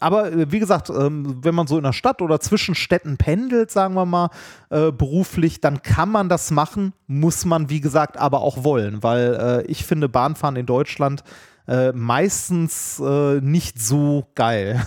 [0.01, 3.71] Aber äh, wie gesagt, ähm, wenn man so in der Stadt oder zwischen Städten pendelt,
[3.71, 4.31] sagen wir mal,
[4.71, 9.35] äh, beruflich, dann kann man das machen, muss man, wie gesagt, aber auch wollen, weil
[9.35, 11.23] äh, ich finde Bahnfahren in Deutschland
[11.93, 12.99] meistens
[13.43, 14.87] nicht so geil.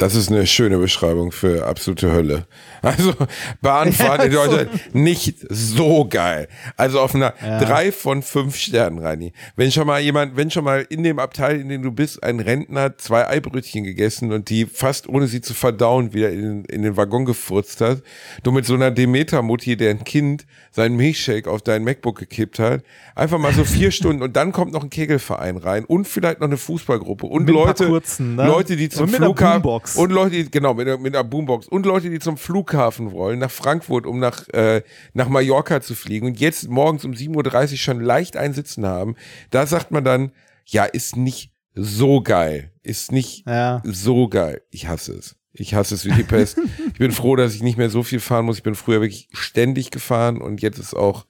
[0.00, 2.46] Das ist eine schöne Beschreibung für absolute Hölle.
[2.80, 3.12] Also
[3.60, 6.48] Bahnfahren in Deutschland nicht so geil.
[6.78, 7.58] Also auf einer ja.
[7.58, 9.34] drei von fünf Sternen, Reini.
[9.56, 12.40] Wenn schon mal jemand, wenn schon mal in dem Abteil, in dem du bist, ein
[12.40, 16.96] Rentner zwei Eibrötchen gegessen und die fast ohne sie zu verdauen wieder in, in den
[16.96, 18.02] Waggon gefurzt hat,
[18.42, 22.82] du mit so einer Demeter-Mutti, deren Kind seinen Milchshake auf dein MacBook gekippt hat,
[23.14, 26.48] einfach mal so vier Stunden und dann kommt noch ein Kegelverein rein und vielleicht noch
[26.48, 28.46] eine Fußballgruppe und mit Leute, kurzen, ne?
[28.46, 29.60] Leute, die zum Flughafen
[29.96, 33.50] und Leute, die, genau, mit, mit einer Boombox und Leute, die zum Flughafen wollen, nach
[33.50, 34.82] Frankfurt, um nach, äh,
[35.12, 39.16] nach Mallorca zu fliegen und jetzt morgens um 7.30 Uhr schon leicht einsitzen haben,
[39.50, 40.32] da sagt man dann,
[40.66, 42.72] ja, ist nicht so geil.
[42.82, 43.82] Ist nicht ja.
[43.84, 44.62] so geil.
[44.70, 45.36] Ich hasse es.
[45.52, 46.58] Ich hasse es wie die Pest.
[46.92, 48.58] ich bin froh, dass ich nicht mehr so viel fahren muss.
[48.58, 51.26] Ich bin früher wirklich ständig gefahren und jetzt ist auch,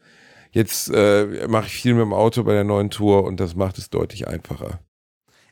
[0.50, 3.78] jetzt äh, mache ich viel mit dem Auto bei der neuen Tour und das macht
[3.78, 4.80] es deutlich einfacher.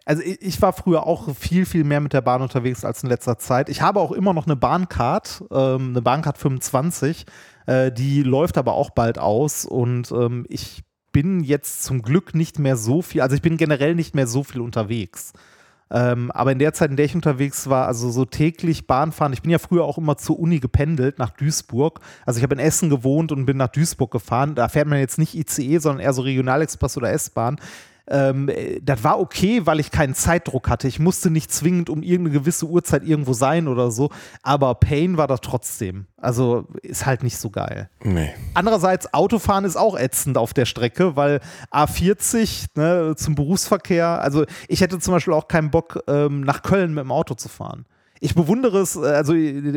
[0.09, 3.11] Also ich, ich, war früher auch viel, viel mehr mit der Bahn unterwegs als in
[3.11, 3.69] letzter Zeit.
[3.69, 7.27] Ich habe auch immer noch eine Bahncard, ähm, eine Bahncard 25.
[7.67, 10.83] Äh, die läuft aber auch bald aus und ähm, ich
[11.13, 14.45] bin jetzt zum Glück nicht mehr so viel, also ich bin generell nicht mehr so
[14.45, 15.35] viel unterwegs.
[15.91, 19.43] Ähm, aber in der Zeit, in der ich unterwegs war, also so täglich Bahnfahren, ich
[19.43, 22.01] bin ja früher auch immer zur Uni gependelt nach Duisburg.
[22.25, 24.55] Also ich habe in Essen gewohnt und bin nach Duisburg gefahren.
[24.55, 27.59] Da fährt man jetzt nicht ICE, sondern eher so Regionalexpress oder S-Bahn
[28.11, 30.89] ähm, äh, das war okay, weil ich keinen Zeitdruck hatte.
[30.89, 34.11] Ich musste nicht zwingend um irgendeine gewisse Uhrzeit irgendwo sein oder so,
[34.43, 36.07] aber Pain war das trotzdem.
[36.17, 37.91] Also ist halt nicht so geil.
[38.03, 38.35] Nee.
[38.55, 41.41] Andererseits, Autofahren ist auch ätzend auf der Strecke, weil
[41.71, 46.95] A40 ne, zum Berufsverkehr, also ich hätte zum Beispiel auch keinen Bock, ähm, nach Köln
[46.95, 47.85] mit dem Auto zu fahren.
[48.21, 49.35] Ich bewundere es, äh, also,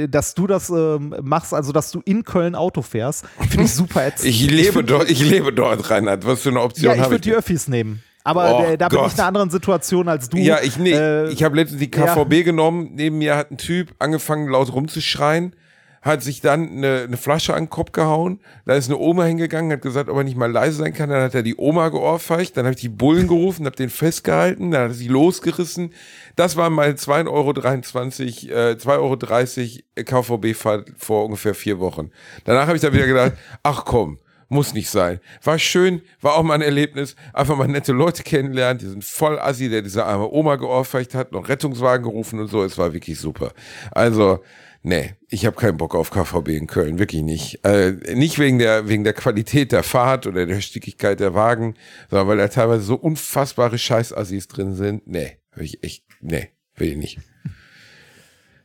[0.07, 3.25] dass du das ähm, machst, also dass du in Köln Auto fährst.
[3.49, 4.29] Finde ich super ätzend.
[4.29, 6.25] Ich lebe dort, ich lebe dort, Reinhard.
[6.25, 7.33] Was für eine Option ja, ich habe würde ich?
[7.33, 8.03] die Öffis nehmen.
[8.23, 9.07] Aber Oh da bin Gott.
[9.07, 10.37] ich in einer anderen Situation als du.
[10.37, 12.91] Ja, ich nee, Äh, ich habe letztens die KVB genommen.
[12.93, 15.55] Neben mir hat ein Typ angefangen laut rumzuschreien,
[16.01, 18.39] hat sich dann eine, eine Flasche an den Kopf gehauen.
[18.65, 21.09] Da ist eine Oma hingegangen, hat gesagt, ob er nicht mal leise sein kann.
[21.09, 22.57] Dann hat er die Oma geohrfeicht.
[22.57, 24.71] Dann habe ich die Bullen gerufen, habe den festgehalten.
[24.71, 25.93] Dann hat er sie losgerissen.
[26.35, 32.11] Das waren meine 2,23 Euro, äh, 2,30 Euro KVB-Fahrt vor ungefähr vier Wochen.
[32.45, 33.33] Danach habe ich dann wieder gedacht,
[33.63, 34.17] ach komm,
[34.51, 35.19] muss nicht sein.
[35.43, 37.15] War schön, war auch mal ein Erlebnis.
[37.33, 38.79] Einfach mal nette Leute kennenlernen.
[38.79, 42.63] Die sind voll assi, der diese arme Oma geohrfeicht hat, noch Rettungswagen gerufen und so.
[42.63, 43.53] Es war wirklich super.
[43.91, 44.43] Also,
[44.83, 47.63] nee, ich habe keinen Bock auf KVB in Köln, wirklich nicht.
[47.65, 51.75] Äh, nicht wegen der, wegen der Qualität der Fahrt oder der Stickigkeit der Wagen,
[52.09, 55.07] sondern weil da teilweise so unfassbare Scheißassis drin sind.
[55.07, 57.19] Nee, hab ich echt, nee, will ich nicht.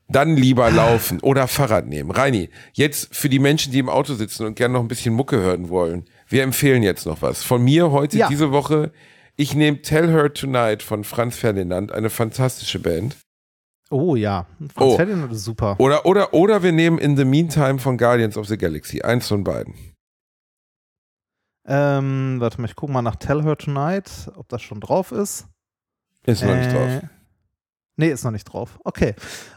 [0.08, 2.10] Dann lieber laufen oder Fahrrad nehmen.
[2.12, 5.36] Reini, jetzt für die Menschen, die im Auto sitzen und gerne noch ein bisschen Mucke
[5.38, 7.42] hören wollen, wir empfehlen jetzt noch was.
[7.42, 8.28] Von mir heute, Ja.
[8.28, 8.92] diese Woche,
[9.36, 13.16] ich nehme Tell Her Tonight von Franz Ferdinand, eine fantastische Band.
[13.90, 14.96] oh ja, Franz Oh.
[14.96, 15.74] Ferdinand ist super.
[15.78, 19.02] Oder, oder, oder wir nehmen In the Meantime von Guardians of the Galaxy.
[19.02, 19.74] Eins von beiden.
[21.68, 25.46] Ähm, warte mal, ich gucke mal nach Tell Her Tonight, ob das schon drauf ist.
[26.24, 27.02] Ist noch nicht Äh, drauf.
[27.96, 28.78] Nee, ist noch nicht drauf.
[28.84, 29.14] Okay.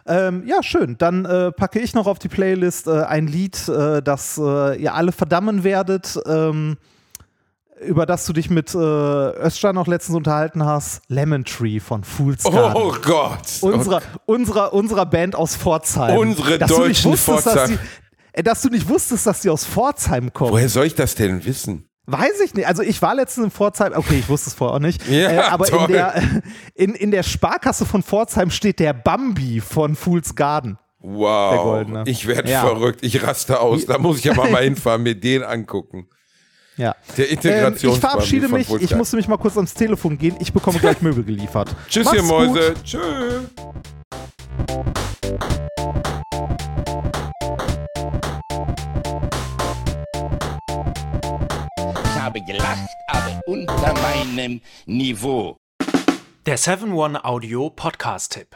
[0.08, 0.98] Ähm, ja, schön.
[0.98, 4.94] Dann äh, packe ich noch auf die Playlist äh, ein Lied, äh, das äh, ihr
[4.94, 6.78] alle verdammen werdet, ähm,
[7.86, 11.02] über das du dich mit äh, Özcan noch letztens unterhalten hast.
[11.10, 12.82] Lemon Tree von Fool's Garden.
[12.82, 13.42] Oh Gott.
[13.62, 16.18] unserer, unserer, unserer Band aus Pforzheim.
[16.18, 17.70] Unsere Dass du nicht deutschen wusstest, dass Pforzheim.
[18.34, 20.52] die- äh, Dass du nicht wusstest, dass die aus Pforzheim kommen.
[20.52, 21.89] Woher soll ich das denn wissen?
[22.12, 22.66] Weiß ich nicht.
[22.68, 25.08] Also ich war letztens in Pforzheim, okay, ich wusste es vorher auch nicht.
[25.10, 25.86] Ja, äh, aber toll.
[25.88, 26.24] in der,
[26.76, 30.78] in, in der Sparkasse von Pforzheim steht der Bambi von Fool's Garden.
[31.04, 31.64] Der Wow.
[31.64, 32.04] Goldene.
[32.08, 32.62] Ich werde Ja.
[32.62, 33.00] verrückt.
[33.04, 33.86] Ich raste aus.
[33.86, 36.08] Da muss ich ja mal, mal hinfahren, mir den angucken.
[36.78, 36.96] Ja.
[37.18, 38.62] Der Ähm, Integrations ich verabschiede mich.
[38.64, 38.98] Ich Wolfgang.
[38.98, 40.36] musste mich mal kurz ans Telefon gehen.
[40.40, 41.76] Ich bekomme gleich Möbel geliefert.
[41.88, 42.74] Tschüss, Macht's ihr Mäuse.
[42.84, 43.44] Tschüss.
[52.30, 55.58] Habe gelacht, aber unter meinem Niveau.
[56.46, 58.56] Der 7-One Audio Podcast-Tipp.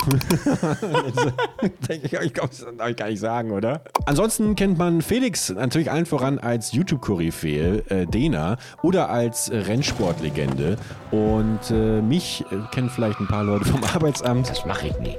[1.88, 3.82] ich glaube, das darf ich gar nicht sagen, oder?
[4.06, 10.76] Ansonsten kennt man Felix natürlich allen voran als YouTube-Koryphäe, äh, Dena, oder als äh, Rennsportlegende.
[11.10, 14.48] Und äh, mich äh, kennen vielleicht ein paar Leute vom Arbeitsamt.
[14.48, 15.16] Das mache ich nie.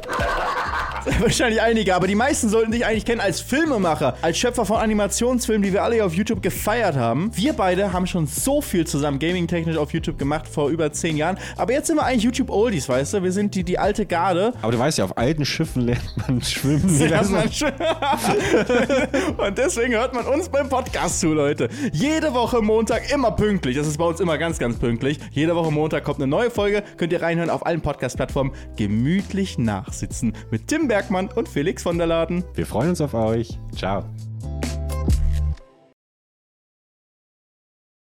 [1.20, 5.64] Wahrscheinlich einige, aber die meisten sollten dich eigentlich kennen als Filmemacher, als Schöpfer von Animationsfilmen,
[5.64, 7.32] die wir alle hier auf YouTube gefeiert haben.
[7.36, 11.38] Wir beide haben schon so viel zusammen gaming-technisch auf YouTube gemacht vor über zehn Jahren.
[11.58, 13.24] Aber jetzt sind wir eigentlich YouTube-Oldies, weißt du?
[13.24, 14.53] Wir sind die, die alte Garde.
[14.62, 16.99] Aber du weißt ja, auf alten Schiffen lernt man schwimmen.
[17.11, 17.72] Ja, man schon.
[19.38, 21.69] Und deswegen hört man uns beim Podcast zu, Leute.
[21.91, 23.76] Jede Woche Montag immer pünktlich.
[23.76, 25.19] Das ist bei uns immer ganz, ganz pünktlich.
[25.31, 26.84] Jede Woche Montag kommt eine neue Folge.
[26.98, 28.53] Könnt ihr reinhören auf allen Podcast-Plattformen.
[28.77, 32.43] Gemütlich nachsitzen mit Tim Bergmann und Felix von der Laden.
[32.53, 33.60] Wir freuen uns auf euch.
[33.76, 34.06] Ciao.